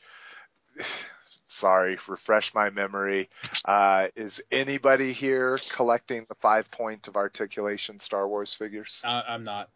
[1.45, 3.29] sorry, refresh my memory.
[3.65, 9.01] Uh, is anybody here collecting the five point of articulation Star Wars figures?
[9.03, 9.69] I, I'm not.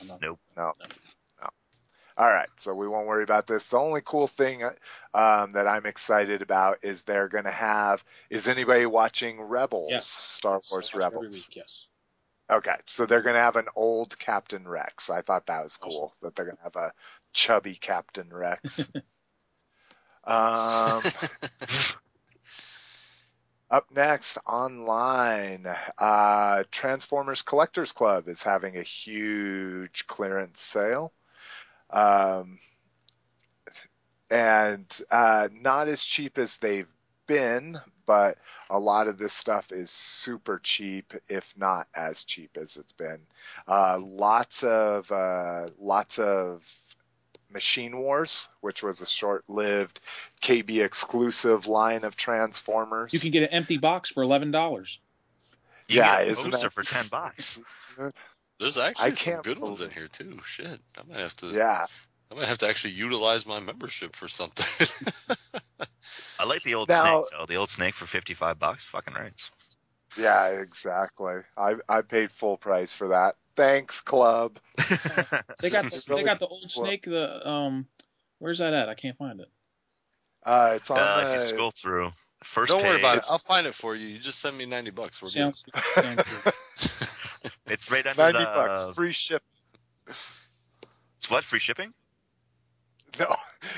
[0.00, 0.22] I'm not.
[0.22, 0.38] Nope.
[0.56, 0.72] No.
[0.80, 1.48] No.
[2.18, 3.66] All right, so we won't worry about this.
[3.66, 4.62] The only cool thing
[5.14, 8.04] um, that I'm excited about is they're going to have.
[8.28, 9.90] Is anybody watching Rebels?
[9.90, 10.06] Yes.
[10.06, 11.34] Star Wars So much every Rebels.
[11.48, 11.86] week, yes.
[12.50, 15.08] Okay, so they're going to have an old Captain Rex.
[15.08, 16.18] I thought that was cool Awesome.
[16.20, 16.92] that they're going to have a
[17.32, 18.88] chubby Captain Rex.
[20.24, 21.02] um,
[23.70, 25.66] up next online,
[25.98, 31.12] uh, Transformers Collectors Club is having a huge clearance sale.
[31.90, 32.58] Um,
[34.30, 36.88] and uh, not as cheap as they've
[37.26, 38.38] been, but
[38.70, 43.20] a lot of this stuff is super cheap, if not as cheap as it's been.
[43.68, 46.66] Uh, lots of uh, lots of
[47.52, 50.00] Machine Wars, which was a short-lived
[50.40, 53.12] KB exclusive line of Transformers.
[53.12, 54.98] You can get an empty box for eleven dollars.
[55.88, 57.60] Yeah, isn't that- for ten bucks.
[58.60, 60.40] There's actually I some can't good ones in here too.
[60.44, 61.46] Shit, I might have to.
[61.48, 61.86] Yeah,
[62.30, 64.86] I might have to actually utilize my membership for something.
[66.38, 67.46] I like the old Now- snake though.
[67.46, 68.84] The old snake for fifty-five bucks.
[68.84, 69.50] Fucking rights.
[70.16, 71.36] yeah, exactly.
[71.56, 73.34] I I paid full price for that.
[73.54, 74.58] Thanks, club.
[75.60, 76.84] They got It's the, they got the old cool.
[76.84, 77.04] snake.
[77.04, 77.86] The um,
[78.38, 78.88] where's that at?
[78.88, 79.48] I can't find it.
[80.44, 82.10] Uh, it's on uh, if you the scroll through
[82.44, 83.24] first Don't worry about it.
[83.28, 84.08] I'll find it for you.
[84.08, 85.22] You just send me ninety bucks.
[85.22, 85.84] We're Sounds good.
[86.00, 86.52] Sounds good.
[87.66, 89.42] It's right under ninety the bucks, free ship.
[90.06, 91.94] It's what free shipping?
[93.18, 93.26] No,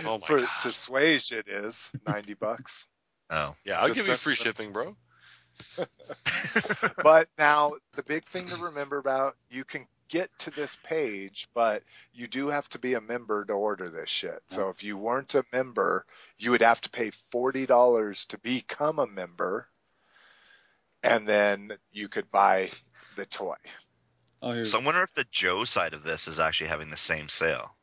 [0.06, 0.48] Oh my for God.
[0.62, 2.86] to Swage it is ninety bucks.
[3.30, 4.96] Oh, Yeah, I'll Just give you free shipping, bro.
[7.02, 11.82] But now the big thing to remember about you can get to this page, but
[12.12, 14.42] you do have to be a member to order this shit.
[14.46, 16.06] So if you weren't a member,
[16.38, 19.68] you would have to pay forty dollars to become a member,
[21.02, 22.70] and then you could buy
[23.16, 23.56] the toy.
[24.42, 27.28] Oh, so I wonder if the Joe side of this is actually having the same
[27.28, 27.74] sale.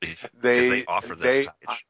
[0.00, 1.84] They they offer this they package.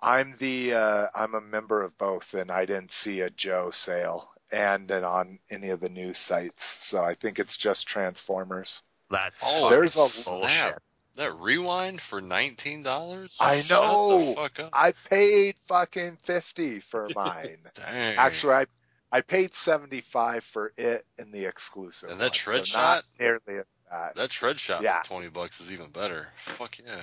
[0.00, 4.30] I'm the uh, I'm a member of both, and I didn't see a Joe sale
[4.52, 6.64] and and on any of the news sites.
[6.84, 8.82] So I think it's just Transformers.
[9.10, 10.82] That Oh, There's a- snap.
[11.16, 13.36] That rewind for nineteen dollars?
[13.40, 14.08] I know.
[14.18, 14.70] Shut the fuck up.
[14.72, 17.58] I paid fucking fifty for mine.
[17.74, 18.16] Dang.
[18.16, 18.66] Actually, I
[19.10, 22.10] I paid seventy five for it in the exclusive.
[22.10, 23.04] And that one, tread so not shot?
[23.18, 24.14] nearly as bad.
[24.14, 25.02] that Treadshot Yeah.
[25.02, 26.28] for twenty bucks is even better.
[26.36, 27.02] Fuck yeah.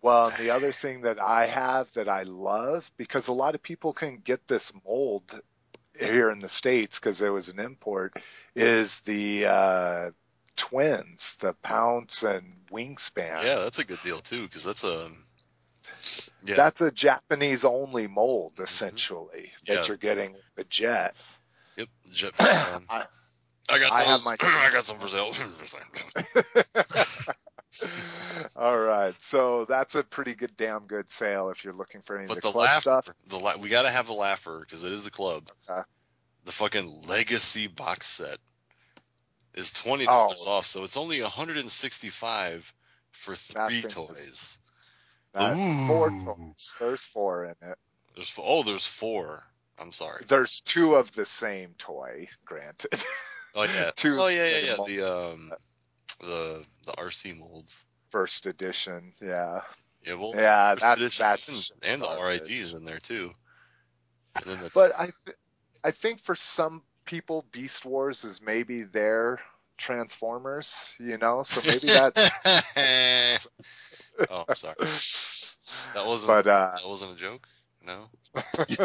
[0.00, 3.62] Well, and the other thing that I have that I love because a lot of
[3.62, 5.40] people can get this mold
[5.98, 8.14] here in the states because it was an import
[8.54, 10.10] is the uh,
[10.56, 13.42] twins, the Pounce and Wingspan.
[13.42, 15.08] Yeah, that's a good deal too, because that's a
[16.44, 16.54] yeah.
[16.54, 19.84] That's a Japanese only mold essentially that Yeah.
[19.88, 21.16] you're getting the jet.
[21.76, 21.88] yep.
[22.12, 22.32] Jet.
[22.38, 23.06] I-
[23.70, 25.30] I got I have my- I got some for sale.
[28.56, 32.26] All right, so that's a pretty good, damn good sale if you're looking for any
[32.26, 33.10] but of the the club laugher, stuff.
[33.28, 35.48] the la- we got to have the laugher because it is the club.
[35.68, 35.80] Okay.
[36.44, 38.38] The fucking legacy box set
[39.54, 40.52] is twenty dollars Oh.
[40.52, 42.72] off, so it's only one hundred and sixty-five
[43.12, 44.58] for three thing is- toys.
[45.34, 46.74] That four toys.
[46.80, 47.78] There's four in it.
[48.14, 49.44] There's f- oh, there's four.
[49.78, 50.24] I'm sorry.
[50.26, 53.04] There's two of the same toy, granted.
[53.54, 53.90] Oh yeah.
[53.96, 54.76] Two oh of the yeah, yeah, same yeah.
[54.76, 54.88] mold.
[54.88, 55.52] The um,
[56.20, 57.84] the the RC molds.
[58.10, 59.60] First edition, yeah.
[60.02, 62.22] Yeah, well, Yeah, that's- that's and, and the.
[62.22, 63.32] RIDs in there too.
[64.44, 65.36] But I, th-
[65.82, 69.40] I think for some people, Beast Wars is maybe their
[69.76, 71.42] Transformers, you know.
[71.42, 73.48] So maybe that's.
[74.30, 74.74] oh, I'm sorry.
[75.94, 76.28] That wasn't.
[76.28, 77.46] but uh, that wasn't a joke.
[77.86, 78.04] No.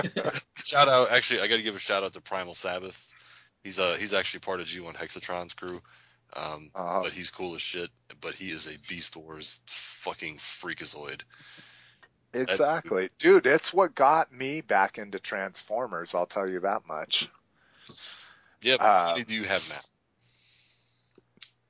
[0.63, 1.11] shout out.
[1.11, 3.13] Actually, I got to give a shout out to Primal Sabbath.
[3.63, 5.81] He's uh he's actually part of G1 Hexatron's crew.
[6.35, 7.89] Um, uh, but he's cool as shit.
[8.21, 11.21] But he is a Beast Wars fucking freakazoid.
[12.33, 13.45] exactly, dude.
[13.45, 16.15] It's what got me back into Transformers.
[16.15, 17.29] I'll tell you that much.
[18.61, 18.77] Yeah.
[18.77, 19.81] but Uh, how many do you have now?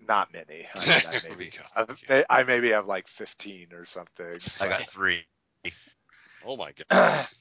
[0.07, 0.67] Not many.
[0.73, 1.85] I, mean, I maybe, go.
[2.09, 4.37] I, I maybe have like 15 or something.
[4.61, 5.23] I got three.
[6.45, 7.27] Oh my god.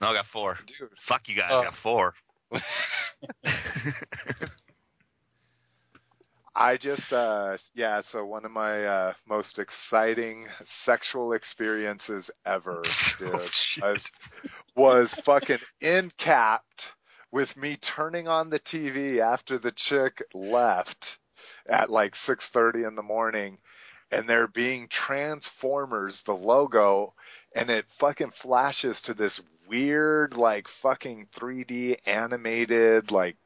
[0.00, 0.58] No, I got four.
[0.64, 1.60] Dude, Fuck you guys, Oh.
[1.60, 2.14] I got four.
[6.54, 12.82] I just, uh, yeah, so one of my uh, most exciting sexual experiences ever,
[13.18, 13.48] dude, Oh,
[13.82, 14.10] was,
[14.74, 16.94] was fucking end capped
[17.30, 21.18] with me turning on the TV after the chick left
[21.68, 23.58] at like 6.30 in the morning
[24.10, 27.14] and there being Transformers, the logo,
[27.54, 33.36] and it fucking flashes to this weird, like fucking 3D animated, like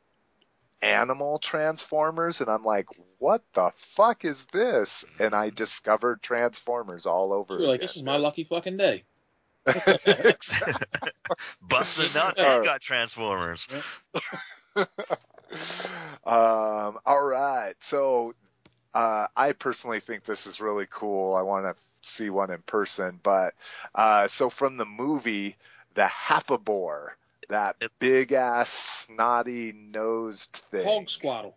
[0.82, 2.86] animal Transformers, and I'm like,
[3.18, 5.04] what the fuck is this?
[5.20, 7.86] And I discovered Transformers all over You're like, again.
[7.86, 9.04] this is my lucky fucking day.
[9.66, 11.10] Exactly.
[11.62, 12.38] Bust the nut.
[12.38, 12.58] All right.
[12.58, 13.68] You got Transformers.
[14.76, 14.86] um,
[16.24, 17.74] all right.
[17.80, 18.34] So
[18.94, 21.34] uh, I personally think this is really cool.
[21.34, 23.20] I want to see one in person.
[23.22, 23.54] But
[23.94, 25.56] uh, so from the movie,
[25.94, 27.08] the Happabore,
[27.48, 27.90] that Yep.
[27.98, 28.70] big ass
[29.08, 30.84] snotty nosed thing.
[30.84, 31.54] Hog Squaddle.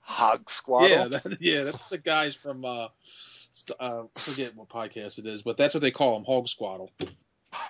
[0.00, 0.88] Hog Squaddle.
[0.88, 2.88] Yeah, that, yeah, that's the guys from uh,
[3.52, 6.90] st- uh, forget what podcast it is, but that's what they call them, Hog Squaddle.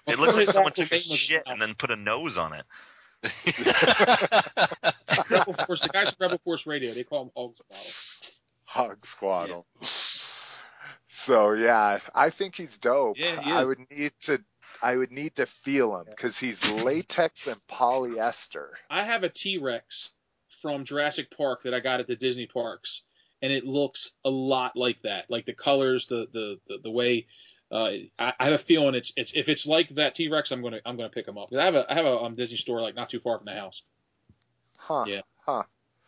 [0.07, 2.37] It looks like His someone took a name was shit and then put a nose
[2.39, 2.65] on it.
[5.31, 8.35] Rebel Force, the guys from Rebel Force Radio, they call them Hog Squaddle.
[8.65, 9.65] Hog Squaddle.
[11.07, 13.17] So yeah, I think he's dope.
[13.19, 14.43] Yeah, he I would need to
[14.85, 18.69] I would need to feel him because he's latex and polyester.
[18.91, 20.11] I have a T Rex
[20.61, 23.01] from Jurassic Park that I got at the Disney parks,
[23.41, 25.31] and it looks a lot like that.
[25.31, 27.27] Like the colors, the the the, the way.
[27.73, 30.63] Uh, I, I have a feeling it's, it's if it's like that T Rex, I'm
[30.63, 31.49] gonna I'm gonna pick him up.
[31.49, 33.47] 'Cause I have a I have a um, Disney store like not too far from
[33.47, 33.83] the house.
[34.77, 35.07] Huh.
[35.09, 35.23] Yeah.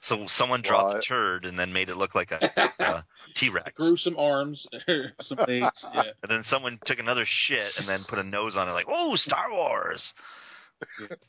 [0.07, 3.05] So someone Well, dropped a turd and then made it look like a, a
[3.35, 3.73] T-Rex.
[3.77, 4.69] Grew some arms,
[5.21, 5.85] some legs.
[5.93, 6.03] Yeah.
[6.23, 9.17] And then someone took another shit and then put a nose on it like, oh,
[9.17, 10.15] Star Wars.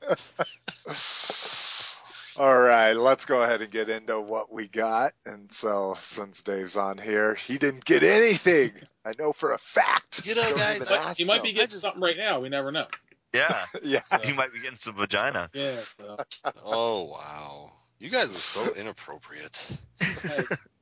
[2.37, 5.13] All right, let's go ahead and get into what we got.
[5.25, 8.73] And so, since Dave's on here, he didn't get anything.
[9.03, 10.23] I know for a fact.
[10.23, 12.39] You know, Don't guys, even But ask he might be getting just- something right now.
[12.41, 12.85] We never know.
[13.33, 14.01] Yeah, Yeah.
[14.23, 15.49] he might be getting some vagina.
[15.53, 15.79] Yeah.
[15.99, 16.17] So.
[16.63, 19.69] Oh wow, you guys are so inappropriate.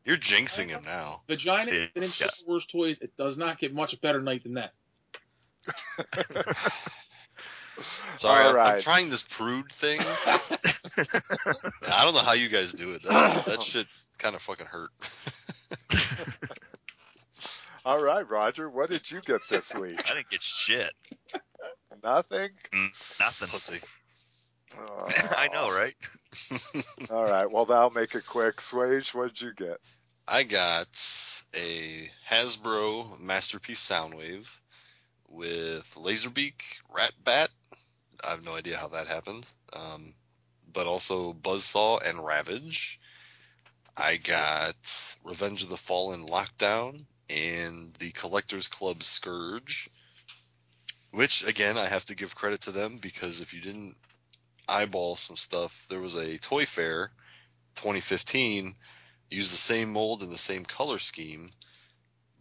[0.05, 1.21] You're jinxing him now.
[1.27, 1.85] vagina Yeah.
[1.95, 4.73] and Star Wars toys, it does not get much better night than that.
[8.15, 9.99] Sorry, All I'm, I'm trying this prude thing.
[10.25, 13.03] I don't know how you guys do it.
[13.03, 13.87] That, that shit
[14.17, 14.91] kind of fucking hurt.
[17.85, 19.99] All right, Roger, what did you get this week?
[20.09, 20.93] I didn't get shit.
[22.03, 22.49] Nothing?
[22.71, 23.47] Mm, nothing.
[23.49, 23.79] Pussy.
[24.79, 25.07] Oh.
[25.37, 25.95] I know, right?
[27.11, 28.57] All right, well, that'll make it quick.
[28.57, 29.77] Swage, what'd you get?
[30.27, 30.87] I got
[31.55, 34.49] a Hasbro Masterpiece Soundwave
[35.29, 36.61] with Laserbeak,
[36.93, 37.49] Rat Bat.
[38.25, 39.45] I have no idea how that happened.
[39.73, 40.13] Um,
[40.73, 42.99] but also Buzzsaw and Ravage.
[43.97, 49.89] I got Revenge of the Fallen Lockdown and the Collectors Club Scourge.
[51.11, 53.95] Which, again, I have to give credit to them because if you didn't
[54.67, 57.11] eyeball some stuff, there was a Toy Fair
[57.75, 58.75] 2015
[59.29, 61.49] used the same mold and the same color scheme,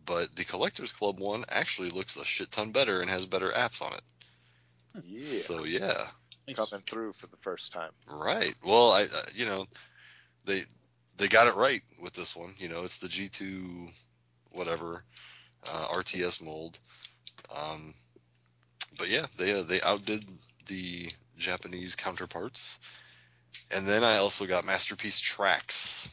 [0.05, 3.83] but the Collectors Club one actually looks a shit ton better and has better apps
[3.83, 4.03] on it.
[5.03, 6.07] Yeah, So yeah,
[6.47, 6.57] Nice.
[6.57, 7.93] coming through for the first time.
[8.07, 8.55] right.
[8.65, 9.67] Well, I, uh, you know,
[10.45, 10.65] they
[11.17, 12.55] they got it right with this one.
[12.59, 13.91] You know, it's the G2
[14.53, 15.03] whatever
[15.73, 16.79] uh, RTS mold.
[17.55, 17.95] Um,
[18.99, 20.25] but yeah, they uh, they outdid
[20.67, 22.79] the Japanese counterparts.
[23.75, 26.09] And then I also got Masterpiece Tracks,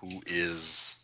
[0.00, 0.96] who is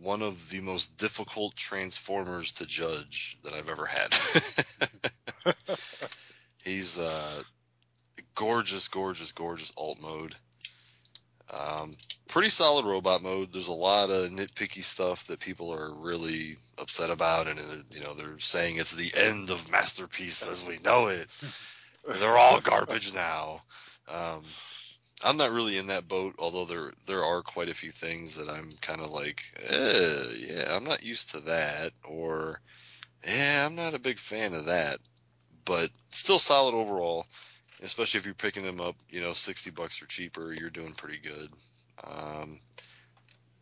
[0.00, 4.14] one of the most difficult transformers to judge that I've ever had.
[6.64, 7.42] He's uh,
[8.34, 10.34] gorgeous, gorgeous, gorgeous alt mode.
[11.52, 11.96] Um,
[12.28, 13.52] pretty solid robot mode.
[13.52, 18.00] There's a lot of nitpicky stuff that people are really upset about, and uh, you
[18.00, 21.26] know they're saying it's the end of Masterpiece as we know it.
[22.06, 23.62] They're all garbage now.
[24.08, 24.42] Um,
[25.24, 28.48] I'm not really in that boat, although there there are quite a few things that
[28.48, 32.60] I'm kind of like, eh, yeah, I'm not used to that, or
[33.26, 35.00] yeah, I'm not a big fan of that.
[35.64, 37.26] But still solid overall,
[37.82, 41.18] especially if you're picking them up, you know, 60 bucks or cheaper, you're doing pretty
[41.18, 41.50] good.
[42.04, 42.60] Um,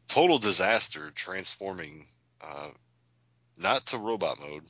[0.08, 2.06] total disaster transforming,
[2.40, 2.68] uh,
[3.58, 4.64] not to robot mode.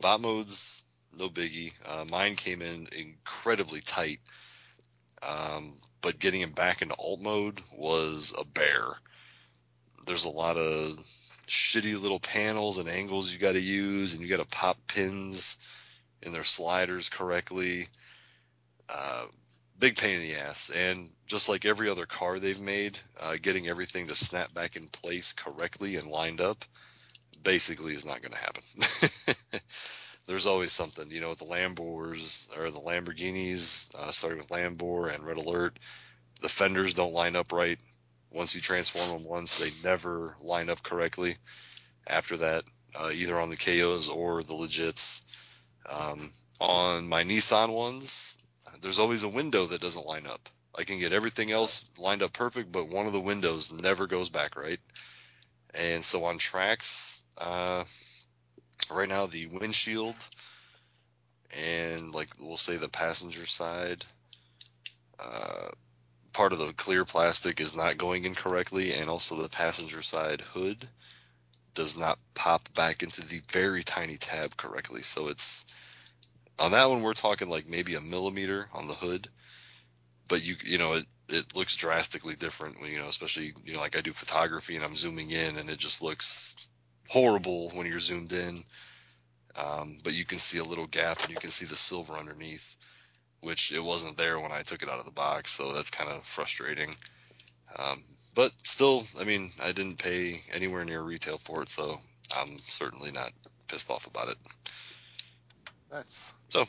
[0.00, 0.82] Bot mode's
[1.16, 1.72] no biggie.
[1.86, 4.20] Uh, mine came in incredibly tight.
[5.22, 8.84] Um, but getting him back into alt mode was a bear.
[10.06, 10.98] There's a lot of
[11.46, 15.58] shitty little panels and angles you got to use, and you got to pop pins
[16.22, 17.86] in their sliders correctly.
[18.92, 19.26] Uh,
[19.78, 20.70] big pain in the ass.
[20.74, 24.86] And just like every other car they've made, uh, getting everything to snap back in
[24.88, 26.64] place correctly and lined up
[27.42, 29.60] basically is not going to happen.
[30.26, 35.12] There's always something, you know, with the Lambors or the Lamborghinis, uh, starting with Lambor
[35.12, 35.78] and Red Alert,
[36.40, 37.80] the fenders don't line up right.
[38.30, 41.36] Once you transform them once, they never line up correctly.
[42.06, 42.64] After that,
[42.94, 45.24] uh, either on the KOs or the legits.
[45.88, 48.36] Um, on my Nissan ones,
[48.82, 50.48] there's always a window that doesn't line up.
[50.76, 54.28] I can get everything else lined up perfect, but one of the windows never goes
[54.28, 54.80] back right.
[55.74, 57.84] And so on tracks, uh,
[58.90, 60.16] right now the windshield
[61.52, 64.04] and like we'll say the passenger side,
[65.20, 65.68] uh,
[66.32, 70.40] part of the clear plastic is not going in correctly, and also the passenger side
[70.40, 70.88] hood
[71.74, 75.02] does not pop back into the very tiny tab correctly.
[75.02, 75.66] So it's
[76.62, 79.28] on that one we're talking like maybe a millimeter on the hood,
[80.28, 83.80] but you you know it it looks drastically different when you know especially you know
[83.80, 86.54] like I do photography and I'm zooming in and it just looks
[87.08, 88.62] horrible when you're zoomed in.
[89.56, 92.76] Um, but you can see a little gap and you can see the silver underneath,
[93.40, 96.08] which it wasn't there when I took it out of the box, so that's kind
[96.08, 96.94] of frustrating.
[97.78, 98.02] Um,
[98.34, 102.00] but still, I mean, I didn't pay anywhere near retail for it, so
[102.38, 103.32] I'm certainly not
[103.68, 104.38] pissed off about it.
[105.90, 106.32] Nice.
[106.52, 106.66] So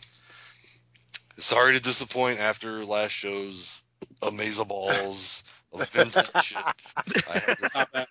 [1.38, 3.84] sorry to disappoint after last show's
[4.22, 5.44] Amazaballs
[5.74, 6.58] of vintage shit.
[6.96, 7.04] I
[7.34, 8.08] had to, Stop that.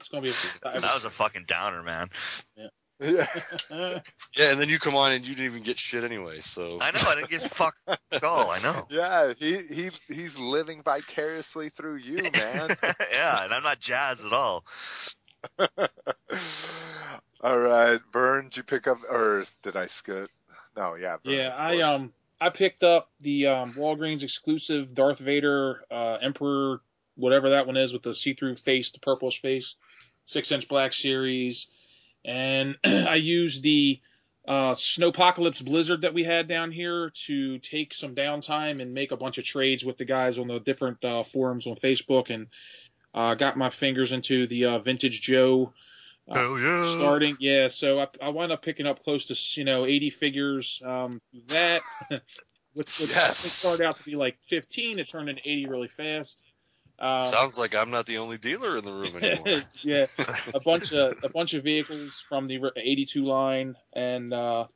[0.00, 0.30] It's gonna be.
[0.30, 0.32] A,
[0.80, 2.10] That was a fucking downer, man.
[2.56, 3.26] Yeah.
[3.70, 6.40] yeah, and then you come on and you didn't even get shit anyway.
[6.40, 7.00] So I know.
[7.06, 7.76] I didn't get fuck
[8.24, 8.50] all.
[8.50, 8.86] I know.
[8.90, 12.76] Yeah, he, he he's living vicariously through you, man.
[13.12, 14.64] yeah, and I'm not jazzed at all.
[17.44, 20.28] All right, Vern, did you pick up or did I skip?
[20.76, 21.16] No, yeah.
[21.24, 22.12] Vern, yeah, I um
[22.42, 26.80] I picked up the um, Walgreens exclusive Darth Vader uh, Emperor,
[27.14, 29.76] whatever that one is, with the see-through face, the purplish face,
[30.24, 31.68] six-inch black series,
[32.24, 34.00] and I used the
[34.48, 39.16] uh, Snowpocalypse Blizzard that we had down here to take some downtime and make a
[39.16, 42.48] bunch of trades with the guys on the different uh, forums on Facebook, and
[43.14, 45.72] uh, got my fingers into the uh, Vintage Joe
[46.30, 46.84] Hell yeah.
[46.86, 47.36] starting.
[47.40, 50.82] Yeah, so I, I wound up picking up close to you know 80 figures.
[50.84, 51.84] Um, that
[52.74, 53.58] which, which Yes.
[53.58, 56.44] started out to be like 15, it turned into 80 really fast.
[56.98, 59.62] Um, Sounds like I'm not the only dealer in the room anymore.
[59.82, 60.06] yeah,
[60.54, 64.66] a bunch of a bunch of vehicles from the 82 line, and uh,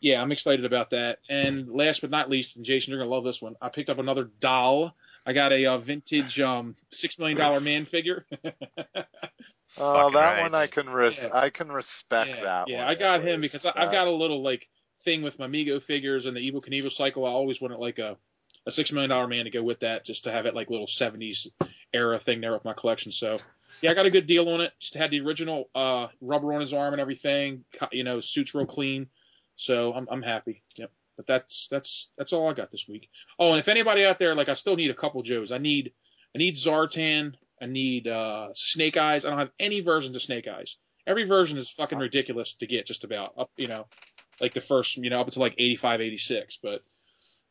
[0.00, 1.18] yeah, I'm excited about that.
[1.28, 3.56] And last but not least, and Jason, you're gonna love this one.
[3.60, 4.94] I picked up another doll.
[5.26, 8.24] I got a uh, vintage um, six million dollar man figure.
[9.78, 10.42] Oh, Fucking that right.
[10.42, 11.30] one I can res- Yeah.
[11.32, 12.88] I can respect yeah, that yeah, one.
[12.88, 13.54] I got him least.
[13.54, 14.68] because I, I've Uh, got a little like
[15.04, 17.24] thing with my Mego figures and the Evel Knievel cycle.
[17.24, 18.16] I always wanted like a
[18.66, 20.86] a six million dollar man to go with that, just to have it like little
[20.86, 21.46] '70s
[21.94, 23.10] era thing there with my collection.
[23.12, 23.38] So
[23.80, 24.72] yeah, I got a good deal on it.
[24.80, 27.64] Just had the original uh, rubber on his arm and everything.
[27.92, 29.08] You know, suits real clean.
[29.56, 30.62] So I'm I'm happy.
[30.76, 30.90] Yep.
[31.16, 33.08] But that's that's that's all I got this week.
[33.38, 35.52] Oh, and if anybody out there like, I still need a couple Joes.
[35.52, 35.92] I need
[36.34, 37.34] I need Zartan.
[37.60, 39.24] I need uh, Snake Eyes.
[39.24, 40.76] I don't have any versions of Snake Eyes.
[41.06, 43.86] Every version is fucking ridiculous to get, just about up, you know,
[44.40, 46.58] like the first, you know, up until like 85, 86.
[46.62, 46.82] But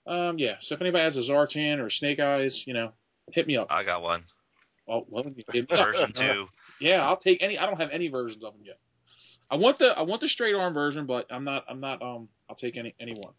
[0.07, 0.55] um, yeah.
[0.59, 2.91] So if anybody has a Zartan or Snake Eyes, you know,
[3.31, 3.67] hit me up.
[3.69, 4.23] I got one.
[4.87, 5.23] Oh, well.
[5.69, 6.47] Version two.
[6.81, 7.57] Yeah, I'll take any.
[7.57, 8.79] I don't have any versions of them yet.
[9.51, 12.29] I want the I want the straight arm version, but I'm not I'm not um
[12.49, 13.33] I'll take any any one.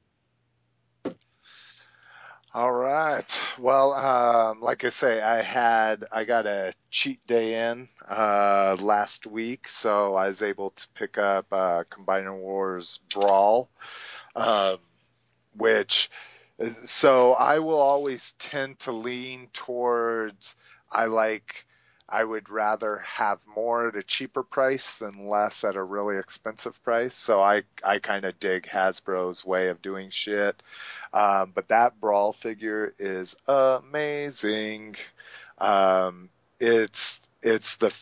[2.53, 3.43] All right.
[3.61, 9.25] Well, um, like I say, I had I got a cheat day in uh, last
[9.25, 13.71] week, so I was able to pick up uh, Combiner Wars Brawl,
[14.35, 14.79] um,
[15.57, 16.11] which
[16.85, 20.57] so I will always tend to lean towards
[20.91, 21.67] I like
[22.09, 26.83] I would rather have more at a cheaper price than less at a really expensive
[26.83, 27.15] price.
[27.15, 30.61] So I I kind of dig Hasbro's way of doing shit.
[31.13, 34.97] Um, but that brawl figure is amazing.
[35.59, 36.31] Um,
[36.61, 37.95] it's it's the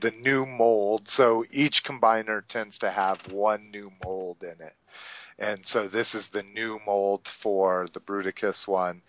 [0.00, 1.08] the new mold.
[1.08, 4.74] So each combiner tends to have one new mold in it,
[5.38, 9.02] and so this is the new mold for the Bruticus one.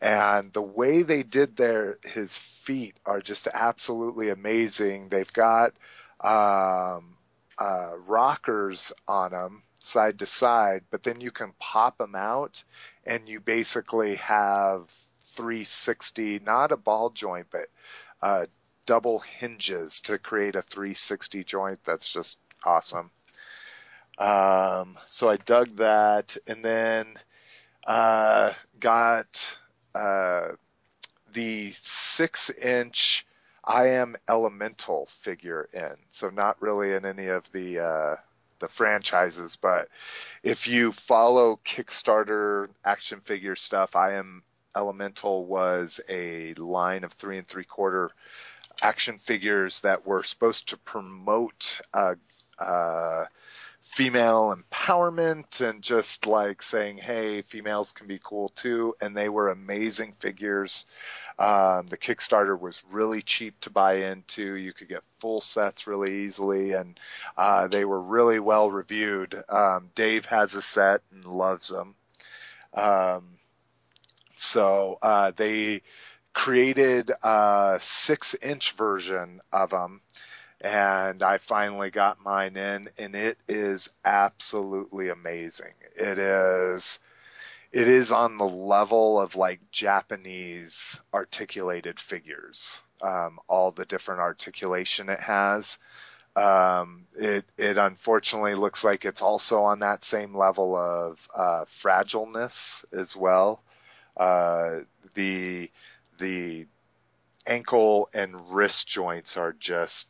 [0.00, 5.08] And the way they did their his feet are just absolutely amazing.
[5.08, 5.72] They've got
[6.20, 7.16] um,
[7.58, 12.64] uh, rockers on them side to side, but then you can pop them out
[13.04, 14.90] and you basically have
[15.20, 17.66] 360, not a ball joint, but
[18.22, 18.46] uh,
[18.86, 21.78] double hinges to create a 360 joint.
[21.84, 23.10] That's just awesome.
[24.18, 27.06] Um, so I dug that and then
[27.86, 29.58] uh, got
[29.94, 30.48] uh,
[31.32, 33.26] the six inch
[33.64, 35.94] I am Elemental figure in.
[36.10, 38.16] So not really in any of the uh,
[38.64, 39.88] the franchises, but
[40.42, 44.42] if you follow Kickstarter action figure stuff, I am
[44.74, 48.10] Elemental was a line of three and three quarter
[48.82, 52.14] action figures that were supposed to promote uh,
[52.58, 53.26] uh,
[53.82, 58.94] female empowerment and just like saying, hey, females can be cool too.
[59.00, 60.86] And they were amazing figures.
[61.38, 64.54] Um, the Kickstarter was really cheap to buy into.
[64.54, 66.98] You could get full sets really easily, and
[67.36, 69.42] uh, they were really well reviewed.
[69.48, 71.96] Um, Dave has a set and loves them.
[72.72, 73.28] Um,
[74.34, 75.82] so uh, they
[76.32, 80.00] created a six inch version of them
[80.60, 85.74] and I finally got mine in and it is absolutely amazing.
[85.94, 86.98] It is
[87.74, 92.80] it is on the level of like Japanese articulated figures.
[93.02, 95.78] Um, all the different articulation it has.
[96.36, 102.84] Um, it it unfortunately looks like it's also on that same level of uh, fragileness
[102.92, 103.60] as well.
[104.16, 104.80] Uh,
[105.14, 105.68] the
[106.18, 106.66] the
[107.44, 110.06] ankle and wrist joints are just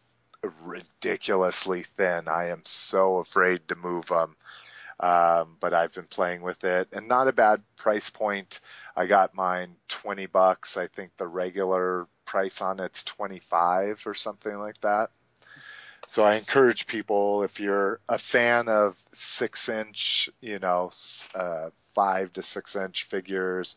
[0.62, 2.28] ridiculously thin.
[2.28, 4.36] I am so afraid to move them.
[5.00, 8.60] Um, but I've been playing with it and not a bad price point.
[8.96, 10.76] I got mine 20 bucks.
[10.76, 15.10] I think the regular price on it's 25 or something like that.
[16.06, 20.90] So I encourage people if you're a fan of six inch, you know,
[21.34, 23.76] uh, five to six inch figures,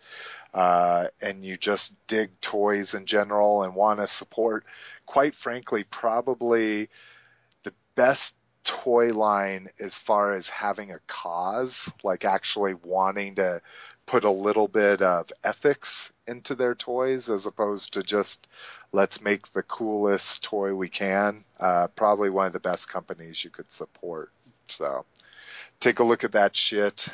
[0.53, 4.65] uh, and you just dig toys in general and want to support,
[5.05, 6.89] quite frankly, probably
[7.63, 8.35] the best
[8.67, 13.61] toy line as far as having a cause, like actually wanting to
[14.05, 18.47] put a little bit of ethics into their toys as opposed to just
[18.91, 21.45] let's make the coolest toy we can.
[21.59, 24.29] Uh, probably one of the best companies you could support.
[24.67, 25.05] So
[25.79, 27.07] take a look at that shit.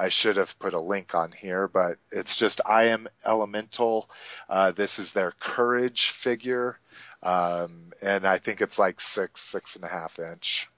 [0.00, 4.10] I should have put a link on here, but it's just I am Elemental.
[4.48, 6.78] Uh, this is their Courage figure,
[7.22, 10.68] um, and I think it's like six, six and a half inch.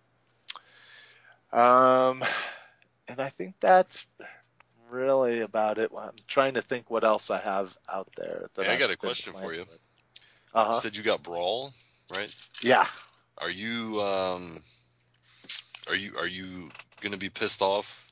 [1.52, 2.22] Um,
[3.08, 4.06] and I think that's
[4.90, 5.90] really about it.
[5.96, 8.46] I'm trying to think what else I have out there.
[8.54, 9.64] That Hey, I got a question for you.
[10.54, 10.72] Uh-huh.
[10.72, 11.72] You said you got Brawl,
[12.12, 12.34] right?
[12.62, 12.86] Yeah.
[13.38, 14.58] Are you um
[15.88, 16.68] are you are you
[17.00, 18.06] gonna be pissed off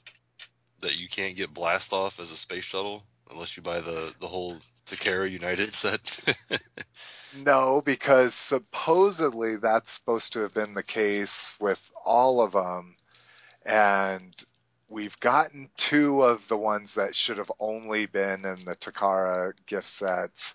[0.81, 4.27] that you can't get blast off as a space shuttle unless you buy the the
[4.27, 4.57] whole
[4.87, 6.21] Takara United set?
[7.35, 12.97] No, because supposedly that's supposed to have been the case with all of them.
[13.69, 14.35] And
[14.89, 19.87] we've gotten two of the ones that should have only been in the Takara gift
[19.87, 20.55] sets.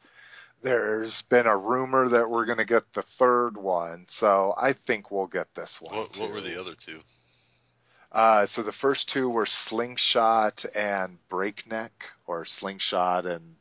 [0.63, 5.11] There's been a rumor that we're going to get the third one, so I think
[5.11, 5.95] we'll get this one.
[5.95, 6.99] what what were the other two?
[8.11, 13.55] Uh, so the first two were Slingshot and Breakneck, or Slingshot and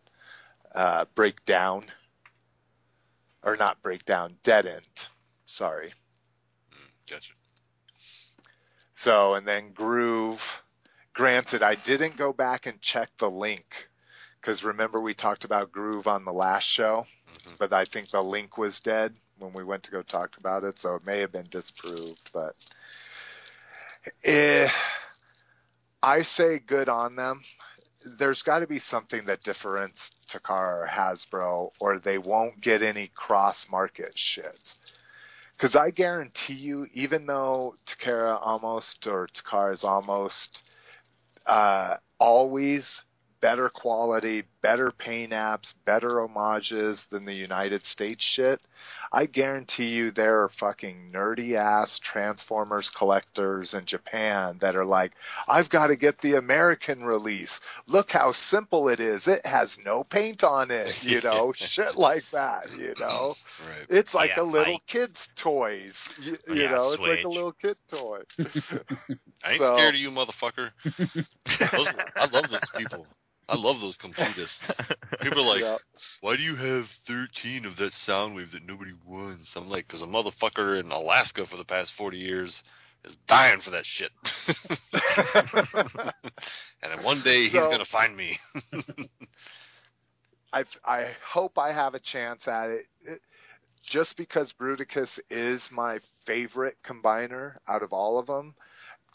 [0.74, 1.84] uh, Breakdown,
[3.42, 5.06] or not Breakdown, Dead End.
[5.44, 5.92] Sorry.
[7.10, 7.32] Gotcha.
[9.02, 10.62] So and then Groove.
[11.12, 13.90] Granted, I didn't go back and check the link
[14.40, 17.58] because remember we talked about Groove on the last show, Mhm.
[17.58, 20.78] but I think the link was dead when we went to go talk about it,
[20.78, 22.30] so it may have been disproved.
[22.32, 22.54] But
[24.22, 24.70] eh,
[26.00, 27.42] I say good on them.
[28.04, 33.08] There's got to be something that differentiates Takara or Hasbro, or they won't get any
[33.08, 34.76] cross market shit.
[35.62, 40.68] Because I guarantee you, even though Takara almost or Takara is almost
[41.46, 43.04] uh, always
[43.40, 48.60] better quality, better paint apps, better homages than the United States shit,
[49.14, 55.12] I guarantee you there are fucking nerdy ass Transformers collectors in Japan that are like,
[55.46, 57.60] I've got to get the American release.
[57.86, 59.28] Look how simple it is.
[59.28, 63.34] It has no paint on it, you know, shit like that, you know.
[63.68, 63.86] Right.
[63.90, 66.10] It's like Yeah, a little I- kid's toys.
[66.22, 68.20] You, Oh, you yeah, know, it's like a little kid toy.
[69.44, 70.70] I ain't So- scared of you, motherfucker.
[71.70, 73.06] Those, I love those people.
[73.52, 74.74] I love those completists.
[75.20, 75.76] People are like, Yeah.
[76.22, 79.54] why do you have 13 of that Soundwave that nobody wants?
[79.56, 82.64] I'm like, because a motherfucker in Alaska for the past 40 years
[83.04, 84.10] is dying for that shit.
[86.82, 88.38] and then one day he's So- going to find me.
[90.54, 92.86] I I hope I have a chance at it.
[93.02, 93.20] it.
[93.82, 98.54] Just because Bruticus is my favorite combiner out of all of them,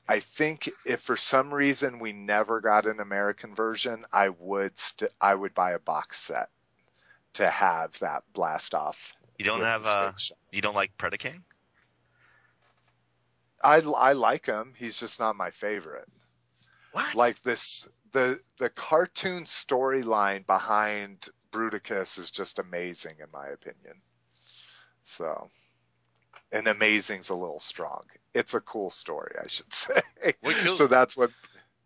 [0.08, 5.12] I think if for some reason we never got an American version, I would st-
[5.20, 6.50] I would buy a box set
[7.34, 9.16] to have that blast off.
[9.38, 10.12] You don't have uh,
[10.52, 11.42] you don't like Predaking?
[13.64, 14.74] I I like him.
[14.78, 16.08] He's just not my favorite.
[16.94, 17.14] What?
[17.14, 24.02] like this the the cartoon storyline behind Bruticus is just amazing in my opinion.
[25.04, 25.50] So
[26.52, 28.04] and amazing's a little strong.
[28.34, 30.02] It's a cool story, I should say.
[30.44, 31.32] Kills- so that's what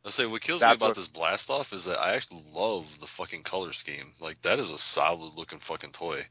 [0.05, 2.85] I say what kills me about what- this blast off is that I actually love
[2.99, 4.13] the fucking color scheme.
[4.19, 6.25] Like that is a solid looking fucking toy.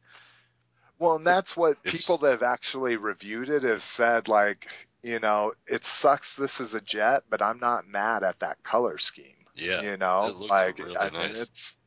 [0.99, 4.67] well, and that's what It's- people that have actually reviewed it have said like,
[5.03, 8.99] you know, it sucks this is a jet, but I'm not mad at that color
[8.99, 9.35] scheme.
[9.57, 9.83] Yeah.
[9.83, 11.41] you know, it looks like really I mean, nice.
[11.43, 11.79] it's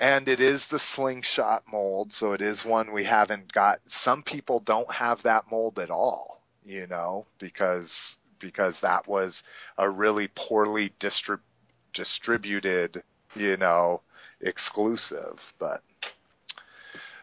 [0.00, 3.80] and it is the slingshot mold, so it is one we haven't got.
[3.86, 9.42] Some people don't have that mold at all, you know, because because that was
[9.78, 11.40] a really poorly distrib-
[11.92, 13.02] distributed,
[13.36, 14.02] you know,
[14.40, 15.54] exclusive.
[15.58, 15.82] But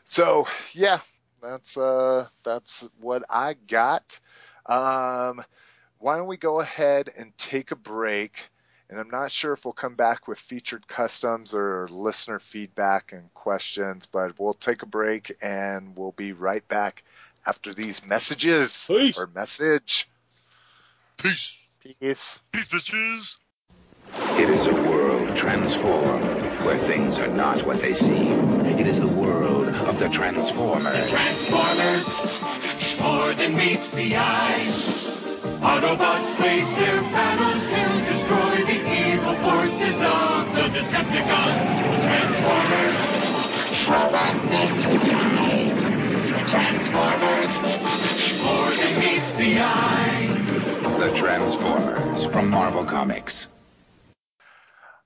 [0.03, 0.99] so yeah,
[1.41, 4.19] that's uh that's what I got.
[4.65, 5.43] Um,
[5.99, 8.49] why don't we go ahead and take a break?
[8.89, 13.31] And I'm not sure if we'll come back with featured customs or listener feedback and
[13.35, 17.03] questions, but we'll take a break and we'll be right back
[17.45, 19.19] after these messages Peace.
[19.19, 20.09] or message.
[21.17, 21.67] Peace.
[21.81, 22.41] Peace.
[22.51, 23.35] Peace, bitches.
[24.39, 28.65] It is a world transformed, where things are not what they seem.
[28.65, 30.93] It is the world of the Transformers.
[30.93, 35.18] The Transformers, more than meets the eye.
[35.61, 38.79] Autobots wage their battle to destroy the
[39.11, 41.63] evil forces of the Decepticons.
[42.01, 42.97] Transformers.
[43.89, 45.81] Robots in disguise.
[46.49, 47.53] Transformers,
[48.41, 50.95] more than meets the eye.
[50.97, 53.47] The Transformers from Marvel Comics.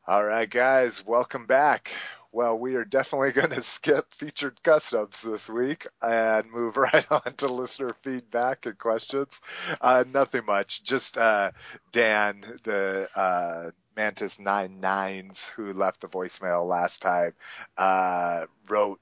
[0.08, 1.92] All right, guys, welcome back.
[2.34, 7.34] Well, we are definitely going to skip featured customs this week and move right on
[7.38, 9.40] to listener feedback and questions.
[9.80, 11.52] Uh, nothing much, just uh,
[11.92, 17.34] Dan, the uh, Mantis Nine Nines, who left the voicemail last time,
[17.78, 19.00] uh, wrote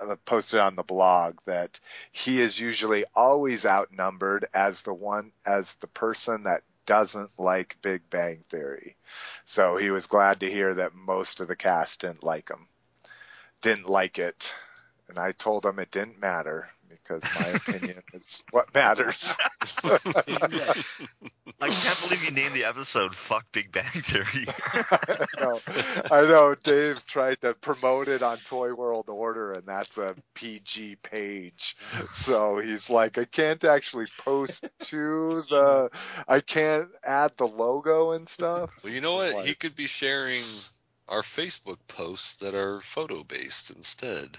[0.00, 1.80] uh, posted on the blog that
[2.12, 8.08] he is usually always outnumbered as the one as the person that doesn't like Big
[8.08, 8.96] Bang Theory.
[9.44, 12.67] So he was glad to hear that most of the cast didn't like him.
[13.60, 14.54] Didn't like it.
[15.08, 19.36] And I told him it didn't matter because my opinion is what matters.
[21.60, 25.60] I can't believe you named the episode "Fuck Big Bang Theory." I know.
[26.10, 26.54] I know.
[26.54, 31.76] Dave tried to promote it on Toy World Order, and that's a PG page.
[32.10, 35.90] So he's like, I can't actually post to the,
[36.28, 38.72] I can't add the logo and stuff.
[38.84, 39.34] Well, you know what?
[39.34, 40.44] Like- He could be sharing
[41.08, 44.38] our Facebook posts that are photo based instead.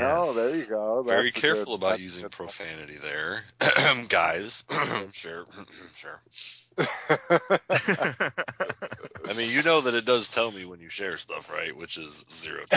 [0.00, 1.02] Oh, there you go.
[1.02, 2.32] Very That's a careful good- about using good.
[2.32, 3.44] profanity there,
[4.08, 4.64] guys.
[5.12, 5.46] sure,
[5.94, 6.20] sure.
[9.28, 11.76] I mean, you know that it does tell me when you share stuff, right?
[11.76, 12.64] Which is zero.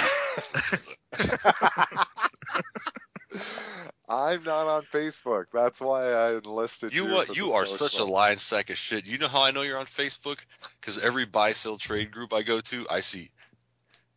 [4.08, 5.46] I'm not on Facebook.
[5.54, 7.08] That's why I enlisted you.
[7.08, 9.06] You uh, you are such a lying sack of shit.
[9.06, 10.44] You know how I know you're on Facebook?
[10.80, 13.30] Because every buy sell trade group I go to, I see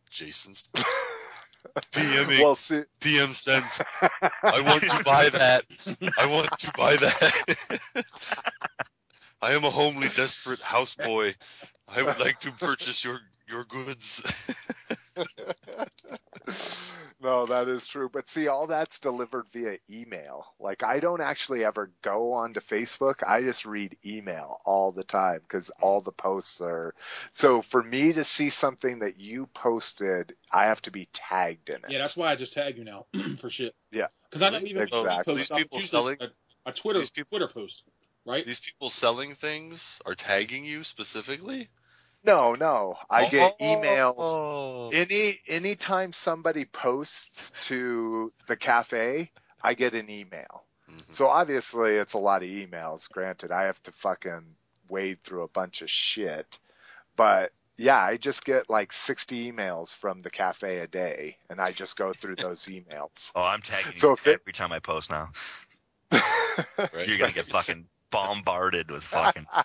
[0.09, 0.69] Jason's
[1.91, 3.65] PMing Well, see, PM sent.
[4.01, 5.63] I want to buy that.
[6.17, 8.03] I want to buy that.
[9.41, 11.35] I am a homely, desperate houseboy.
[11.87, 14.53] I would like to purchase your your goods.
[17.47, 18.09] No, that is true.
[18.11, 20.45] But see, all that's delivered via email.
[20.59, 23.23] Like, I don't actually ever go onto Facebook.
[23.27, 26.93] I just read email all the time because all the posts are.
[27.31, 31.77] So for me to see something that you posted, I have to be tagged in
[31.77, 31.89] it.
[31.89, 33.05] Yeah, that's why I just tag you now
[33.39, 33.73] for shit.
[33.91, 34.07] Yeah.
[34.29, 35.03] Because I don't even if Exactly.
[35.03, 37.83] you post These stuff, people selling- a, a Twitter these people- Twitter post,
[38.25, 38.45] right?
[38.45, 41.69] These people selling things are tagging you specifically.
[42.27, 42.97] No, no.
[43.09, 44.15] I get emails.
[44.17, 44.89] Oh.
[44.93, 49.31] Any anytime somebody posts to the cafe,
[49.63, 50.65] I get an email.
[50.91, 51.01] Mhm.
[51.13, 53.09] So obviously it's a lot of emails.
[53.09, 54.55] Granted, I have to fucking
[54.89, 56.59] wade through a bunch of shit.
[57.15, 61.71] But yeah, I just get like 60 emails from the cafe a day, and I
[61.71, 63.31] just go through those emails.
[63.35, 65.29] oh, I'm tagging So you if it- every time I post now.
[66.11, 67.07] Right?
[67.07, 69.45] You're gonna get fucking bombarded with fucking.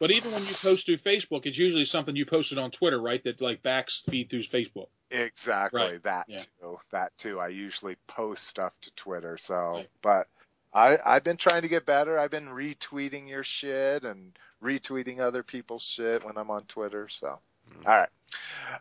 [0.00, 3.22] But even when you post through Facebook, it's usually something you posted on Twitter, right?
[3.24, 4.88] That like backs feed through Facebook.
[5.10, 6.02] Exactly Right.
[6.04, 6.38] that Yeah.
[6.60, 6.78] too.
[6.92, 7.40] That too.
[7.40, 9.36] I usually post stuff to Twitter.
[9.38, 9.90] So, Right.
[10.02, 10.28] but
[10.72, 12.18] I I've been trying to get better.
[12.18, 17.08] I've been retweeting your shit and retweeting other people's shit when I'm on Twitter.
[17.08, 17.40] So,
[17.86, 18.06] all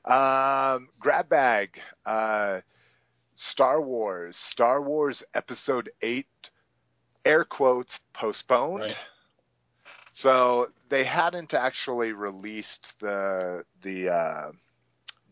[0.05, 0.75] right.
[0.75, 1.81] Um, grab bag.
[2.05, 2.61] Uh,
[3.35, 4.35] Star Wars.
[4.35, 6.27] Star Wars Episode Eight.
[7.25, 8.81] Air quotes postponed.
[8.83, 9.05] Right.
[10.17, 14.51] So they hadn't actually released the the uh,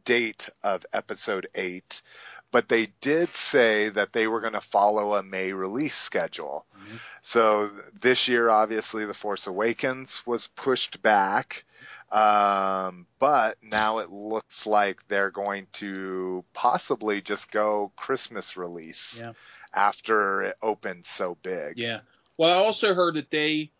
[0.04, 2.04] date of episode eight,
[2.52, 6.68] but they did say that they were going to follow a May release schedule.
[6.78, 7.00] Mhm.
[7.24, 11.66] So this year, obviously, The Force Awakens was pushed back.
[12.12, 19.34] Um, but now it looks like they're going to possibly just go Christmas release Yeah.
[19.74, 21.80] after it opened so big.
[21.80, 22.02] Yeah.
[22.38, 23.72] Well, I also heard that they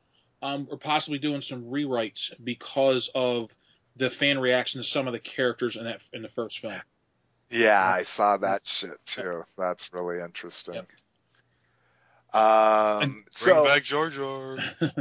[0.42, 3.52] um, are possibly doing some rewrites because of
[3.96, 6.80] the fan reaction to some of the characters in that in the first film.
[7.50, 9.44] Yeah, I saw that shit too.
[9.58, 10.76] That's really interesting.
[10.76, 10.88] Yep.
[12.34, 14.58] Um, Bring so, back Jar Jar.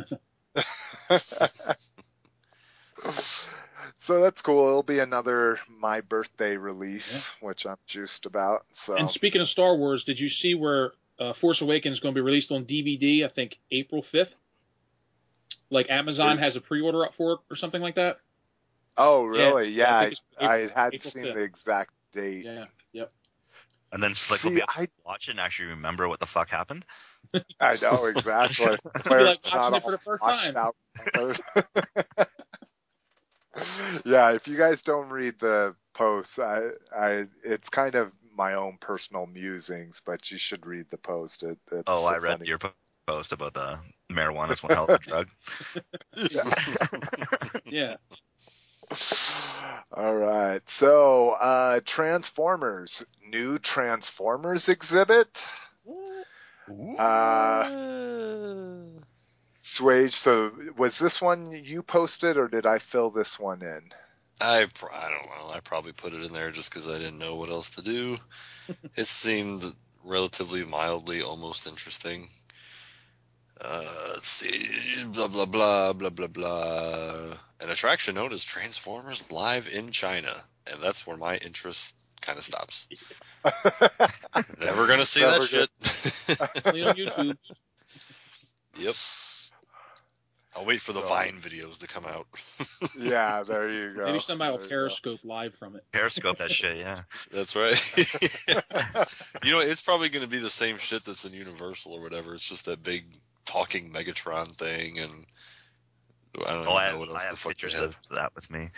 [3.99, 4.69] so that's cool.
[4.69, 8.65] It'll be another my birthday release, which I'm juiced about.
[8.73, 12.15] So, And speaking of Star Wars, did you see where uh, Force Awakens is going
[12.15, 13.25] to be released on DVD?
[13.25, 14.37] I think April fifth.
[15.71, 18.19] Like Amazon has a pre-order up for it or something like that.
[18.97, 19.71] oh really?
[19.71, 21.35] Yeah, Yeah, I I, think I, hadn't April seen 5th.
[21.35, 22.45] the exact date.
[22.45, 22.65] Yeah.
[22.93, 23.13] Yep.
[23.93, 26.21] And then Slick will See, be able to I, watch it and actually remember what
[26.21, 26.85] the fuck happened.
[27.61, 28.67] I know exactly.
[29.09, 30.57] Where be like it's watching it for the first time.
[30.57, 30.77] out.
[34.05, 38.79] yeah, if you guys don't read the post, I, I, it's kind of my own
[38.81, 41.43] personal musings, but you should read the post.
[41.45, 42.59] It, it's Oh, a I read funny- your
[43.07, 43.79] post about the
[44.15, 45.29] marijuana is one hell of a drug.
[47.67, 47.97] Yeah.
[49.93, 50.61] All right.
[50.69, 55.45] So, uh, Transformers, new Transformers exhibit.
[56.99, 57.65] Uh,
[59.63, 63.91] Swage, so was this one you posted or did I fill this one in?
[64.41, 64.63] I
[64.93, 65.51] I don't know.
[65.53, 68.19] I probably put it in there just because I didn't know what else to do.
[68.97, 69.65] it seemed
[70.05, 72.29] relatively mildly almost interesting.
[73.61, 77.37] Uh, see, blah blah blah blah blah blah.
[77.61, 80.33] An attraction known as Transformers Live in China,
[80.71, 82.89] and that's where my interest kind of stops.
[84.61, 86.67] Never gonna see Never that shit.
[86.67, 87.37] Only on YouTube.
[88.79, 88.95] yep.
[90.57, 92.27] I'll wait for the So- Vine videos to come out.
[92.99, 94.07] yeah, there you go.
[94.07, 94.77] Maybe somebody will There you go.
[94.77, 95.85] Periscope live from it.
[95.93, 97.03] Periscope that shit, yeah.
[97.33, 97.75] That's right.
[99.45, 102.35] you know, it's probably going to be the same shit that's in Universal or whatever.
[102.35, 103.05] It's just that big
[103.45, 105.27] talking Megatron thing, and
[106.47, 107.85] I don't Oh, I know have, what I else the have fuck they pictures have.
[107.85, 108.69] of that with me.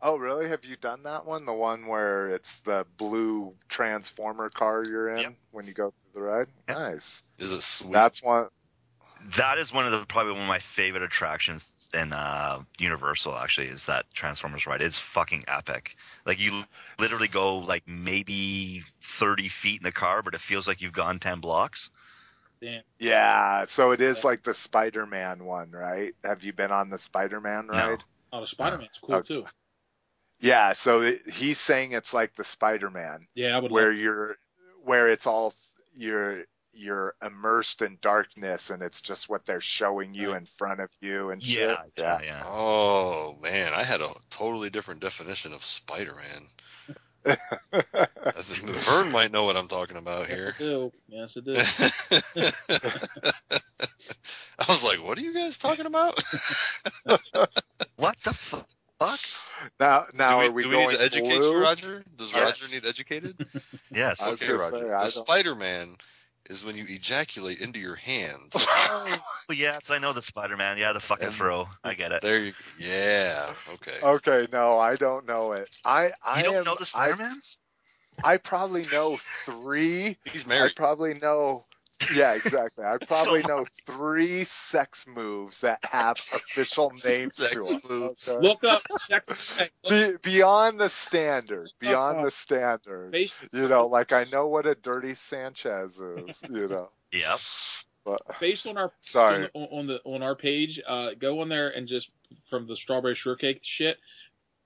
[0.00, 0.48] Oh, really?
[0.48, 1.44] Have you done that one?
[1.46, 5.34] The one where it's the blue transformer car you're in Yep.
[5.52, 6.48] when you go through the ride?
[6.68, 6.76] Yep.
[6.76, 7.22] Nice.
[7.38, 7.92] Is it sweet?
[7.92, 8.48] That's one.
[9.36, 13.36] That is one of the probably one of my favorite attractions in uh, Universal.
[13.36, 14.82] Actually, is that Transformers ride?
[14.82, 15.96] It's fucking epic.
[16.26, 16.64] Like you
[16.98, 18.82] literally go like maybe
[19.20, 21.90] thirty feet in the car, but it feels like you've gone ten blocks.
[22.62, 22.82] Damn.
[23.00, 26.14] Yeah, so it is like the Spider-Man one, right?
[26.22, 27.72] Have you been on the Spider-Man No.
[27.72, 28.04] ride?
[28.32, 29.26] Oh, the Spider Man's cool Okay.
[29.26, 29.44] too.
[30.40, 34.36] Yeah, so it, he's saying it's like the Spider-Man Yeah, I would where love you're
[34.84, 35.54] where it's all
[35.92, 40.38] you're you're immersed in darkness and it's just what they're showing you Right.
[40.38, 41.78] in front of you and Yeah, shit.
[41.98, 42.42] yeah, yeah.
[42.46, 46.46] Oh man, I had a totally different definition of Spider-Man.
[47.26, 47.36] I
[48.42, 50.54] think Vern might know what I'm talking about Yes, here.
[50.58, 50.92] I do.
[51.08, 51.54] Yes, I do.
[54.58, 56.20] I was like, "What are you guys talking about?"
[57.96, 58.32] What the
[58.98, 59.20] fuck?
[59.78, 61.52] now now do we, are we do we going need to educate blue?
[61.52, 62.02] you, Roger?
[62.16, 62.60] Does Yes.
[62.62, 63.36] Roger need educated?
[63.92, 64.20] Yes.
[64.20, 64.76] Okay, Roger.
[64.76, 65.96] say, the Spider-Man
[66.50, 68.52] is when you ejaculate into your hand.
[68.54, 70.78] Oh, yes, I know the Spider-Man.
[70.78, 71.68] Yeah, the fucking And- throw.
[71.84, 72.22] I get it.
[72.22, 73.52] There you Yeah.
[73.74, 73.98] Okay.
[74.02, 75.68] Okay, no, I don't know it.
[75.84, 77.34] I I You don't am, know the Spider-Man?
[78.22, 80.16] I, I probably know three.
[80.30, 80.72] He's married.
[80.72, 81.64] I probably know.
[82.14, 82.84] Yeah, exactly.
[82.84, 87.90] I probably So know three sex moves that have official names to Sex it.
[87.90, 88.28] moves.
[88.28, 88.46] okay?
[88.48, 89.56] Look up sex.
[89.58, 93.10] hey, look Be, beyond the standard, beyond the standard.
[93.10, 96.42] based, You know, like I know what a dirty Sanchez is.
[96.50, 97.38] You know, Yep.
[98.04, 99.48] but based on our sorry.
[99.54, 102.10] on, on the on our page, uh, go on there and just
[102.48, 103.98] from the strawberry shortcake shit,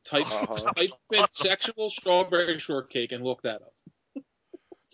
[0.05, 0.73] type Uh-huh.
[0.75, 3.73] type in sexual strawberry shortcake and look that up.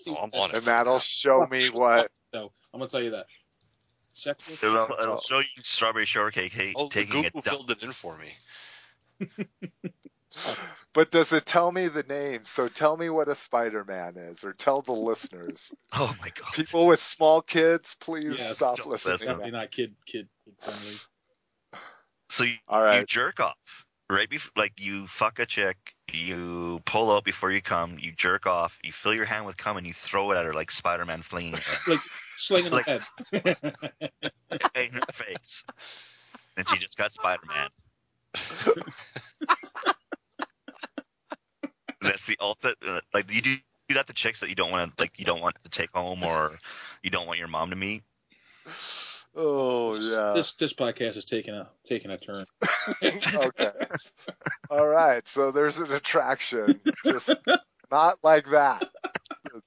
[0.08, 0.56] Oh, I'm on it.
[0.56, 2.10] and that'll show me what.
[2.32, 3.26] So I'm gonna tell you that.
[4.14, 4.68] Sexual.
[4.70, 7.92] It'll, it'll show you strawberry shortcake hey, Oh, the taking Google a filled it in
[7.92, 9.28] for me.
[10.94, 12.44] But does it tell me the name?
[12.44, 15.72] So tell me what a Spider-Man is, or tell the listeners.
[15.94, 16.52] Oh my god.
[16.54, 19.18] People with small kids, please Yes, stop don't listening.
[19.18, 20.94] Definitely not kid kid kid friendly.
[22.30, 23.56] So you, All you jerk off
[24.08, 25.76] right before, like you fuck a chick,
[26.10, 29.76] you pull out before you come, you jerk off, you fill your hand with cum,
[29.76, 32.00] and you throw it at her like Spider-Man flinging it
[32.36, 33.00] Slinging Like- the
[33.32, 33.56] head.
[34.74, 35.64] in her face,
[36.56, 37.68] and she just got Spider-Man.
[42.00, 42.76] That's the ultimate.
[42.86, 43.54] Uh, like you do
[43.88, 45.90] do that to chicks that you don't want to like you don't want to take
[45.92, 46.58] home or
[47.02, 48.02] you don't want your mom to meet.
[49.36, 50.32] Oh yeah.
[50.34, 52.44] This this podcast is taking a taking a turn.
[53.02, 53.70] okay.
[54.70, 55.26] All right.
[55.28, 57.30] So there's an attraction, just
[57.90, 58.88] not like that.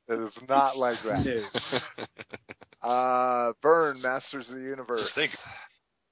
[0.09, 1.25] It is not like that.
[1.25, 1.43] No.
[2.85, 5.11] Uh, Vern, Masters of the Universe.
[5.11, 5.31] Think.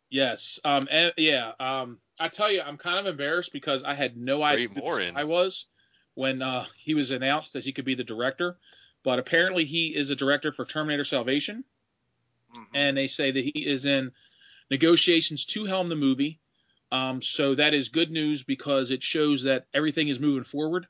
[0.10, 0.60] Yes.
[0.66, 0.88] Um.
[0.90, 1.52] and- yeah.
[1.60, 2.00] Um.
[2.20, 4.98] I tell you, I'm kind of embarrassed because I had no idea Ray who Moore
[4.98, 5.16] this in.
[5.16, 5.66] guy was
[6.16, 8.58] when uh, he was announced that he could be the director.
[9.04, 11.64] But apparently, he is a director for Terminator Salvation,
[12.56, 12.66] Mhm.
[12.74, 14.12] and they say that he is in
[14.72, 16.40] negotiations to helm the movie.
[16.92, 17.22] Um.
[17.22, 20.88] So that is good news because it shows that everything is moving forward.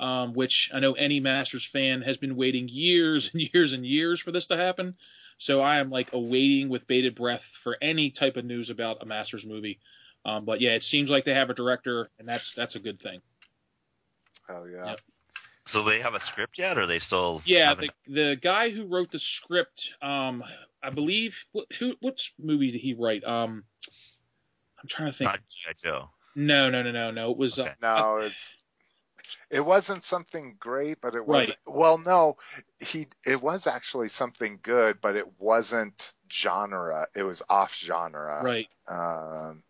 [0.00, 4.20] Um, which I know any Masters fan has been waiting years and years and years
[4.20, 4.96] for this to happen.
[5.38, 9.06] So I am like awaiting with bated breath for any type of news about a
[9.06, 9.78] Masters movie.
[10.24, 13.00] Um, but yeah, it seems like they have a director, and that's that's a good
[13.00, 13.20] thing.
[14.48, 14.86] Hell yeah.
[14.86, 15.00] Yep.
[15.66, 17.42] So they have a script yet, or they still?
[17.44, 20.42] Yeah, haven't- the the guy who wrote the script, um,
[20.82, 23.22] I believe, what who what movie did he write?
[23.24, 23.64] Um,
[24.80, 25.30] I'm trying to think.
[25.30, 25.72] not G.I.
[25.82, 26.10] Joe.
[26.34, 27.30] No, no, no, no, no.
[27.30, 27.70] It was Okay.
[27.82, 28.56] uh, No, it's
[29.50, 31.56] it wasn't something great, but it was Right.
[31.66, 32.36] well, no,
[32.80, 37.06] he it was actually something good, but it wasn't genre.
[37.14, 38.42] It was off genre.
[38.42, 38.68] right.
[38.86, 39.62] Um,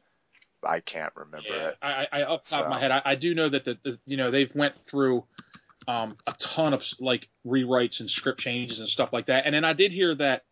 [0.63, 1.77] I can't remember Yeah, it.
[1.83, 3.99] I, I off the top of my head, I, I do know that the, the
[4.07, 5.25] you know they've went through
[5.87, 9.47] um, a ton of like rewrites and script changes and stuff like that.
[9.47, 10.45] And then I did hear that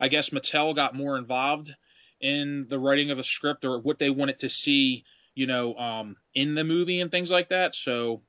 [0.00, 1.74] I guess Mattel got more involved
[2.20, 6.16] in the writing of the script or what they wanted to see you know, um,
[6.34, 7.74] in the movie and things like that.
[7.74, 8.22] So,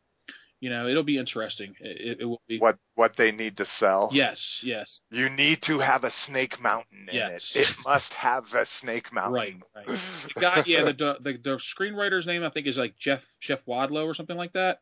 [0.64, 1.76] you know, it'll be interesting.
[1.82, 2.58] It, it will be.
[2.58, 4.10] What what they need to sell.
[4.14, 7.56] Yes, yes, You need to have a Snake Mountain in Yes.
[7.58, 7.70] it.
[7.70, 9.34] It must have a Snake Mountain.
[9.34, 9.86] right, right.
[9.86, 14.06] The guy, yeah, the, the the screenwriter's name I think is like Jeff Jeff Wadlow
[14.06, 14.80] or something like that.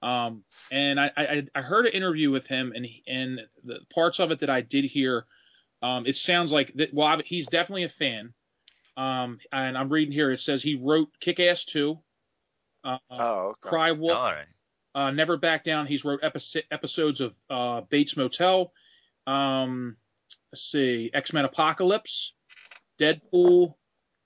[0.00, 4.20] Um, and I, I I heard an interview with him, and he, and the parts
[4.20, 5.24] of it that I did hear,
[5.82, 6.94] um, it sounds like that.
[6.94, 8.32] Well, I- he's definitely a fan.
[8.96, 10.30] Um, and I'm reading here.
[10.30, 11.98] It says he wrote Kick Ass two,
[12.84, 13.68] uh, Oh, okay.
[13.68, 14.46] Cry Wolf, All right.
[14.96, 15.86] Uh, Never Back Down.
[15.86, 18.72] He's wrote episo- episodes of uh, Bates Motel.
[19.26, 19.96] Um,
[20.50, 22.32] let's see, X Men Apocalypse,
[22.98, 23.74] Deadpool,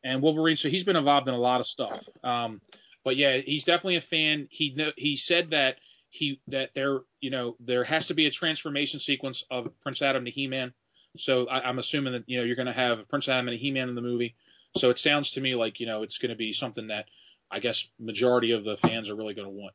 [0.04, 0.56] and Wolverine.
[0.56, 2.08] So he's been involved in a lot of stuff.
[2.22, 2.60] Um,
[3.04, 4.46] but yeah, he's definitely a fan.
[4.50, 5.76] He he said that
[6.08, 10.24] he that there you know there has to be a transformation sequence of Prince Adam
[10.24, 10.72] to He Man.
[11.16, 13.72] So I, I'm assuming that you know you're going to have Prince Adam and He
[13.72, 14.36] Man in the movie.
[14.76, 17.06] So it sounds to me like you know it's going to be something that
[17.50, 19.74] I guess majority of the fans are really going to want.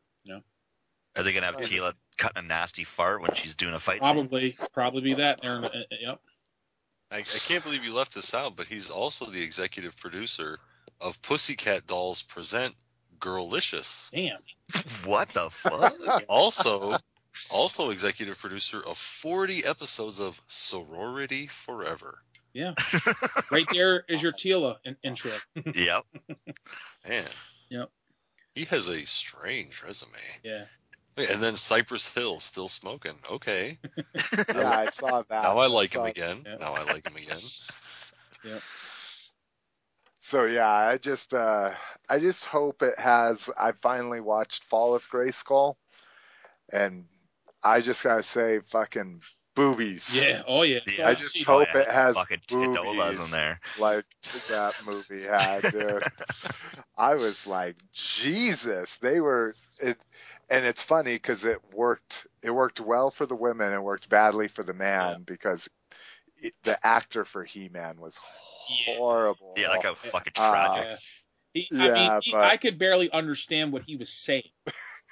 [1.16, 1.70] Are they gonna have Nice.
[1.70, 4.02] Teela cutting a nasty fart when she's doing a fight?
[4.04, 4.14] scene?
[4.14, 5.40] Probably, probably be that.
[5.44, 6.20] Aaron, uh, yep.
[7.12, 10.60] I, I can't believe you left this out, but he's also the executive producer
[11.00, 12.74] of Pussycat Dolls Present
[13.20, 14.10] Girlicious.
[14.12, 14.38] Damn.
[15.06, 15.94] What the fuck?
[16.28, 16.98] Also,
[17.50, 22.18] also executive producer of 40 episodes of Sorority Forever.
[22.54, 22.74] Yeah.
[23.52, 25.32] Right there is your Teela in- intro.
[25.76, 26.04] yep.
[27.08, 27.24] Man.
[27.70, 27.90] Yep.
[28.56, 30.12] He has a strange resume.
[30.44, 30.64] Yeah.
[31.18, 33.16] And then Cypress Hill still smoking.
[33.32, 33.78] Okay.
[34.54, 35.44] Yeah, I saw that.
[35.44, 36.38] Now I like him again.
[36.46, 36.56] Yeah.
[36.58, 37.40] Now I like him again.
[40.20, 41.72] So yeah, I just uh
[42.10, 45.76] I just hope it has I finally watched Fall of Grayskull
[46.72, 47.06] and
[47.64, 49.22] I just gotta say fucking
[49.56, 50.24] boobies.
[50.26, 50.42] Yeah.
[50.48, 50.80] Oh yeah.
[50.98, 51.08] Yeah.
[51.10, 53.60] I just Oh, hope yeah, it has fucking boobies in there.
[53.80, 54.06] like
[54.50, 56.04] that movie had, dude.
[56.98, 59.98] I was like, Jesus, they were it
[60.50, 64.48] and it's funny because it worked it worked well for the women, it worked badly
[64.48, 65.70] for the man because
[66.38, 68.20] it, the actor for He-Man was
[68.68, 69.54] horrible.
[69.58, 70.86] Yeah, that guy was fucking Uh, tragic.
[70.86, 70.98] Yeah.
[71.54, 74.50] He, I Yeah, mean, he, but- I could barely understand what he was saying.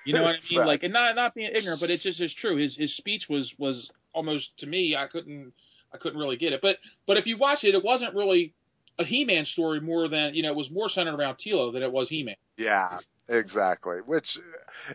[0.06, 0.66] You know what I mean?
[0.66, 2.58] Like, and not not being ignorant, but it just is true.
[2.58, 4.96] His his speech was was almost to me.
[4.96, 5.54] I couldn't
[5.94, 6.62] I couldn't really get it.
[6.62, 8.54] But but if you watch it, it wasn't really
[9.00, 10.50] a He-Man story more than you know.
[10.50, 12.36] It was more centered around Teela than it was He-Man.
[12.58, 13.00] Yeah,
[13.30, 13.98] exactly.
[14.06, 14.38] Which,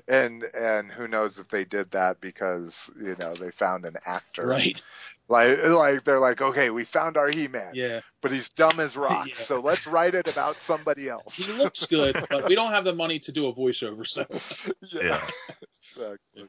[0.06, 4.46] and and who knows if they did that because you know they found an actor,
[4.46, 4.80] Right?
[5.28, 8.00] Like like they're like, okay, we found our He-Man, Yeah.
[8.22, 9.34] but he's dumb as rocks, Yeah.
[9.34, 11.44] so let's write it about somebody else.
[11.46, 14.06] He looks good, but we don't have the money to do a voiceover.
[14.06, 14.26] So
[14.92, 15.20] Yeah.
[15.82, 16.48] exactly.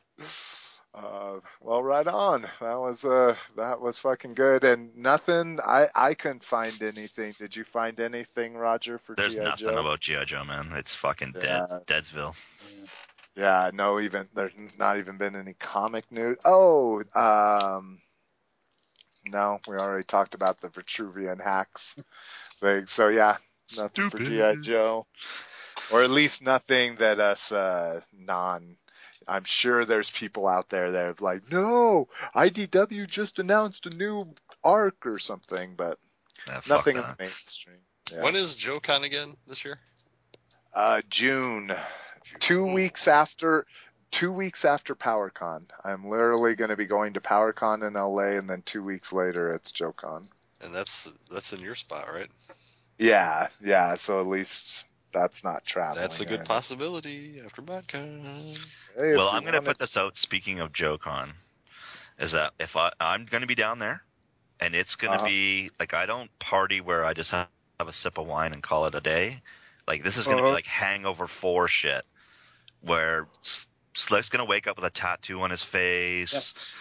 [0.94, 2.42] Uh, well, right on.
[2.60, 5.60] That was uh, that was fucking good, and nothing.
[5.66, 7.36] I I couldn't find anything.
[7.38, 9.80] Did you find anything, Roger, for There's GI nothing Joe?
[9.80, 10.26] about G.I.
[10.26, 10.72] Joe, man.
[10.74, 11.66] It's fucking Yeah.
[11.88, 12.04] dead.
[12.04, 12.36] Deadsville.
[13.36, 16.38] Yeah, no, even there's not even been any comic news.
[16.44, 18.02] Oh, um,
[19.28, 22.04] no, we already talked about the Vitruvian H.A.C.K.S
[22.60, 22.86] thing.
[22.86, 23.38] So yeah,
[23.76, 24.58] nothing for Stupid.
[24.58, 25.06] GI Joe,
[25.92, 28.78] or at least nothing that us uh, non.
[29.30, 34.26] I'm sure there's people out there that are like, no, IDW just announced a new
[34.64, 36.00] arc or something, but
[36.48, 37.78] Nah, fuck nothing in the mainstream.
[38.12, 38.24] Yeah.
[38.24, 39.80] When is JoeCon again this year?
[40.74, 41.72] Uh, June,
[42.40, 43.66] two weeks after,
[44.12, 45.64] two weeks after PowerCon.
[45.84, 49.54] I'm literally going to be going to PowerCon in LA, and then two weeks later
[49.54, 50.28] it's JoeCon.
[50.62, 52.30] And that's that's in your spot, right?
[52.98, 53.96] Yeah, yeah.
[53.96, 56.02] So at least that's not traveling.
[56.02, 56.48] That's a good anything.
[56.48, 58.58] possibility after BotCon.
[59.00, 60.18] Hey, Well, I'm gonna put this out.
[60.18, 61.32] Speaking of JoeCon,
[62.20, 64.04] is that if I I'm gonna be down there,
[64.60, 65.26] and it's gonna Uh-huh.
[65.26, 67.48] be like I don't party where I just have,
[67.80, 69.42] have a sip of wine and call it a day.
[69.88, 70.50] Like this is gonna Uh-huh.
[70.50, 72.04] be like Hangover Four shit,
[72.82, 73.28] where
[73.94, 76.34] Slick's gonna wake up with a tattoo on his face.
[76.34, 76.74] yes.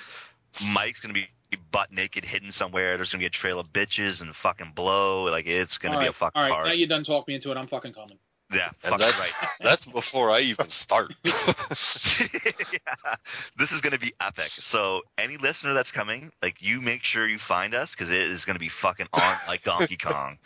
[0.74, 1.28] Mike's gonna be
[1.70, 2.96] butt naked, hidden somewhere.
[2.96, 5.24] There's gonna be a trail of bitches and fucking blow.
[5.30, 6.50] Like it's gonna be right, a fucking all right.
[6.52, 6.68] party.
[6.70, 7.56] Now you done talked me into it.
[7.56, 8.18] I'm fucking coming.
[8.52, 9.50] Yeah, And fucking that's right.
[9.60, 11.14] that's before I even start.
[11.24, 11.32] yeah,
[13.58, 14.52] this is going to be epic.
[14.52, 18.44] So any listener that's coming, like you make sure you find us because it is
[18.44, 20.38] going to be fucking on like Donkey Kong.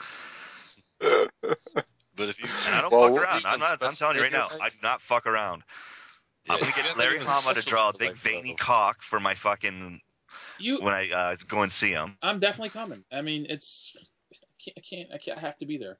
[1.00, 3.42] but if you And I don't Well, fuck around.
[3.44, 3.78] I'm not.
[3.82, 4.48] I'm telling you right now.
[4.60, 5.62] I do not fuck around.
[6.44, 8.64] Yeah, I'm gonna get Larry even Hama to draw a big specified, veiny though.
[8.64, 10.00] cock for my fucking
[10.58, 12.16] You, when I uh, go and see him.
[12.20, 13.04] I'm definitely coming.
[13.12, 13.96] I mean, it's.
[13.96, 14.76] I can't.
[14.76, 15.08] I can't.
[15.14, 15.98] I, can't, I have to be there.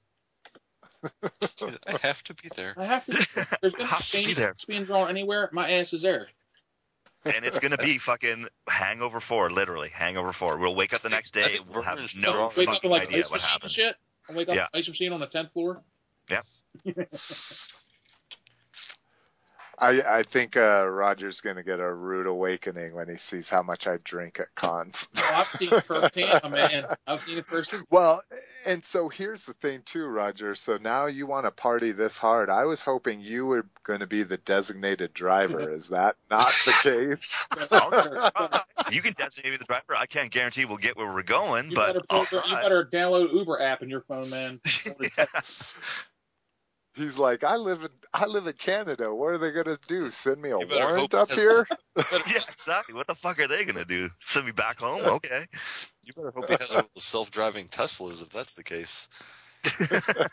[1.03, 2.74] I have to be there.
[2.77, 3.12] I have to.
[3.12, 3.47] Be there.
[3.61, 4.55] There's gonna be to be there.
[4.66, 5.49] being drawn anywhere.
[5.53, 6.29] My ass is there.
[7.24, 10.59] and it's gonna be fucking Hangover Four, literally Hangover Four.
[10.59, 11.43] We'll wake up the next day.
[11.43, 13.73] think We'll have no drawing- Wake up fucking like idea ice what machine and happened.
[13.73, 13.97] shit.
[14.29, 14.66] I wake up Yeah.
[14.74, 15.83] ice machine on the tenth floor.
[19.82, 23.62] I I think uh, Roger's going to get a rude awakening when he sees how
[23.62, 25.09] much I drink at cons.
[25.24, 26.84] Oh, I've seen it firsthand, man.
[27.06, 27.84] I've seen it firsthand.
[27.90, 28.22] Well,
[28.66, 30.54] and so here's the thing too, Roger.
[30.54, 32.50] So now you want to party this hard.
[32.50, 35.72] I was hoping you were going to be the designated driver.
[35.72, 36.72] Is that not the
[37.18, 37.46] case?
[38.92, 39.96] you can designate me the driver.
[39.96, 43.60] I can't guarantee we'll get where we're going, You but better, you better download Uber
[43.60, 44.60] app in your phone, man.
[45.00, 45.26] Yeah.
[46.94, 49.14] He's like, I live in I live in Canada.
[49.14, 50.10] What are they going to do?
[50.10, 51.66] Send me a warrant up here?
[51.97, 52.94] yeah, exactly.
[52.94, 54.09] What the fuck are they gonna do?
[54.24, 55.02] Send me back home?
[55.02, 55.47] Okay.
[56.05, 59.09] You better hope he has one of those self-driving Teslas if that's the case.
[59.64, 60.31] Tesla,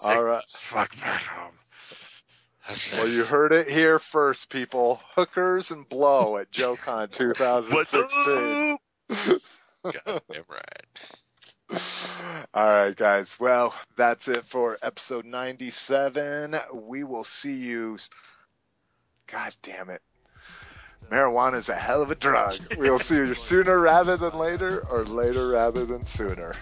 [0.00, 0.42] take All right.
[0.42, 1.54] this fuck back home.
[2.94, 5.00] Well, you heard it here first, people.
[5.14, 7.10] Hookers and blow at JoeCon
[7.70, 8.72] What's 2016.
[8.72, 8.80] up?
[9.84, 10.86] goddamn right.
[12.52, 13.38] All right, guys.
[13.40, 16.56] Well, that's it for episode 97.
[16.72, 17.98] We will see you.
[19.26, 20.02] God damn it.
[21.10, 22.58] Marijuana is a hell of a drug.
[22.78, 26.54] We'll see you sooner rather than later or later rather than sooner.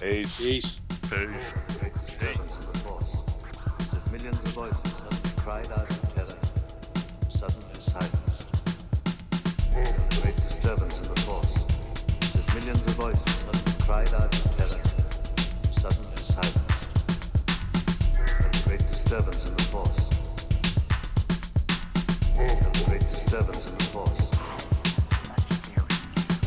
[0.00, 0.46] Peace.
[0.46, 0.80] Peace.
[1.02, 1.54] Peace.
[1.78, 3.16] great disturbance in the force,
[3.80, 6.38] as if millions of voices suddenly cried out in terror,
[7.28, 8.52] suddenly silence.
[9.72, 11.56] A great disturbance in the force,
[12.22, 14.51] as if millions of voices suddenly cried out
[19.12, 20.00] disturbance in the force.
[22.38, 22.40] A
[22.88, 24.20] great disturbance in the force.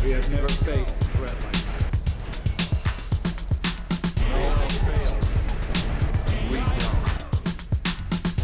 [0.04, 1.96] We have never faced a threat like this.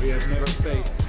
[0.03, 1.00] We have never faced